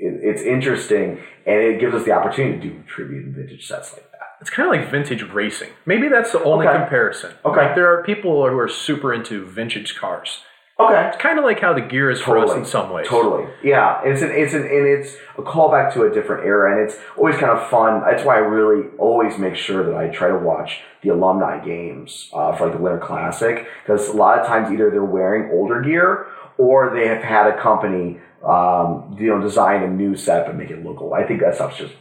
it's 0.04 0.42
interesting 0.42 1.20
and 1.46 1.56
it 1.62 1.80
gives 1.80 1.94
us 1.94 2.06
the 2.06 2.12
opportunity 2.12 2.58
to 2.70 2.76
do 2.76 2.84
tribute 2.88 3.26
and 3.26 3.36
vintage 3.36 3.68
sets 3.68 3.94
like 3.94 4.10
that. 4.11 4.11
It's 4.42 4.50
kind 4.50 4.68
of 4.68 4.76
like 4.76 4.90
vintage 4.92 5.22
racing. 5.32 5.70
Maybe 5.86 6.10
that's 6.10 6.32
the 6.32 6.44
only 6.44 6.68
Okay. 6.68 6.78
comparison. 6.78 7.32
Okay. 7.46 7.62
Like 7.68 7.76
there 7.76 7.94
are 7.94 8.04
people 8.04 8.48
who 8.50 8.58
are 8.58 8.68
super 8.68 9.14
into 9.14 9.46
vintage 9.46 9.96
cars. 9.96 10.40
Okay. 10.80 11.10
It's 11.10 11.18
kind 11.18 11.38
of 11.38 11.46
like 11.46 11.60
how 11.60 11.74
the 11.74 11.82
gear 11.82 12.10
is 12.10 12.20
for 12.20 12.40
us 12.40 12.52
in 12.56 12.66
some 12.66 12.90
ways. 12.90 13.08
Totally. 13.08 13.46
Yeah. 13.64 14.02
And 14.02 14.14
it's 14.14 14.24
an 14.24 14.32
it's 14.32 14.54
an 14.56 14.64
and 14.64 14.88
it's 14.88 15.16
a 15.38 15.44
callback 15.44 15.94
to 15.94 16.04
a 16.06 16.10
different 16.10 16.44
era 16.44 16.72
and 16.72 16.90
it's 16.90 16.98
always 17.16 17.36
kind 17.36 17.52
of 17.52 17.70
fun. 17.70 18.02
That's 18.02 18.24
why 18.24 18.36
I 18.36 18.40
really 18.40 18.88
always 18.98 19.38
make 19.38 19.56
sure 19.56 19.84
that 19.86 19.96
I 19.96 20.08
try 20.08 20.30
to 20.30 20.38
watch 20.40 20.80
the 21.04 21.10
alumni 21.10 21.64
games 21.64 22.30
uh, 22.34 22.56
for 22.56 22.66
like 22.68 22.76
the 22.76 22.82
Winter 22.82 22.98
Classic 23.00 23.68
because 23.86 24.08
a 24.10 24.14
lot 24.14 24.40
of 24.40 24.48
times 24.48 24.72
either 24.72 24.90
they're 24.90 25.04
wearing 25.06 25.52
older 25.52 25.82
gear 25.82 26.26
or 26.58 26.90
they 26.90 27.08
have 27.08 27.22
had 27.24 27.46
a 27.46 27.62
company 27.62 28.20
um, 28.44 29.16
you 29.20 29.28
know 29.28 29.40
design 29.40 29.84
a 29.84 29.88
new 29.88 30.16
set 30.16 30.48
but 30.48 30.56
make 30.56 30.72
it 30.72 30.84
look 30.84 31.00
old. 31.00 31.14
I 31.14 31.24
think 31.28 31.42
that 31.42 31.54
stuff's 31.54 31.78
just 31.78 31.94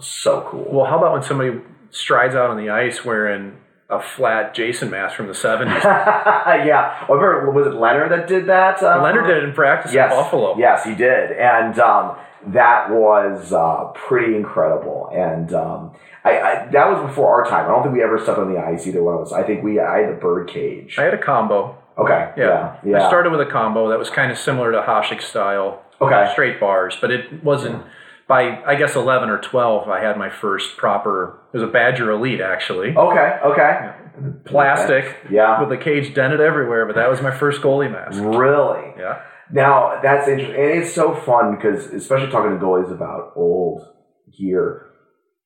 so 0.00 0.46
cool. 0.50 0.66
Well, 0.70 0.84
how 0.84 0.98
about 0.98 1.12
when 1.14 1.22
somebody 1.22 1.60
strides 1.90 2.34
out 2.34 2.50
on 2.50 2.56
the 2.56 2.70
ice 2.70 3.04
wearing 3.04 3.56
a 3.90 4.00
flat 4.00 4.54
Jason 4.54 4.90
mask 4.90 5.16
from 5.16 5.26
the 5.26 5.32
70s? 5.32 5.82
yeah. 5.84 7.06
Remember, 7.08 7.50
was 7.50 7.66
it 7.66 7.74
Leonard 7.74 8.12
that 8.12 8.28
did 8.28 8.46
that? 8.46 8.82
Uh, 8.82 9.02
Leonard 9.02 9.26
did 9.26 9.38
it 9.38 9.44
in 9.44 9.54
practice 9.54 9.92
yes, 9.92 10.12
in 10.12 10.18
Buffalo. 10.18 10.58
Yes, 10.58 10.84
he 10.84 10.94
did. 10.94 11.32
And 11.32 11.78
um, 11.78 12.16
that 12.48 12.90
was 12.90 13.52
uh, 13.52 13.92
pretty 13.94 14.36
incredible. 14.36 15.10
And 15.12 15.52
um, 15.54 15.94
I, 16.24 16.40
I, 16.40 16.68
that 16.72 16.90
was 16.90 17.08
before 17.08 17.42
our 17.42 17.50
time. 17.50 17.64
I 17.66 17.68
don't 17.68 17.82
think 17.82 17.94
we 17.94 18.02
ever 18.02 18.18
stepped 18.18 18.38
on 18.38 18.52
the 18.52 18.60
ice 18.60 18.86
either 18.86 19.02
one 19.02 19.14
of 19.14 19.22
us. 19.22 19.32
I 19.32 19.42
think 19.42 19.62
we 19.62 19.80
I 19.80 20.00
had 20.00 20.10
the 20.10 20.20
bird 20.20 20.48
cage. 20.48 20.96
I 20.98 21.04
had 21.04 21.14
a 21.14 21.22
combo. 21.22 21.78
Okay. 21.96 22.32
Yeah. 22.36 22.44
Yeah. 22.44 22.76
yeah. 22.84 23.04
I 23.04 23.08
started 23.08 23.30
with 23.30 23.40
a 23.40 23.50
combo 23.50 23.88
that 23.88 23.98
was 23.98 24.10
kind 24.10 24.30
of 24.30 24.38
similar 24.38 24.72
to 24.72 24.80
Hasek 24.82 25.22
style. 25.22 25.82
Okay. 26.00 26.28
Straight 26.32 26.60
bars, 26.60 26.96
but 27.00 27.10
it 27.10 27.42
wasn't. 27.42 27.84
By 28.28 28.62
I 28.66 28.74
guess 28.74 28.94
eleven 28.94 29.30
or 29.30 29.38
twelve, 29.38 29.88
I 29.88 30.00
had 30.02 30.18
my 30.18 30.28
first 30.28 30.76
proper. 30.76 31.40
It 31.52 31.56
was 31.56 31.62
a 31.68 31.72
Badger 31.72 32.10
Elite 32.10 32.40
actually, 32.42 32.94
Okay. 32.96 33.38
Okay. 33.44 33.90
plastic, 34.44 35.16
Yeah. 35.30 35.60
with 35.60 35.70
the 35.70 35.76
cage 35.78 36.14
dented 36.14 36.40
everywhere. 36.40 36.84
But 36.86 36.96
that 36.96 37.08
was 37.08 37.22
my 37.22 37.30
first 37.30 37.62
goalie 37.62 37.90
mask. 37.90 38.20
Really. 38.22 38.92
Yeah. 38.98 39.20
Now 39.50 39.98
that's 40.02 40.28
interesting, 40.28 40.56
and 40.62 40.82
it's 40.82 40.92
so 40.92 41.14
fun 41.14 41.56
because, 41.56 41.86
especially 41.86 42.30
talking 42.30 42.50
to 42.58 42.62
goalies 42.64 42.92
about 42.92 43.32
old 43.34 43.80
gear, 44.38 44.86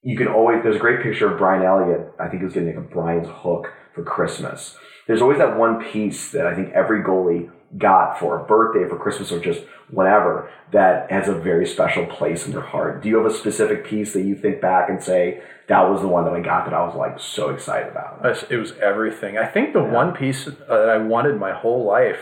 you 0.02 0.16
can 0.16 0.26
always. 0.26 0.62
There's 0.64 0.76
a 0.76 0.80
great 0.80 1.02
picture 1.04 1.30
of 1.30 1.38
Brian 1.38 1.62
Elliott. 1.62 2.12
I 2.18 2.26
think 2.28 2.40
he 2.40 2.44
was 2.46 2.54
getting 2.54 2.74
like 2.74 2.84
a 2.84 2.88
Brian's 2.92 3.28
hook 3.28 3.68
for 3.94 4.02
Christmas. 4.02 4.76
There's 5.06 5.22
always 5.22 5.38
that 5.38 5.56
one 5.56 5.80
piece 5.84 6.32
that 6.32 6.46
I 6.48 6.54
think 6.56 6.72
every 6.74 7.02
goalie 7.04 7.48
got 7.78 8.18
for 8.18 8.38
a 8.38 8.44
birthday, 8.44 8.88
for 8.88 8.98
Christmas, 8.98 9.32
or 9.32 9.40
just 9.40 9.62
whenever 9.90 10.50
that 10.72 11.10
has 11.10 11.28
a 11.28 11.34
very 11.34 11.66
special 11.66 12.06
place 12.06 12.46
in 12.46 12.52
their 12.52 12.60
heart. 12.60 13.02
Do 13.02 13.08
you 13.08 13.16
have 13.16 13.26
a 13.26 13.34
specific 13.34 13.84
piece 13.84 14.12
that 14.12 14.22
you 14.22 14.34
think 14.34 14.60
back 14.60 14.88
and 14.88 15.02
say 15.02 15.42
that 15.68 15.88
was 15.88 16.00
the 16.00 16.08
one 16.08 16.24
that 16.24 16.34
I 16.34 16.40
got 16.40 16.64
that 16.64 16.74
I 16.74 16.84
was 16.84 16.94
like 16.94 17.18
so 17.20 17.50
excited 17.50 17.90
about? 17.90 18.24
It 18.50 18.56
was 18.56 18.72
everything. 18.72 19.38
I 19.38 19.46
think 19.46 19.72
the 19.72 19.82
one 19.82 20.12
piece 20.12 20.44
that 20.44 20.70
I 20.70 20.98
wanted 20.98 21.38
my 21.38 21.52
whole 21.52 21.84
life, 21.84 22.20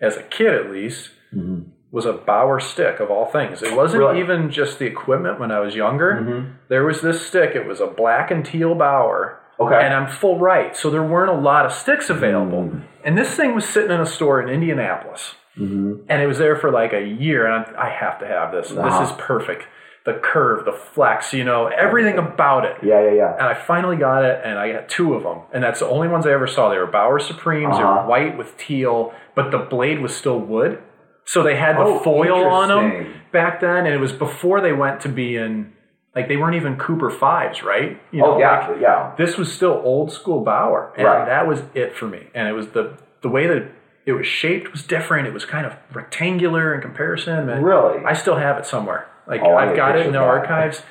as 0.00 0.16
a 0.16 0.22
kid 0.22 0.54
at 0.54 0.70
least, 0.70 1.10
mm-hmm. 1.34 1.70
was 1.90 2.06
a 2.06 2.12
Bauer 2.12 2.60
stick 2.60 3.00
of 3.00 3.10
all 3.10 3.26
things. 3.26 3.62
It 3.62 3.76
wasn't 3.76 4.00
Really? 4.00 4.20
even 4.20 4.50
just 4.50 4.78
the 4.78 4.86
equipment 4.86 5.38
when 5.38 5.50
I 5.50 5.60
was 5.60 5.74
younger. 5.74 6.14
Mm-hmm. 6.14 6.52
There 6.68 6.84
was 6.84 7.00
this 7.00 7.26
stick. 7.26 7.54
It 7.54 7.66
was 7.66 7.80
a 7.80 7.86
black 7.86 8.30
and 8.30 8.44
teal 8.44 8.74
Bauer. 8.74 9.39
Okay. 9.60 9.74
And 9.84 9.92
I'm 9.92 10.08
full 10.08 10.38
right, 10.38 10.74
so 10.76 10.88
there 10.90 11.02
weren't 11.02 11.30
a 11.30 11.34
lot 11.40 11.66
of 11.66 11.72
sticks 11.72 12.08
available. 12.08 12.72
And 13.04 13.18
this 13.18 13.34
thing 13.34 13.54
was 13.54 13.68
sitting 13.68 13.90
in 13.90 14.00
a 14.00 14.06
store 14.06 14.40
in 14.40 14.48
Indianapolis, 14.48 15.34
and 15.56 16.08
it 16.22 16.26
was 16.26 16.38
there 16.38 16.56
for 16.56 16.70
like 16.70 16.92
a 16.94 17.02
year. 17.06 17.46
And 17.46 17.76
I, 17.76 17.86
I 17.86 17.90
have 17.90 18.18
to 18.20 18.26
have 18.26 18.52
this. 18.52 18.70
Uh-huh. 18.72 19.00
This 19.00 19.10
is 19.10 19.16
perfect. 19.18 19.64
The 20.06 20.14
curve, 20.14 20.64
the 20.64 20.72
flex, 20.72 21.34
you 21.34 21.44
know, 21.44 21.66
everything 21.66 22.16
about 22.16 22.64
it. 22.64 22.76
Yeah, 22.82 23.04
yeah, 23.04 23.12
yeah. 23.12 23.32
And 23.34 23.42
I 23.42 23.52
finally 23.52 23.96
got 23.98 24.24
it, 24.24 24.40
and 24.42 24.58
I 24.58 24.72
got 24.72 24.88
two 24.88 25.12
of 25.12 25.22
them, 25.24 25.40
and 25.52 25.62
that's 25.62 25.80
the 25.80 25.86
only 25.88 26.08
ones 26.08 26.26
I 26.26 26.32
ever 26.32 26.46
saw. 26.46 26.70
They 26.70 26.78
were 26.78 26.86
Bauer 26.86 27.18
Supremes. 27.18 27.76
They 27.76 27.82
Uh-huh. 27.82 28.02
were 28.04 28.08
white 28.08 28.38
with 28.38 28.56
teal, 28.56 29.12
but 29.34 29.50
the 29.50 29.58
blade 29.58 30.00
was 30.00 30.16
still 30.16 30.38
wood, 30.40 30.78
so 31.26 31.42
they 31.42 31.56
had 31.56 31.76
the 31.76 31.82
Oh, 31.82 31.98
foil 31.98 32.46
on 32.46 32.68
them 32.68 33.12
back 33.30 33.60
then, 33.60 33.84
and 33.84 33.94
it 33.94 34.00
was 34.00 34.12
before 34.12 34.62
they 34.62 34.72
went 34.72 35.00
to 35.02 35.10
being 35.10 35.74
like 36.14 36.28
they 36.28 36.36
weren't 36.36 36.56
even 36.56 36.76
Cooper 36.76 37.10
fives, 37.10 37.62
right? 37.62 38.00
You 38.10 38.24
Oh 38.24 38.38
yeah, 38.38 38.68
like, 38.68 38.80
yeah. 38.80 39.14
this 39.16 39.36
was 39.36 39.52
still 39.52 39.80
old 39.84 40.12
school 40.12 40.40
Bauer, 40.42 40.92
and 40.96 41.06
Right. 41.06 41.24
that 41.26 41.46
was 41.46 41.62
it 41.74 41.94
for 41.96 42.06
me. 42.06 42.26
And 42.34 42.48
it 42.48 42.52
was 42.52 42.68
the 42.68 42.94
the 43.22 43.28
way 43.28 43.46
that 43.46 43.68
it 44.06 44.12
was 44.14 44.26
shaped 44.26 44.72
was 44.72 44.82
different. 44.82 45.28
It 45.28 45.34
was 45.34 45.44
kind 45.44 45.66
of 45.66 45.74
rectangular 45.92 46.74
in 46.74 46.80
comparison. 46.80 47.48
and 47.50 47.64
Really? 47.64 48.04
I 48.04 48.14
still 48.14 48.36
have 48.36 48.58
it 48.58 48.66
somewhere. 48.66 49.06
Like 49.26 49.42
Oh, 49.44 49.54
I've 49.56 49.76
got 49.76 49.96
it 49.96 50.06
in 50.06 50.12
the 50.12 50.18
that. 50.18 50.24
archives, 50.26 50.82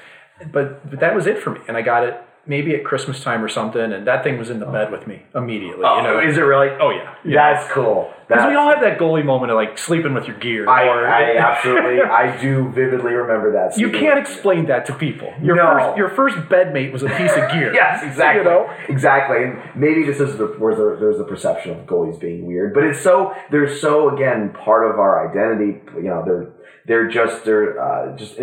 but, 0.54 0.90
but 0.90 1.00
that 1.02 1.16
was 1.16 1.26
it 1.28 1.40
for 1.40 1.50
me. 1.50 1.60
And 1.68 1.76
I 1.76 1.82
got 1.82 2.04
it 2.06 2.16
maybe 2.46 2.74
at 2.76 2.84
Christmas 2.84 3.22
time 3.24 3.44
or 3.44 3.48
something, 3.50 3.82
and 3.94 4.08
that 4.08 4.24
thing 4.24 4.38
was 4.38 4.50
in 4.50 4.60
the 4.60 4.66
bed 4.66 4.92
with 4.92 5.06
me 5.08 5.24
immediately. 5.36 5.86
you 5.86 6.04
know, 6.04 6.20
is 6.20 6.38
it 6.38 6.42
really? 6.42 6.70
oh 6.80 6.90
yeah, 6.90 7.16
That's 7.26 7.70
cool. 7.72 8.12
Because 8.28 8.48
we 8.48 8.54
all 8.54 8.70
have 8.70 8.82
that 8.82 9.00
goalie 9.00 9.26
moment 9.26 9.52
of 9.52 9.56
like 9.56 9.76
sleeping 9.80 10.14
with 10.14 10.28
your 10.28 10.38
gear. 10.38 10.70
I, 10.70 10.84
or- 10.88 11.08
I 11.08 11.36
absolutely, 11.38 12.02
I 12.04 12.40
do 12.40 12.70
vividly 12.70 13.14
remember 13.14 13.54
that. 13.54 13.76
you 13.80 13.90
can't 13.92 14.20
explain 14.20 14.68
that 14.68 14.86
to 14.86 14.94
people. 14.94 15.34
Your 15.42 15.56
No. 15.56 15.66
first 15.80 15.98
your 15.98 16.10
first 16.10 16.36
bedmate 16.48 16.92
was 16.92 17.02
a 17.02 17.08
piece 17.10 17.32
of 17.32 17.50
gear. 17.52 17.74
Yes, 17.80 18.04
exactly. 18.04 18.44
You 18.44 18.50
know? 18.50 18.70
Exactly. 18.88 19.44
And 19.46 19.60
maybe 19.76 20.04
this 20.04 20.20
is 20.20 20.38
the 20.38 20.46
where 20.46 20.76
the, 20.76 20.98
there's 21.00 21.18
the 21.18 21.24
perception 21.24 21.72
of 21.72 21.86
goalies 21.88 22.20
being 22.20 22.46
weird, 22.46 22.74
but 22.76 22.84
it's 22.84 23.02
so 23.02 23.34
they're 23.50 23.74
so 23.76 24.16
again 24.16 24.54
part 24.54 24.90
of 24.90 25.00
our 25.00 25.28
identity. 25.30 25.80
You 25.96 26.04
know, 26.10 26.24
they're 26.24 26.52
they're 26.86 27.08
just 27.10 27.46
they're 27.46 27.82
uh, 27.82 28.16
just 28.16 28.38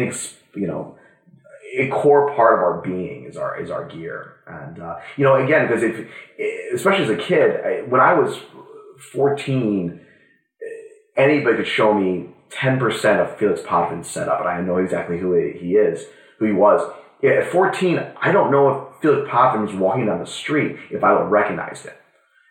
you 0.55 0.67
know 0.67 0.97
a 1.77 1.89
core 1.89 2.35
part 2.35 2.55
of 2.55 2.61
our 2.61 2.81
being 2.81 3.25
is 3.25 3.37
our 3.37 3.61
is 3.61 3.71
our 3.71 3.87
gear, 3.87 4.37
and 4.47 4.81
uh, 4.81 4.97
you 5.17 5.25
know 5.25 5.37
again 5.37 5.67
because 5.67 5.83
if 5.83 6.09
especially 6.75 7.05
as 7.05 7.11
a 7.11 7.17
kid 7.17 7.61
I, 7.65 7.83
when 7.83 8.01
I 8.01 8.15
was 8.15 8.39
14 9.13 10.01
anybody 11.17 11.57
could 11.57 11.67
show 11.67 11.95
me 11.95 12.29
10% 12.51 13.21
of 13.21 13.39
Felix 13.39 13.61
Potvin's 13.63 14.09
setup, 14.09 14.41
and 14.41 14.49
I 14.49 14.61
know 14.61 14.79
exactly 14.79 15.19
who 15.19 15.35
he 15.35 15.77
is, 15.77 16.07
who 16.39 16.47
he 16.47 16.53
was. 16.53 16.81
At 17.25 17.51
14, 17.51 17.99
I 18.21 18.31
don't 18.31 18.51
know 18.51 18.71
if 18.71 19.03
Felix 19.03 19.29
Potvin 19.31 19.63
was 19.63 19.75
walking 19.75 20.07
down 20.07 20.21
the 20.21 20.27
street 20.27 20.77
if 20.91 21.03
I 21.03 21.13
would 21.13 21.23
have 21.23 21.31
recognized 21.31 21.87
it. 21.87 21.99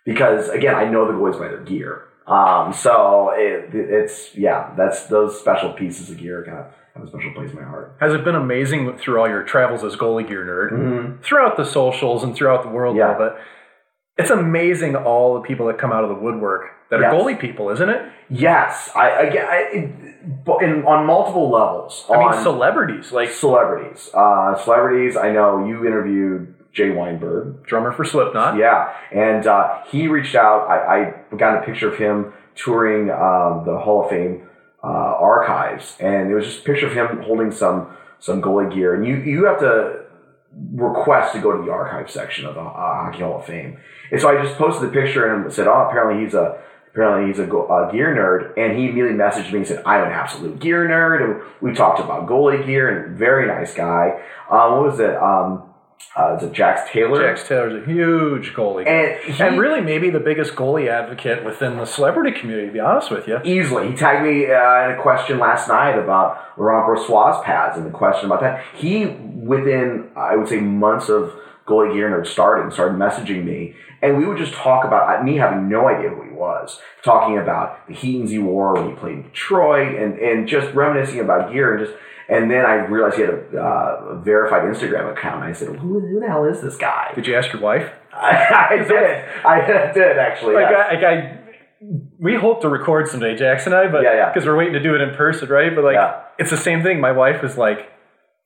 Because, 0.05 0.49
again, 0.49 0.75
I 0.75 0.85
know 0.85 1.07
the 1.07 1.17
boys 1.17 1.37
by 1.37 1.47
their 1.47 1.63
gear. 1.63 2.07
Um, 2.27 2.73
so 2.73 3.31
it, 3.35 3.69
it's, 3.73 4.35
yeah, 4.35 4.73
that's 4.75 5.05
those 5.07 5.39
special 5.39 5.73
pieces 5.73 6.09
of 6.09 6.17
gear 6.17 6.43
kind 6.43 6.59
of 6.59 6.65
have 6.95 7.03
a 7.03 7.07
special 7.07 7.31
place 7.33 7.49
in 7.51 7.57
my 7.57 7.63
heart. 7.63 7.95
Has 7.99 8.13
it 8.13 8.23
been 8.23 8.35
amazing 8.35 8.97
through 8.97 9.19
all 9.19 9.27
your 9.27 9.43
travels 9.43 9.83
as 9.83 9.95
goalie 9.95 10.27
gear 10.27 10.45
nerd, 10.45 11.21
throughout 11.23 11.57
the 11.57 11.65
socials 11.65 12.23
and 12.23 12.35
throughout 12.35 12.63
the 12.63 12.69
world 12.69 12.95
Mm-hmm. 12.95 13.19
Yeah. 13.19 13.25
little? 13.25 13.37
It's 14.17 14.29
amazing 14.29 14.95
all 14.95 15.33
the 15.35 15.41
people 15.41 15.67
that 15.67 15.77
come 15.77 15.91
out 15.91 16.03
of 16.05 16.09
the 16.09 16.15
woodwork 16.15 16.67
that 16.89 17.01
Yes. 17.01 17.13
are 17.13 17.15
goalie 17.17 17.37
people, 17.39 17.69
isn't 17.69 17.89
it? 17.89 18.01
Yes, 18.29 18.89
I, 18.95 19.09
again, 19.09 19.45
I, 19.49 19.93
but 20.45 20.63
in, 20.63 20.85
on 20.85 21.05
multiple 21.05 21.51
levels. 21.51 22.05
I 22.09 22.17
mean, 22.17 22.41
celebrities 22.41 23.11
like 23.11 23.29
celebrities. 23.29 24.09
Uh, 24.13 24.55
celebrities, 24.63 25.17
I 25.17 25.31
know 25.31 25.65
you 25.67 25.85
interviewed 25.85 26.55
Jay 26.71 26.91
Weinberg. 26.91 27.63
drummer 27.65 27.91
for 27.91 28.05
Slipknot. 28.05 28.57
Yeah, 28.57 28.93
and 29.11 29.45
uh, 29.45 29.81
he 29.87 30.07
reached 30.07 30.35
out. 30.35 30.67
I, 30.69 31.11
I 31.31 31.35
got 31.35 31.61
a 31.61 31.65
picture 31.65 31.91
of 31.91 31.97
him 31.97 32.31
touring 32.55 33.09
um, 33.11 33.63
the 33.65 33.77
Hall 33.83 34.03
of 34.05 34.09
Fame 34.09 34.47
uh, 34.85 35.17
archives, 35.19 35.95
and 35.99 36.31
it 36.31 36.35
was 36.35 36.45
just 36.45 36.59
a 36.59 36.63
picture 36.63 36.87
of 36.87 36.93
him 36.93 37.23
holding 37.23 37.51
some 37.51 37.95
some 38.19 38.41
goalie 38.41 38.73
gear. 38.73 38.93
And 38.93 39.05
you 39.05 39.17
you 39.17 39.45
have 39.45 39.59
to 39.59 40.05
request 40.73 41.33
to 41.33 41.41
go 41.41 41.57
to 41.57 41.63
the 41.63 41.71
archive 41.71 42.09
section 42.09 42.45
of 42.45 42.55
the 42.55 42.61
uh, 42.61 42.63
Hockey 42.63 43.19
Hall 43.19 43.39
of 43.39 43.45
Fame. 43.45 43.77
And 44.11 44.21
so 44.21 44.29
I 44.29 44.41
just 44.41 44.57
posted 44.57 44.89
the 44.89 44.93
picture 44.93 45.33
and 45.33 45.51
said, 45.51 45.67
"Oh, 45.67 45.87
apparently 45.89 46.23
he's 46.23 46.33
a." 46.33 46.61
Apparently 46.93 47.27
he's 47.27 47.39
a 47.39 47.53
uh, 47.53 47.91
gear 47.91 48.15
nerd, 48.15 48.57
and 48.57 48.77
he 48.77 48.85
immediately 48.85 49.17
messaged 49.17 49.51
me 49.51 49.57
and 49.57 49.67
said, 49.67 49.83
"I'm 49.85 50.05
an 50.05 50.13
absolute 50.13 50.61
gear 50.61 50.87
nerd." 50.87 51.25
And 51.25 51.41
we 51.59 51.73
talked 51.75 51.99
about 51.99 52.25
goalie 52.25 52.65
gear, 52.65 52.87
and 52.87 53.17
very 53.17 53.45
nice 53.47 53.73
guy. 53.73 54.17
Um, 54.49 54.71
what 54.71 54.83
was 54.83 54.99
it? 55.01 55.13
Um, 55.17 55.74
uh, 56.17 56.35
is 56.37 56.43
it 56.43 56.53
Jax 56.53 56.89
Taylor? 56.89 57.21
Jax 57.21 57.47
Taylor's 57.47 57.83
a 57.83 57.85
huge 57.85 58.53
goalie. 58.53 58.87
And 58.87 59.19
he- 59.33 59.43
and 59.43 59.59
really 59.59 59.81
maybe 59.81 60.09
the 60.09 60.19
biggest 60.19 60.53
goalie 60.55 60.87
advocate 60.87 61.43
within 61.43 61.77
the 61.77 61.85
celebrity 61.85 62.31
community, 62.39 62.67
to 62.67 62.73
be 62.73 62.79
honest 62.79 63.11
with 63.11 63.27
you. 63.27 63.39
Easily. 63.43 63.91
He 63.91 63.95
tagged 63.97 64.23
me 64.23 64.45
uh, 64.45 64.85
in 64.89 64.97
a 64.97 65.01
question 65.01 65.39
last 65.39 65.67
night 65.67 65.97
about 65.97 66.57
Laurent 66.57 66.85
Brossoit 66.87 67.43
pads 67.43 67.77
and 67.77 67.85
the 67.85 67.91
question 67.91 68.27
about 68.27 68.39
that. 68.41 68.63
He, 68.75 69.05
within, 69.07 70.09
I 70.15 70.35
would 70.37 70.47
say, 70.47 70.59
months 70.61 71.09
of 71.09 71.33
Goalie 71.67 71.93
Gear 71.93 72.09
Nerd 72.11 72.27
starting, 72.27 72.71
started 72.71 72.97
messaging 72.97 73.43
me. 73.43 73.75
And 74.01 74.17
we 74.17 74.25
would 74.25 74.37
just 74.37 74.53
talk 74.53 74.85
about, 74.85 75.23
me 75.23 75.37
having 75.37 75.69
no 75.69 75.87
idea 75.87 76.09
who 76.09 76.23
he 76.23 76.29
was, 76.31 76.79
talking 77.03 77.37
about 77.37 77.87
the 77.87 77.93
Heatons 77.93 78.29
he 78.31 78.39
wore 78.39 78.73
when 78.73 78.89
he 78.89 78.95
played 78.95 79.13
in 79.13 79.21
Detroit 79.23 79.95
and, 79.95 80.19
and 80.19 80.47
just 80.47 80.73
reminiscing 80.75 81.19
about 81.19 81.51
gear 81.51 81.75
and 81.75 81.85
just, 81.85 81.97
and 82.27 82.49
then 82.49 82.65
I 82.65 82.75
realized 82.85 83.15
he 83.17 83.21
had 83.21 83.31
a, 83.31 83.57
uh, 83.57 84.15
verified 84.21 84.63
Instagram 84.63 85.11
account. 85.11 85.43
And 85.43 85.45
I 85.45 85.53
said, 85.53 85.69
who, 85.75 85.99
who 85.99 86.19
the 86.19 86.27
hell 86.27 86.45
is 86.45 86.61
this 86.61 86.75
guy? 86.75 87.11
Did 87.15 87.27
you 87.27 87.35
ask 87.35 87.51
your 87.53 87.61
wife? 87.61 87.91
I, 88.13 88.67
I 88.71 88.77
did. 88.77 89.45
I 89.45 89.91
did, 89.93 90.17
actually. 90.17 90.55
Like, 90.55 90.67
yes. 90.71 90.87
I, 90.89 90.93
like 90.95 91.03
I, 91.03 91.39
we 92.19 92.35
hope 92.35 92.61
to 92.61 92.69
record 92.69 93.07
someday, 93.09 93.35
Jackson 93.35 93.73
and 93.73 93.87
I, 93.87 93.91
but 93.91 94.01
Yeah, 94.03 94.15
yeah. 94.15 94.33
because 94.33 94.47
we're 94.47 94.57
waiting 94.57 94.73
to 94.73 94.81
do 94.81 94.95
it 94.95 95.01
in 95.01 95.13
person, 95.15 95.49
right? 95.49 95.73
But 95.75 95.83
like, 95.83 95.95
Yeah. 95.95 96.21
it's 96.39 96.49
the 96.49 96.57
same 96.57 96.81
thing. 96.83 96.99
My 96.99 97.11
wife 97.11 97.41
was 97.43 97.57
like, 97.57 97.91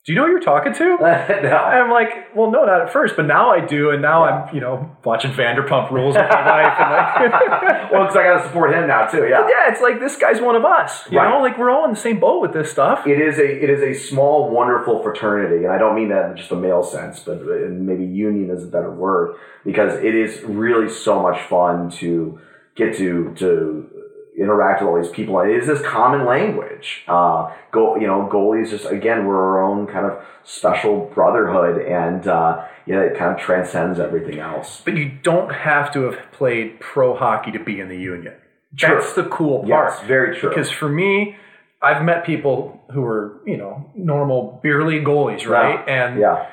"Do 0.10 0.14
you 0.14 0.20
know 0.20 0.26
who 0.26 0.32
you're 0.32 0.40
talking 0.42 0.74
to?" 0.74 0.98
no. 1.00 1.56
I'm 1.56 1.92
like, 1.92 2.36
"Well, 2.36 2.50
no, 2.50 2.66
not 2.66 2.82
at 2.82 2.92
first, 2.92 3.16
but 3.16 3.28
now 3.28 3.52
I 3.52 3.64
do." 3.64 3.92
And 3.92 4.02
now 4.02 4.24
I'm, 4.24 4.56
you 4.56 4.60
know, 4.60 4.90
watching 5.06 5.30
Vanderpump 5.32 5.92
Rules 5.92 6.16
with 6.16 6.26
my 6.32 6.64
wife, 6.64 6.74
and 6.80 7.32
like, 7.32 7.92
well, 7.92 8.02
because 8.06 8.16
I 8.18 8.24
got 8.24 8.42
to 8.42 8.48
support 8.48 8.74
him 8.74 8.88
now 8.88 9.06
too. 9.06 9.28
Yeah. 9.30 9.48
yeah, 9.48 9.72
it's 9.72 9.82
like 9.82 10.00
this 10.00 10.18
guy's 10.18 10.42
one 10.42 10.56
of 10.56 10.66
us. 10.66 11.06
You 11.12 11.20
Right. 11.20 11.30
know, 11.30 11.42
like 11.42 11.60
we're 11.60 11.70
all 11.70 11.86
in 11.86 11.92
the 11.92 12.00
same 12.00 12.20
boat 12.20 12.42
with 12.42 12.54
this 12.54 12.72
stuff. 12.72 13.06
It 13.06 13.22
is 13.22 13.38
a 13.38 13.64
it 13.64 13.70
is 13.70 13.82
a 13.84 13.94
small, 13.94 14.50
wonderful 14.50 15.04
fraternity, 15.04 15.64
and 15.66 15.72
I 15.72 15.78
don't 15.78 15.94
mean 15.94 16.10
that 16.10 16.32
in 16.32 16.38
just 16.38 16.52
a 16.52 16.56
male 16.56 16.82
sense, 16.82 17.20
but 17.20 17.44
maybe 17.46 18.04
union 18.04 18.50
is 18.50 18.64
a 18.64 18.68
better 18.68 18.90
word 18.92 19.36
because 19.64 19.94
it 20.04 20.16
is 20.16 20.42
really 20.42 20.90
so 20.90 21.22
much 21.22 21.40
fun 21.44 21.92
to 21.92 22.40
get 22.76 22.98
to 22.98 23.34
to 23.36 23.99
interact 24.40 24.82
with 24.82 24.90
all 24.90 25.02
these 25.02 25.12
people. 25.12 25.40
It 25.42 25.52
is 25.52 25.68
this 25.68 25.82
common 25.82 26.26
language. 26.26 27.04
Uh, 27.08 27.52
go, 27.72 27.96
you 27.98 28.08
know, 28.08 28.30
goalies 28.32 28.70
just 28.70 28.86
again 28.86 29.26
we're 29.26 29.36
our 29.36 29.64
own 29.64 29.86
kind 29.88 30.06
of 30.06 30.24
special 30.44 31.12
brotherhood, 31.14 31.82
and 31.86 32.28
uh, 32.28 32.66
yeah, 32.86 33.02
it 33.02 33.18
kind 33.18 33.34
of 33.34 33.40
transcends 33.40 34.00
everything 34.00 34.40
else. 34.40 34.82
But 34.84 34.96
you 34.96 35.10
don't 35.24 35.52
have 35.52 35.92
to 35.94 36.04
have 36.04 36.32
played 36.32 36.80
pro 36.80 37.16
hockey 37.16 37.52
to 37.52 37.60
be 37.60 37.80
in 37.80 37.90
the 37.90 37.98
union. 37.98 38.34
True. 38.76 38.96
That's 39.00 39.14
the 39.14 39.24
cool 39.24 39.60
part. 39.68 39.94
Yes, 39.94 40.08
very 40.08 40.38
true. 40.38 40.50
Because 40.50 40.70
for 40.70 40.88
me, 40.90 41.36
I've 41.82 42.04
met 42.04 42.24
people 42.26 42.82
who 42.94 43.04
are, 43.04 43.42
you 43.46 43.58
know, 43.58 43.90
normal 43.96 44.60
beer 44.62 44.86
league 44.86 45.06
goalies, 45.06 45.48
right? 45.48 45.88
And 45.88 46.20
Yeah. 46.20 46.48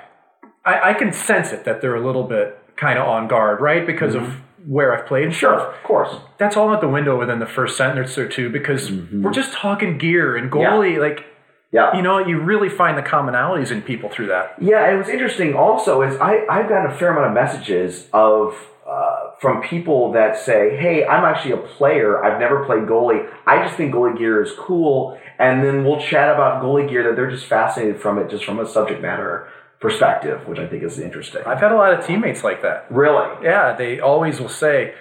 I, 0.65 0.91
I 0.91 0.95
can 0.95 1.13
sense 1.13 1.53
it 1.53 1.65
that 1.65 1.81
they're 1.81 1.95
a 1.95 2.05
little 2.05 2.25
bit 2.25 2.59
kind 2.77 2.99
of 2.99 3.07
on 3.07 3.29
guard, 3.29 3.61
right? 3.61 3.87
Because 3.87 4.15
of 4.15 4.35
where 4.67 4.97
I've 4.97 5.07
played 5.07 5.29
Mm-hmm. 5.29 5.33
Sure, 5.33 5.55
of 5.55 5.83
course. 5.85 6.15
That's 6.39 6.57
all 6.57 6.71
out 6.71 6.81
the 6.81 6.89
window 6.89 7.19
within 7.19 7.39
the 7.39 7.47
first 7.47 7.77
sentence 7.77 8.19
or 8.19 8.29
two 8.29 8.51
because 8.51 8.91
we're 8.91 9.33
just 9.33 9.53
talking 9.53 9.97
gear 9.99 10.37
and 10.37 10.51
goalie. 10.51 10.99
Like, 10.99 11.25
Yeah. 11.73 11.97
you 11.97 12.03
know, 12.03 12.19
you 12.19 12.41
really 12.41 12.69
find 12.69 12.99
the 12.99 13.03
commonalities 13.03 13.71
in 13.71 13.83
people 13.83 14.11
through 14.11 14.27
that. 14.29 14.55
Yeah, 14.61 14.85
and 14.89 14.99
what's 14.99 15.09
interesting 15.11 15.55
also 15.55 16.03
is 16.03 16.17
I, 16.21 16.45
I've 16.51 16.69
gotten 16.69 16.91
a 16.91 16.95
fair 16.99 17.11
amount 17.13 17.27
of 17.29 17.33
messages 17.35 18.09
of 18.13 18.55
uh, 18.89 19.31
from 19.41 19.63
people 19.63 20.13
that 20.13 20.37
say, 20.39 20.77
"Hey, 20.77 21.05
I'm 21.05 21.25
actually 21.25 21.53
a 21.53 21.57
player. 21.59 22.25
I've 22.25 22.39
never 22.39 22.65
played 22.65 22.85
goalie. 22.85 23.29
I 23.47 23.63
just 23.65 23.77
think 23.77 23.93
goalie 23.95 24.17
gear 24.17 24.43
is 24.43 24.53
cool." 24.59 25.19
And 25.39 25.63
then 25.65 25.85
we'll 25.85 26.01
chat 26.01 26.33
about 26.33 26.63
goalie 26.63 26.89
gear 26.89 27.03
that 27.03 27.15
they're 27.17 27.31
just 27.31 27.47
fascinated 27.47 28.01
from 28.01 28.19
it, 28.19 28.31
just 28.31 28.45
from 28.45 28.59
a 28.61 28.67
subject 28.67 29.03
matter 29.03 29.49
perspective, 29.81 30.47
which 30.49 30.59
I 30.59 30.67
think 30.67 30.83
is 30.83 30.99
interesting. 30.99 31.43
I've 31.47 31.61
had 31.61 31.73
a 31.73 31.77
lot 31.77 31.93
of 31.93 32.05
teammates 32.07 32.43
like 32.43 32.63
that. 32.63 32.87
really, 32.91 33.29
Yeah, 33.45 33.75
they 33.75 34.01
always 34.01 34.41
will 34.41 34.49
say, 34.49 34.95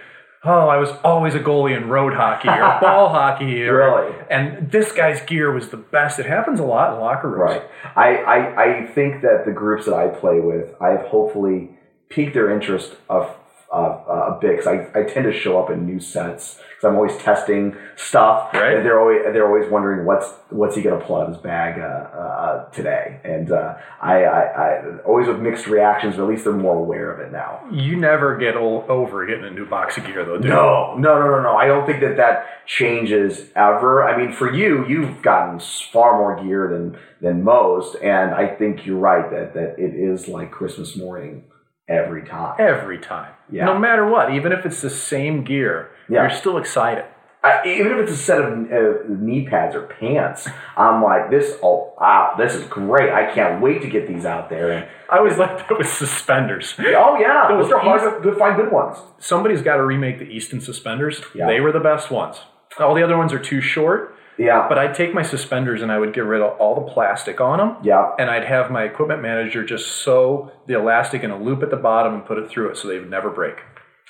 "Oh, 0.44 0.68
I 0.68 0.78
was 0.78 0.90
always 1.04 1.34
a 1.34 1.40
goalie 1.40 1.76
in 1.76 1.90
road 1.90 2.14
hockey 2.14 2.50
or 2.50 2.78
ball 2.82 3.10
hockey." 3.10 3.68
Or, 3.68 3.78
Really? 3.78 4.16
And 4.30 4.70
this 4.72 4.92
guy's 4.92 5.22
gear 5.22 5.52
was 5.52 5.70
the 5.70 5.78
best. 5.78 6.20
It 6.20 6.26
happens 6.26 6.60
a 6.60 6.64
lot 6.64 6.94
in 6.94 7.00
locker 7.00 7.30
rooms. 7.30 7.42
right? 7.42 7.64
I, 7.96 8.18
I 8.18 8.64
I 8.64 8.86
think 8.88 9.22
that 9.22 9.44
the 9.46 9.52
groups 9.52 9.86
that 9.86 9.96
I 9.96 10.08
play 10.08 10.40
with, 10.40 10.74
I've 10.82 11.06
hopefully 11.08 11.72
piqued 12.10 12.34
their 12.34 12.50
interest 12.52 12.96
of. 13.10 13.30
Uh, 13.76 14.36
a 14.36 14.38
bit 14.40 14.58
because 14.58 14.68
I, 14.68 14.88
I 15.00 15.04
tend 15.04 15.26
to 15.26 15.34
show 15.34 15.62
up 15.62 15.70
in 15.70 15.86
new 15.86 16.00
sets 16.00 16.56
because 16.56 16.84
I'm 16.90 16.96
always 16.96 17.16
testing 17.18 17.76
stuff. 17.96 18.54
Right. 18.54 18.78
and 18.78 18.86
they're 18.86 19.00
always 19.00 19.22
they're 19.34 19.48
always 19.48 19.70
wondering 19.70 20.06
what's 20.06 20.28
what's 20.50 20.76
he 20.76 20.82
gonna 20.82 21.04
pull 21.04 21.18
out 21.18 21.28
of 21.28 21.34
his 21.34 21.38
bag 21.42 21.80
uh, 21.80 21.84
uh, 22.18 22.70
today. 22.72 23.20
And 23.24 23.52
uh, 23.52 23.76
I, 24.02 24.24
I, 24.24 24.42
I 24.42 24.98
always 25.06 25.28
with 25.28 25.40
mixed 25.40 25.68
reactions 25.68 26.16
but 26.16 26.24
at 26.24 26.30
least 26.30 26.44
they're 26.46 26.54
more 26.54 26.78
aware 26.78 27.12
of 27.12 27.20
it 27.20 27.32
now. 27.32 27.62
You 27.72 27.98
never 27.98 28.38
get 28.38 28.56
o- 28.56 28.86
over 28.88 29.26
getting 29.26 29.46
a 29.46 29.52
new 29.52 29.66
box 29.66 29.98
of 29.98 30.06
gear, 30.06 30.24
though, 30.26 30.38
do 30.38 30.48
you? 30.48 30.54
no. 30.54 30.96
No 30.98 31.20
no 31.20 31.28
no 31.28 31.42
no. 31.42 31.56
I 31.56 31.68
don't 31.68 31.86
think 31.86 32.00
that 32.02 32.18
that 32.18 32.48
changes 32.66 33.50
ever. 33.56 34.04
I 34.08 34.18
mean 34.18 34.34
for 34.34 34.52
you 34.54 34.86
you've 34.88 35.22
gotten 35.22 35.60
far 35.60 36.18
more 36.18 36.42
gear 36.44 36.70
than 36.70 36.98
than 37.22 37.44
most. 37.44 37.96
And 38.02 38.34
I 38.34 38.48
think 38.48 38.86
you're 38.86 38.98
right 39.00 39.30
that 39.32 39.54
that 39.54 39.80
it 39.80 39.94
is 39.96 40.28
like 40.28 40.52
Christmas 40.52 40.96
morning 40.96 41.44
every 41.88 42.24
time 42.24 42.56
Every 42.60 42.98
time. 43.00 43.32
Yeah. 43.52 43.66
No 43.66 43.78
matter 43.78 44.08
what, 44.08 44.34
even 44.34 44.52
if 44.52 44.66
it's 44.66 44.82
the 44.82 44.90
same 44.90 45.44
gear, 45.44 45.92
Yeah. 46.10 46.22
you're 46.22 46.30
still 46.32 46.58
excited. 46.58 47.06
I, 47.44 47.62
even 47.68 47.92
if 47.92 48.00
it's 48.00 48.12
a 48.14 48.18
set 48.18 48.42
of 48.42 48.54
uh, 48.72 49.04
knee 49.08 49.46
pads 49.48 49.76
or 49.76 49.84
pants, 49.84 50.48
I'm 50.76 51.04
like, 51.04 51.30
this, 51.30 51.56
oh, 51.62 51.94
wow, 52.00 52.34
this 52.40 52.56
is 52.56 52.64
great. 52.66 53.12
I 53.14 53.32
can't 53.36 53.62
wait 53.62 53.84
to 53.84 53.88
get 53.88 54.08
these 54.08 54.26
out 54.26 54.50
there. 54.50 54.72
And, 54.72 54.88
I 55.12 55.20
always 55.20 55.38
like 55.38 55.60
that 55.60 55.78
with 55.78 55.88
suspenders. 55.88 56.74
oh, 56.80 57.18
yeah, 57.20 57.46
Those 57.50 57.66
those 57.66 57.74
are 57.74 57.80
hard 57.80 58.02
East- 58.02 58.24
to 58.24 58.36
find 58.36 58.56
good 58.56 58.72
ones. 58.72 58.98
Somebody's 59.20 59.62
got 59.62 59.76
to 59.76 59.86
remake 59.86 60.18
the 60.18 60.26
Easton 60.26 60.60
suspenders. 60.60 61.22
Yeah. 61.36 61.46
They 61.46 61.60
were 61.60 61.72
the 61.72 61.80
best 61.80 62.10
ones. 62.10 62.38
All 62.80 62.96
the 62.96 63.04
other 63.04 63.16
ones 63.16 63.32
are 63.32 63.38
too 63.40 63.62
short. 63.62 64.15
Yeah, 64.38 64.68
But 64.68 64.78
I'd 64.78 64.94
take 64.96 65.14
my 65.14 65.22
suspenders 65.22 65.82
and 65.82 65.92
I 65.92 65.98
would 66.00 66.14
get 66.14 66.26
rid 66.26 66.42
of 66.42 66.58
all 66.60 66.76
the 66.76 66.92
plastic 66.92 67.40
on 67.40 67.58
them. 67.60 67.78
yeah, 67.84 68.12
And 68.20 68.30
I'd 68.30 68.46
have 68.46 68.70
my 68.72 68.84
equipment 68.84 69.22
manager 69.22 69.64
just 69.64 69.88
sew 70.04 70.52
the 70.68 70.74
elastic 70.78 71.24
in 71.24 71.32
a 71.32 71.38
loop 71.42 71.64
at 71.64 71.70
the 71.70 71.78
bottom 71.78 72.14
and 72.16 72.26
put 72.26 72.38
it 72.38 72.50
through 72.50 72.70
it 72.72 72.78
so 72.78 72.88
they 72.88 73.00
would 73.00 73.10
never 73.10 73.30
break. 73.30 73.56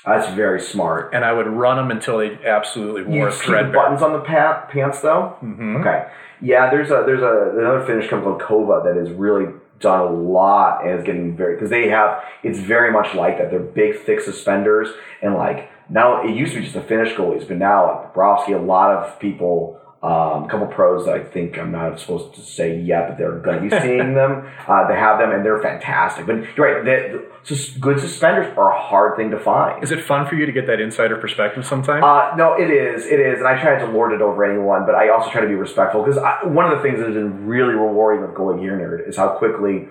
that's 0.06 0.28
very 0.34 0.60
smart. 0.62 1.14
And 1.14 1.24
I 1.26 1.32
would 1.34 1.48
run 1.48 1.78
them 1.78 1.92
until 1.92 2.18
they 2.20 2.38
absolutely 2.46 3.04
wore 3.04 3.30
You 3.30 3.36
keep 3.36 3.48
the 3.48 3.72
buttons 3.74 4.02
on 4.02 4.14
the 4.14 4.20
pa- 4.20 4.68
pants 4.72 5.02
though. 5.02 5.36
Mm-hmm. 5.44 5.78
Okay, 5.78 6.08
yeah. 6.42 6.70
There's 6.70 6.92
a 6.92 7.04
there's 7.06 7.22
a 7.24 7.58
another 7.58 7.84
finish 7.86 8.10
company 8.10 8.38
called 8.38 8.42
Kova 8.42 8.84
that 8.86 8.96
has 9.00 9.10
really 9.12 9.48
done 9.80 10.00
a 10.00 10.06
lot 10.12 10.86
and 10.86 11.00
is 11.00 11.06
getting 11.06 11.36
very 11.36 11.56
because 11.56 11.70
they 11.70 11.90
have 11.90 12.24
it's 12.44 12.60
very 12.60 12.92
much 12.92 13.16
like 13.16 13.38
that. 13.40 13.50
They're 13.52 13.60
big, 13.60 14.00
thick 14.06 14.20
suspenders 14.22 14.90
and 15.24 15.34
like 15.36 15.70
now 15.90 16.24
it 16.24 16.36
used 16.36 16.54
to 16.54 16.60
be 16.60 16.66
just 16.66 16.76
the 16.76 16.82
Finnish 16.84 17.14
goalies, 17.14 17.48
but 17.48 17.58
now 17.58 17.88
like 17.88 18.14
Bobrovsky, 18.14 18.54
a 18.54 18.62
lot 18.62 18.92
of 18.96 19.20
people. 19.20 19.80
Um, 20.06 20.44
a 20.44 20.48
couple 20.48 20.68
pros 20.68 21.08
that 21.08 21.16
I 21.16 21.24
think 21.24 21.58
I'm 21.58 21.72
not 21.72 22.00
supposed 22.00 22.36
to 22.36 22.42
say 22.42 22.80
yet, 22.80 23.10
but 23.10 23.18
they're 23.18 23.40
going 23.40 23.68
to 23.68 23.76
be 23.76 23.82
seeing 23.82 24.14
them. 24.14 24.48
Uh, 24.66 24.88
they 24.88 24.96
have 24.96 25.20
them, 25.20 25.32
and 25.32 25.46
they're 25.46 25.62
fantastic. 25.62 26.26
But 26.26 26.38
you're 26.58 26.84
right, 26.84 26.84
the, 26.84 27.28
the, 27.48 27.80
good 27.80 28.00
suspenders 28.00 28.52
are 28.58 28.72
a 28.72 28.82
hard 28.82 29.16
thing 29.16 29.30
to 29.30 29.40
find. 29.40 29.84
Is 29.84 29.92
it 29.92 30.04
fun 30.04 30.28
for 30.28 30.34
you 30.34 30.48
to 30.48 30.52
get 30.52 30.66
that 30.68 30.80
insider 30.80 31.18
perspective 31.18 31.66
sometimes? 31.66 32.04
Uh, 32.04 32.36
no, 32.36 32.54
it 32.54 32.72
is. 32.72 33.06
It 33.06 33.20
is. 33.20 33.40
And 33.40 33.48
I 33.48 33.62
try 33.62 33.78
not 33.78 33.86
to 33.86 33.92
lord 33.92 34.12
it 34.14 34.22
over 34.22 34.44
anyone, 34.44 34.86
but 34.88 34.96
I 34.96 35.10
also 35.10 35.30
try 35.30 35.42
to 35.42 35.48
be 35.48 35.54
respectful 35.54 36.04
because 36.04 36.20
one 36.46 36.72
of 36.72 36.78
the 36.78 36.82
things 36.82 36.98
that 36.98 37.06
has 37.06 37.16
been 37.16 37.46
really 37.46 37.74
rewarding 37.74 38.22
with 38.22 38.32
Goalie 38.32 38.60
Gear 38.60 38.78
Nerd 38.78 39.08
is 39.08 39.18
how 39.18 39.38
quickly 39.38 39.88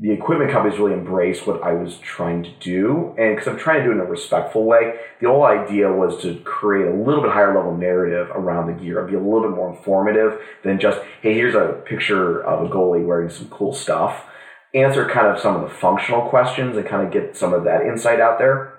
the 0.00 0.12
equipment 0.12 0.52
companies 0.52 0.78
really 0.78 0.92
embraced 0.92 1.44
what 1.44 1.62
I 1.62 1.72
was 1.72 1.98
trying 1.98 2.44
to 2.44 2.50
do. 2.60 3.14
And 3.18 3.34
because 3.34 3.48
I'm 3.48 3.58
trying 3.58 3.80
to 3.80 3.84
do 3.84 3.90
it 3.90 3.94
in 3.94 4.00
a 4.00 4.04
respectful 4.04 4.64
way, 4.64 4.94
the 5.20 5.26
whole 5.26 5.44
idea 5.44 5.92
was 5.92 6.22
to 6.22 6.36
create 6.40 6.86
a 6.86 6.94
little 6.94 7.20
bit 7.20 7.32
higher 7.32 7.54
level 7.54 7.76
narrative 7.76 8.28
around 8.30 8.68
the 8.68 8.80
gear, 8.80 9.04
be 9.04 9.14
a 9.14 9.18
little 9.18 9.42
bit 9.42 9.50
more 9.50 9.74
informative 9.76 10.40
than 10.62 10.78
just, 10.78 11.00
hey, 11.20 11.34
here's 11.34 11.56
a 11.56 11.82
picture 11.84 12.40
of 12.44 12.64
a 12.64 12.72
goalie 12.72 13.04
wearing 13.04 13.28
some 13.28 13.48
cool 13.48 13.74
stuff. 13.74 14.24
Answer 14.72 15.08
kind 15.08 15.26
of 15.26 15.40
some 15.40 15.56
of 15.56 15.62
the 15.62 15.74
functional 15.74 16.28
questions 16.28 16.76
and 16.76 16.86
kind 16.86 17.04
of 17.04 17.12
get 17.12 17.36
some 17.36 17.52
of 17.52 17.64
that 17.64 17.82
insight 17.82 18.20
out 18.20 18.38
there 18.38 18.78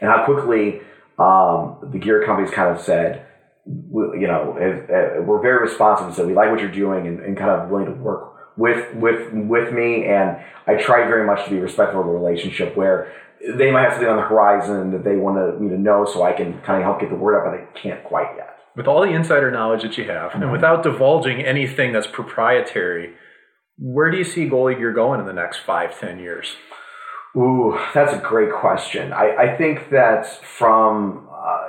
and 0.00 0.10
how 0.10 0.24
quickly 0.24 0.80
um, 1.18 1.90
the 1.92 1.98
gear 1.98 2.24
companies 2.24 2.52
kind 2.52 2.74
of 2.74 2.80
said, 2.80 3.26
you 3.66 4.26
know, 4.26 4.56
uh, 4.56 5.22
we're 5.22 5.42
very 5.42 5.60
responsive 5.60 6.06
and 6.06 6.16
said 6.16 6.26
we 6.26 6.32
like 6.32 6.50
what 6.50 6.60
you're 6.60 6.70
doing 6.70 7.06
and, 7.06 7.20
and 7.20 7.36
kind 7.36 7.50
of 7.50 7.68
willing 7.68 7.86
to 7.86 7.92
work 7.92 8.27
with 8.58 8.94
with 8.94 9.32
with 9.32 9.72
me. 9.72 10.04
And 10.06 10.36
I 10.66 10.74
try 10.74 11.06
very 11.06 11.24
much 11.24 11.44
to 11.46 11.50
be 11.50 11.58
respectful 11.58 12.00
of 12.00 12.06
the 12.06 12.12
relationship 12.12 12.76
where 12.76 13.10
they 13.56 13.70
might 13.70 13.82
have 13.84 13.92
something 13.92 14.08
on 14.08 14.16
the 14.16 14.22
horizon 14.34 14.90
that 14.90 15.04
they 15.04 15.16
want 15.16 15.36
to, 15.38 15.58
me 15.62 15.70
to 15.70 15.78
know, 15.78 16.04
so 16.04 16.24
I 16.24 16.32
can 16.32 16.60
kind 16.62 16.78
of 16.78 16.82
help 16.84 17.00
get 17.00 17.08
the 17.08 17.16
word 17.16 17.36
out, 17.38 17.44
but 17.46 17.54
I 17.58 17.80
can't 17.80 18.02
quite 18.04 18.30
yet. 18.36 18.50
with 18.76 18.86
all 18.88 19.00
the 19.00 19.12
insider 19.20 19.50
knowledge 19.50 19.82
that 19.82 19.96
you 19.96 20.04
have, 20.04 20.32
Mm-hmm. 20.32 20.42
and 20.42 20.52
without 20.52 20.82
divulging 20.82 21.40
anything 21.54 21.92
that's 21.92 22.08
proprietary, 22.08 23.14
where 23.78 24.10
do 24.10 24.16
you 24.18 24.24
see 24.24 24.48
goalie 24.50 24.76
gear 24.76 24.92
going 24.92 25.20
in 25.20 25.26
the 25.26 25.32
next 25.32 25.58
five, 25.58 25.98
ten 26.00 26.18
years? 26.18 26.56
Ooh, 27.36 27.78
that's 27.94 28.12
a 28.12 28.18
great 28.18 28.52
question. 28.52 29.12
I, 29.12 29.26
I 29.36 29.56
think 29.56 29.90
that 29.90 30.26
from 30.58 31.28
uh, 31.32 31.68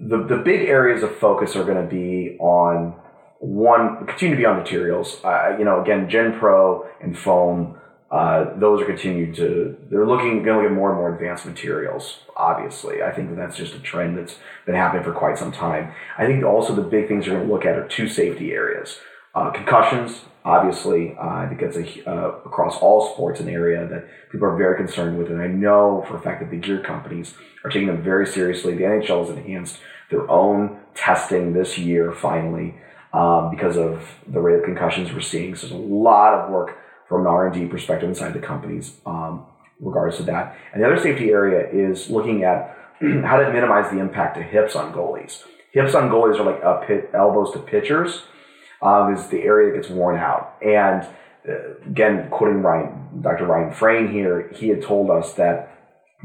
the 0.00 0.18
the 0.32 0.36
big 0.36 0.68
areas 0.68 1.02
of 1.02 1.16
focus 1.16 1.56
are 1.56 1.64
going 1.64 1.82
to 1.82 1.90
be 1.90 2.36
on 2.38 2.94
one 3.38 4.06
continue 4.06 4.34
to 4.34 4.40
be 4.40 4.46
on 4.46 4.56
materials. 4.56 5.18
Uh, 5.24 5.56
you 5.58 5.64
know, 5.64 5.82
again, 5.82 6.08
Gen 6.08 6.38
Pro 6.38 6.88
and 7.00 7.16
foam. 7.18 7.78
Uh, 8.10 8.56
those 8.58 8.80
are 8.80 8.84
continuing 8.84 9.34
to. 9.34 9.76
They're 9.90 10.06
looking 10.06 10.42
going 10.44 10.62
to 10.62 10.68
get 10.68 10.74
more 10.74 10.90
and 10.90 10.98
more 10.98 11.12
advanced 11.12 11.44
materials. 11.44 12.20
Obviously, 12.36 13.02
I 13.02 13.12
think 13.12 13.30
that 13.30 13.36
that's 13.36 13.56
just 13.56 13.74
a 13.74 13.80
trend 13.80 14.16
that's 14.16 14.36
been 14.64 14.76
happening 14.76 15.02
for 15.02 15.12
quite 15.12 15.38
some 15.38 15.50
time. 15.50 15.92
I 16.16 16.26
think 16.26 16.44
also 16.44 16.74
the 16.74 16.82
big 16.82 17.08
things 17.08 17.26
you're 17.26 17.36
going 17.36 17.48
to 17.48 17.52
look 17.52 17.64
at 17.64 17.76
are 17.76 17.88
two 17.88 18.08
safety 18.08 18.52
areas. 18.52 18.98
Uh, 19.34 19.50
concussions, 19.50 20.22
obviously, 20.46 21.14
uh, 21.18 21.28
I 21.28 21.46
think 21.46 21.60
that's 21.60 21.76
a, 21.76 22.10
uh, 22.10 22.38
across 22.46 22.78
all 22.78 23.12
sports 23.12 23.38
an 23.38 23.50
area 23.50 23.86
that 23.86 24.08
people 24.32 24.48
are 24.48 24.56
very 24.56 24.78
concerned 24.78 25.18
with. 25.18 25.28
And 25.28 25.42
I 25.42 25.46
know 25.46 26.06
for 26.08 26.16
a 26.16 26.20
fact 26.20 26.40
that 26.40 26.50
the 26.50 26.56
gear 26.56 26.80
companies 26.82 27.34
are 27.62 27.70
taking 27.70 27.88
them 27.88 28.02
very 28.02 28.26
seriously. 28.26 28.74
The 28.74 28.84
NHL 28.84 29.26
has 29.26 29.36
enhanced 29.36 29.78
their 30.10 30.30
own 30.30 30.78
testing 30.94 31.52
this 31.52 31.76
year, 31.76 32.12
finally, 32.12 32.76
um, 33.12 33.50
because 33.50 33.76
of 33.76 34.02
the 34.26 34.40
rate 34.40 34.58
of 34.58 34.64
concussions 34.64 35.12
we're 35.12 35.20
seeing. 35.20 35.54
So 35.54 35.68
there's 35.68 35.80
a 35.80 35.84
lot 35.84 36.34
of 36.34 36.50
work 36.50 36.78
from 37.08 37.22
an 37.22 37.26
R&D 37.26 37.66
perspective 37.66 38.08
inside 38.08 38.32
the 38.32 38.40
companies, 38.40 38.94
um, 39.06 39.46
regardless 39.80 40.20
of 40.20 40.26
that. 40.26 40.56
And 40.72 40.82
the 40.82 40.86
other 40.86 41.00
safety 41.00 41.30
area 41.30 41.68
is 41.70 42.10
looking 42.10 42.42
at 42.44 42.76
how 43.00 43.36
to 43.38 43.52
minimize 43.52 43.90
the 43.90 43.98
impact 43.98 44.36
of 44.36 44.44
hips 44.44 44.74
on 44.74 44.92
goalies. 44.92 45.42
Hips 45.72 45.94
on 45.94 46.08
goalies 46.08 46.38
are 46.40 46.44
like 46.44 47.14
elbows 47.14 47.52
to 47.52 47.58
pitchers 47.58 48.22
um, 48.82 49.14
is 49.14 49.28
the 49.28 49.42
area 49.42 49.72
that 49.72 49.82
gets 49.82 49.90
worn 49.90 50.16
out. 50.16 50.54
And 50.62 51.06
uh, 51.48 51.76
again, 51.86 52.28
quoting 52.30 52.62
Ryan, 52.62 53.20
Dr. 53.20 53.46
Ryan 53.46 53.72
Frayne 53.72 54.12
here, 54.12 54.50
he 54.54 54.68
had 54.68 54.82
told 54.82 55.10
us 55.10 55.34
that 55.34 55.72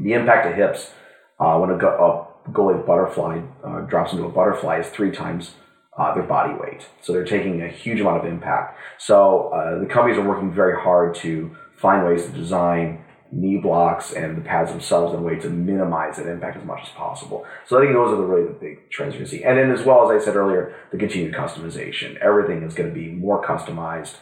the 0.00 0.14
impact 0.14 0.46
of 0.46 0.54
hips 0.54 0.90
uh, 1.38 1.58
when 1.58 1.70
a, 1.70 1.78
go- 1.78 2.28
a 2.46 2.50
goalie 2.50 2.84
butterfly 2.84 3.40
uh, 3.64 3.80
drops 3.82 4.12
into 4.12 4.24
a 4.24 4.28
butterfly 4.28 4.78
is 4.78 4.88
three 4.88 5.10
times 5.10 5.52
uh, 5.98 6.14
their 6.14 6.22
body 6.22 6.54
weight. 6.54 6.86
So 7.02 7.12
they're 7.12 7.24
taking 7.24 7.62
a 7.62 7.68
huge 7.68 8.00
amount 8.00 8.24
of 8.24 8.32
impact. 8.32 8.78
So 8.98 9.48
uh, 9.48 9.78
the 9.80 9.86
companies 9.86 10.18
are 10.18 10.26
working 10.26 10.52
very 10.52 10.80
hard 10.80 11.14
to 11.16 11.54
find 11.76 12.06
ways 12.06 12.24
to 12.24 12.32
design 12.32 13.04
knee 13.32 13.56
blocks 13.56 14.12
and 14.12 14.36
the 14.36 14.42
pads 14.42 14.70
themselves 14.70 15.14
in 15.14 15.20
a 15.20 15.22
way 15.22 15.36
to 15.36 15.48
minimize 15.48 16.16
that 16.16 16.26
impact 16.26 16.58
as 16.58 16.64
much 16.64 16.80
as 16.82 16.88
possible. 16.90 17.46
So 17.66 17.78
I 17.78 17.82
think 17.82 17.94
those 17.94 18.12
are 18.12 18.16
the 18.16 18.24
really 18.24 18.46
the 18.46 18.52
big 18.52 18.90
trends 18.90 19.14
you're 19.14 19.20
going 19.20 19.30
to 19.30 19.36
see. 19.36 19.42
And 19.42 19.58
then 19.58 19.70
as 19.70 19.84
well, 19.84 20.10
as 20.10 20.22
I 20.22 20.24
said 20.24 20.36
earlier, 20.36 20.74
the 20.92 20.98
continued 20.98 21.34
customization. 21.34 22.16
Everything 22.18 22.62
is 22.62 22.74
going 22.74 22.90
to 22.90 22.94
be 22.94 23.10
more 23.10 23.42
customized, 23.44 24.16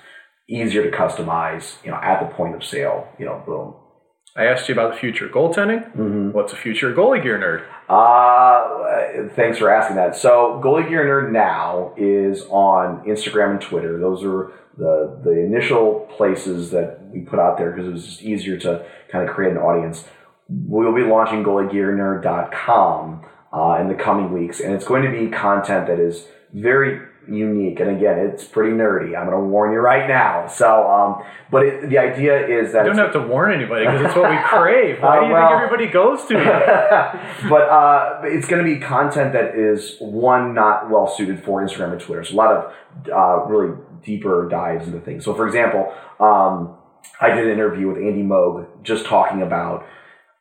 easier 0.49 0.89
to 0.89 0.97
customize, 0.97 1.83
you 1.85 1.91
know, 1.91 1.97
at 1.97 2.21
the 2.21 2.35
point 2.35 2.55
of 2.55 2.65
sale, 2.65 3.09
you 3.19 3.27
know, 3.27 3.43
boom. 3.45 3.75
I 4.37 4.45
asked 4.45 4.69
you 4.69 4.75
about 4.75 4.93
the 4.95 4.99
future 4.99 5.27
of 5.27 5.33
goaltending. 5.33 5.91
Mm-hmm. 5.91 6.31
What's 6.31 6.53
the 6.53 6.59
future 6.59 6.91
of 6.91 6.97
goalie 6.97 7.21
gear 7.21 7.37
nerd? 7.37 7.65
Uh, 7.89 7.95
uh, 8.61 9.29
thanks 9.35 9.59
for 9.59 9.71
asking 9.71 9.97
that. 9.97 10.17
So, 10.17 10.61
Goalie 10.63 10.89
Gear 10.89 11.05
Nerd 11.05 11.33
now 11.33 11.93
is 11.97 12.43
on 12.51 13.05
Instagram 13.05 13.53
and 13.53 13.61
Twitter. 13.61 13.99
Those 13.99 14.25
are 14.25 14.53
the 14.77 15.19
the 15.23 15.39
initial 15.39 16.09
places 16.17 16.71
that 16.71 17.01
we 17.13 17.21
put 17.21 17.39
out 17.39 17.59
there 17.59 17.71
because 17.71 17.87
it 17.87 17.93
was 17.93 18.07
just 18.07 18.23
easier 18.23 18.57
to 18.59 18.85
kind 19.09 19.29
of 19.29 19.35
create 19.35 19.53
an 19.53 19.59
audience. 19.59 20.05
We'll 20.49 20.95
be 20.95 21.03
launching 21.03 21.45
goaliegearnerd.com 21.45 23.27
uh, 23.53 23.79
in 23.81 23.89
the 23.89 23.95
coming 23.95 24.33
weeks, 24.33 24.61
and 24.61 24.75
it's 24.75 24.85
going 24.85 25.03
to 25.03 25.11
be 25.11 25.31
content 25.31 25.87
that 25.87 26.01
is 26.01 26.27
very 26.53 27.01
unique. 27.29 27.79
And 27.81 27.91
again, 27.97 28.19
it's 28.19 28.45
pretty 28.45 28.73
nerdy. 28.73 29.17
I'm 29.17 29.27
going 29.29 29.41
to 29.43 29.49
warn 29.49 29.73
you 29.73 29.79
right 29.79 30.09
now. 30.09 30.47
So, 30.49 30.91
um, 30.91 31.23
but 31.51 31.65
it, 31.67 31.91
the 31.91 31.99
idea 31.99 32.47
is 32.47 32.73
that 32.73 32.85
You 32.87 32.93
don't 32.93 32.99
have 32.99 33.13
to 33.13 33.21
warn 33.21 33.53
anybody 33.53 33.85
because 33.85 34.07
it's 34.07 34.17
what 34.17 34.31
we 34.31 34.37
crave. 34.45 35.01
Why 35.01 35.19
Uh, 35.19 35.21
do 35.21 35.27
you 35.27 35.33
well- 35.33 35.49
think 35.49 35.61
everybody 35.63 35.87
goes 35.93 36.25
to 36.27 36.39
it? 36.39 37.49
but 37.51 37.63
uh, 37.69 38.21
it's 38.25 38.47
going 38.49 38.65
to 38.65 38.75
be 38.75 38.81
content 38.81 39.33
that 39.35 39.55
is 39.55 39.97
one 40.01 40.55
not 40.55 40.91
well 40.91 41.07
suited 41.07 41.45
for 41.45 41.63
Instagram 41.65 41.93
and 41.93 42.01
Twitter. 42.01 42.25
So 42.25 42.35
a 42.35 42.37
lot 42.37 42.53
of 42.53 42.73
uh, 43.13 43.45
really 43.47 43.77
deeper 44.05 44.49
dives 44.49 44.87
into 44.87 45.01
things. 45.01 45.25
So 45.25 45.35
for 45.35 45.47
example, 45.47 45.93
um, 46.19 46.77
I 47.21 47.31
did 47.35 47.47
an 47.47 47.53
interview 47.53 47.89
with 47.89 47.99
Andy 47.99 48.23
Moog 48.23 48.67
just 48.83 49.05
talking 49.07 49.43
about 49.43 49.87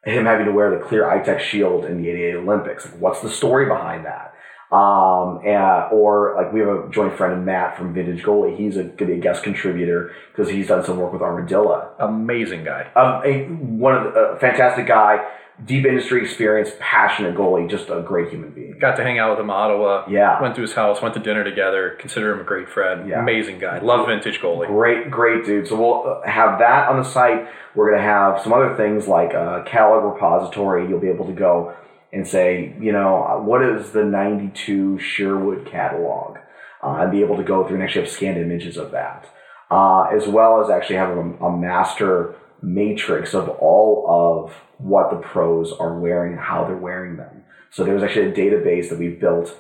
him 0.05 0.25
having 0.25 0.45
to 0.45 0.51
wear 0.53 0.71
the 0.71 0.84
clear 0.84 1.03
Itech 1.03 1.41
shield 1.41 1.84
in 1.86 2.01
the 2.01 2.09
88 2.09 2.36
Olympics. 2.38 2.86
Like, 2.86 2.99
what's 3.01 3.21
the 3.21 3.30
story 3.30 3.65
behind 3.65 4.05
that? 4.05 4.34
Um, 4.72 5.39
and, 5.43 5.91
or 5.91 6.36
like 6.36 6.53
we 6.53 6.59
have 6.59 6.70
a 6.70 6.89
joint 6.91 7.17
friend 7.17 7.43
Matt 7.43 7.76
from 7.76 7.91
Vintage 7.93 8.24
Goalie. 8.24 8.55
He's 8.55 8.78
a, 8.78 8.84
gonna 8.84 9.13
be 9.13 9.17
a 9.17 9.22
guest 9.22 9.41
contributor 9.41 10.11
because 10.32 10.51
he's 10.51 10.67
done 10.67 10.86
some 10.86 10.97
work 10.97 11.11
with 11.11 11.24
Armadillo. 11.24 11.91
Amazing 11.97 12.65
guy. 12.65 12.88
Um, 12.95 13.24
a, 13.26 13.45
one 13.47 13.95
of 13.95 14.13
the, 14.13 14.20
a 14.20 14.39
fantastic 14.39 14.86
guy, 14.86 15.28
deep 15.65 15.86
industry 15.86 16.22
experience, 16.22 16.70
passionate 16.80 17.36
goalie, 17.36 17.67
just 17.67 17.89
a 17.89 18.01
great 18.01 18.30
human 18.30 18.51
being. 18.51 18.78
Got 18.80 18.95
to 18.97 19.03
hang 19.03 19.17
out 19.17 19.32
with 19.32 19.39
him 19.39 19.45
in 19.45 19.55
Ottawa. 19.55 20.05
Yeah. 20.07 20.39
Went 20.39 20.55
to 20.55 20.61
his 20.61 20.74
house, 20.74 21.01
went 21.01 21.15
to 21.15 21.20
dinner 21.20 21.43
together. 21.43 21.97
Consider 21.99 22.34
him 22.34 22.39
a 22.39 22.43
great 22.43 22.70
friend. 22.70 23.09
Yeah. 23.09 23.22
Amazing 23.22 23.57
guy. 23.57 23.80
Love 23.80 24.05
vintage 24.05 24.39
goalie. 24.39 24.67
Great, 24.67 25.09
great 25.09 25.45
dude. 25.45 25.67
So 25.67 25.82
we'll 25.82 26.22
uh, 26.24 26.28
have 26.28 26.59
that 26.59 26.89
on 26.89 26.97
the 26.97 27.09
site. 27.09 27.47
We're 27.74 27.89
going 27.89 28.01
to 28.01 28.07
have 28.07 28.41
some 28.43 28.53
other 28.53 28.76
things 28.76 29.07
like 29.07 29.34
a 29.34 29.63
catalog 29.65 30.13
repository. 30.13 30.88
You'll 30.88 30.99
be 30.99 31.09
able 31.09 31.26
to 31.26 31.34
go 31.34 31.74
and 32.12 32.28
say, 32.28 32.76
you 32.80 32.91
know, 32.91 33.41
what 33.45 33.64
is 33.64 33.91
the 33.91 34.03
92 34.03 34.99
Sherwood 34.99 35.68
catalog? 35.68 36.38
Uh, 36.82 36.95
and 37.01 37.12
be 37.12 37.22
able 37.22 37.36
to 37.36 37.43
go 37.43 37.68
through 37.68 37.76
and 37.76 37.84
actually 37.84 38.03
have 38.03 38.12
scanned 38.12 38.38
images 38.38 38.78
of 38.78 38.91
that. 38.91 39.28
Uh, 39.70 40.03
as 40.05 40.28
well 40.28 40.64
as 40.64 40.70
actually 40.70 40.95
have 40.95 41.10
a, 41.10 41.22
a 41.45 41.55
master 41.55 42.36
matrix 42.62 43.34
of 43.34 43.49
all 43.49 44.05
of 44.07 44.53
what 44.78 45.12
the 45.12 45.18
pros 45.18 45.72
are 45.74 45.99
wearing 45.99 46.34
and 46.34 46.41
how 46.41 46.66
they're 46.66 46.76
wearing 46.76 47.18
them. 47.18 47.43
So 47.72 47.84
there's 47.84 48.01
actually 48.01 48.28
a 48.28 48.34
database 48.34 48.89
that 48.89 48.97
we've 48.97 49.20
built. 49.20 49.55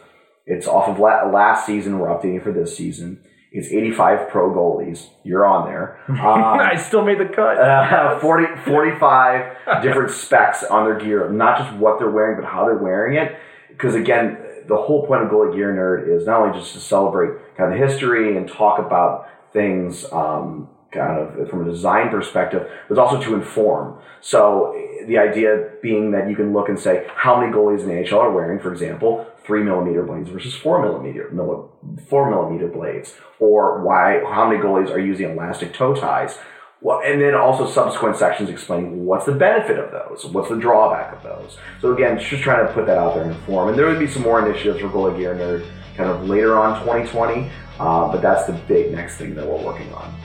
It's 0.45 0.65
off 0.65 0.87
of 0.87 0.97
la- 0.97 1.29
last 1.29 1.65
season. 1.65 1.99
We're 1.99 2.07
updating 2.07 2.41
for 2.41 2.51
this 2.51 2.75
season. 2.75 3.21
It's 3.51 3.67
85 3.69 4.29
pro 4.29 4.51
goalies. 4.51 5.07
You're 5.23 5.45
on 5.45 5.65
there. 5.67 5.99
Um, 6.09 6.59
I 6.59 6.75
still 6.75 7.03
made 7.03 7.19
the 7.19 7.25
cut. 7.25 7.57
uh, 7.57 8.19
40, 8.21 8.61
45 8.65 9.81
different 9.81 10.11
specs 10.11 10.63
on 10.63 10.85
their 10.85 10.97
gear, 10.99 11.29
not 11.29 11.57
just 11.59 11.75
what 11.77 11.97
they're 11.97 12.09
wearing, 12.11 12.39
but 12.39 12.47
how 12.49 12.65
they're 12.65 12.77
wearing 12.77 13.17
it. 13.17 13.35
Because 13.69 13.95
again, 13.95 14.37
the 14.67 14.75
whole 14.75 15.07
point 15.07 15.23
of 15.23 15.29
Goalie 15.29 15.55
Gear 15.55 15.73
Nerd 15.73 16.07
is 16.15 16.27
not 16.27 16.41
only 16.41 16.59
just 16.59 16.73
to 16.73 16.79
celebrate 16.79 17.39
kind 17.57 17.71
of 17.73 17.79
the 17.79 17.85
history 17.87 18.37
and 18.37 18.47
talk 18.47 18.77
about 18.79 19.27
things 19.53 20.05
um, 20.11 20.69
kind 20.91 21.19
of 21.39 21.49
from 21.49 21.61
a 21.67 21.71
design 21.71 22.09
perspective, 22.09 22.69
but 22.87 22.97
also 22.99 23.19
to 23.21 23.33
inform. 23.33 23.97
So 24.21 24.75
the 25.07 25.17
idea 25.17 25.69
being 25.81 26.11
that 26.11 26.29
you 26.29 26.35
can 26.35 26.53
look 26.53 26.69
and 26.69 26.77
say 26.77 27.07
how 27.15 27.39
many 27.39 27.51
goalies 27.51 27.81
in 27.81 27.87
the 27.87 27.93
NHL 27.93 28.19
are 28.19 28.31
wearing, 28.31 28.59
for 28.59 28.71
example, 28.71 29.25
three 29.43 29.63
millimeter 29.63 30.03
blades 30.03 30.29
versus 30.29 30.55
four 30.55 30.81
millimeter 30.81 31.29
milli- 31.33 31.69
four 32.07 32.29
millimeter 32.29 32.67
blades, 32.67 33.13
or 33.39 33.83
why 33.83 34.21
how 34.25 34.49
many 34.49 34.61
goalies 34.61 34.89
are 34.89 34.99
using 34.99 35.29
elastic 35.29 35.73
toe 35.73 35.93
ties. 35.95 36.37
Well, 36.81 37.01
and 37.03 37.21
then 37.21 37.35
also 37.35 37.69
subsequent 37.69 38.15
sections 38.15 38.49
explaining 38.49 39.05
what's 39.05 39.25
the 39.25 39.33
benefit 39.33 39.77
of 39.77 39.91
those, 39.91 40.25
what's 40.31 40.47
the 40.47 40.55
drawback 40.55 41.13
of 41.13 41.23
those. 41.23 41.57
So 41.81 41.93
again, 41.93 42.17
just 42.17 42.41
trying 42.41 42.65
to 42.65 42.73
put 42.73 42.85
that 42.85 42.97
out 42.97 43.15
there 43.15 43.23
and 43.23 43.31
inform. 43.31 43.67
And 43.67 43.77
there 43.77 43.87
would 43.87 43.99
be 43.99 44.07
some 44.07 44.21
more 44.21 44.39
initiatives 44.45 44.79
for 44.79 44.87
Goalie 44.87 45.17
Gear 45.17 45.35
Nerd 45.35 45.69
kind 45.97 46.09
of 46.09 46.29
later 46.29 46.57
on 46.57 46.79
2020, 46.79 47.51
uh, 47.79 48.09
but 48.09 48.21
that's 48.21 48.45
the 48.47 48.53
big 48.69 48.93
next 48.93 49.17
thing 49.17 49.35
that 49.35 49.45
we're 49.45 49.61
working 49.61 49.91
on. 49.93 50.15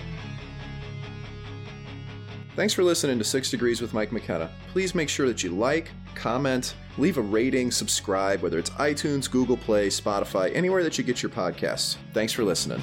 Thanks 2.54 2.72
for 2.72 2.84
listening 2.84 3.18
to 3.18 3.24
Six 3.24 3.50
Degrees 3.50 3.80
with 3.80 3.92
Mike 3.92 4.12
McKenna. 4.12 4.48
Please 4.68 4.94
make 4.94 5.08
sure 5.08 5.26
that 5.26 5.42
you 5.42 5.50
like, 5.50 5.90
comment, 6.14 6.74
leave 6.98 7.18
a 7.18 7.22
rating, 7.22 7.70
subscribe, 7.70 8.42
whether 8.42 8.58
it's 8.58 8.70
iTunes, 8.70 9.30
Google 9.30 9.56
Play, 9.56 9.88
Spotify, 9.88 10.54
anywhere 10.54 10.82
that 10.82 10.98
you 10.98 11.04
get 11.04 11.22
your 11.22 11.30
podcasts. 11.30 11.96
Thanks 12.12 12.32
for 12.32 12.44
listening. 12.44 12.82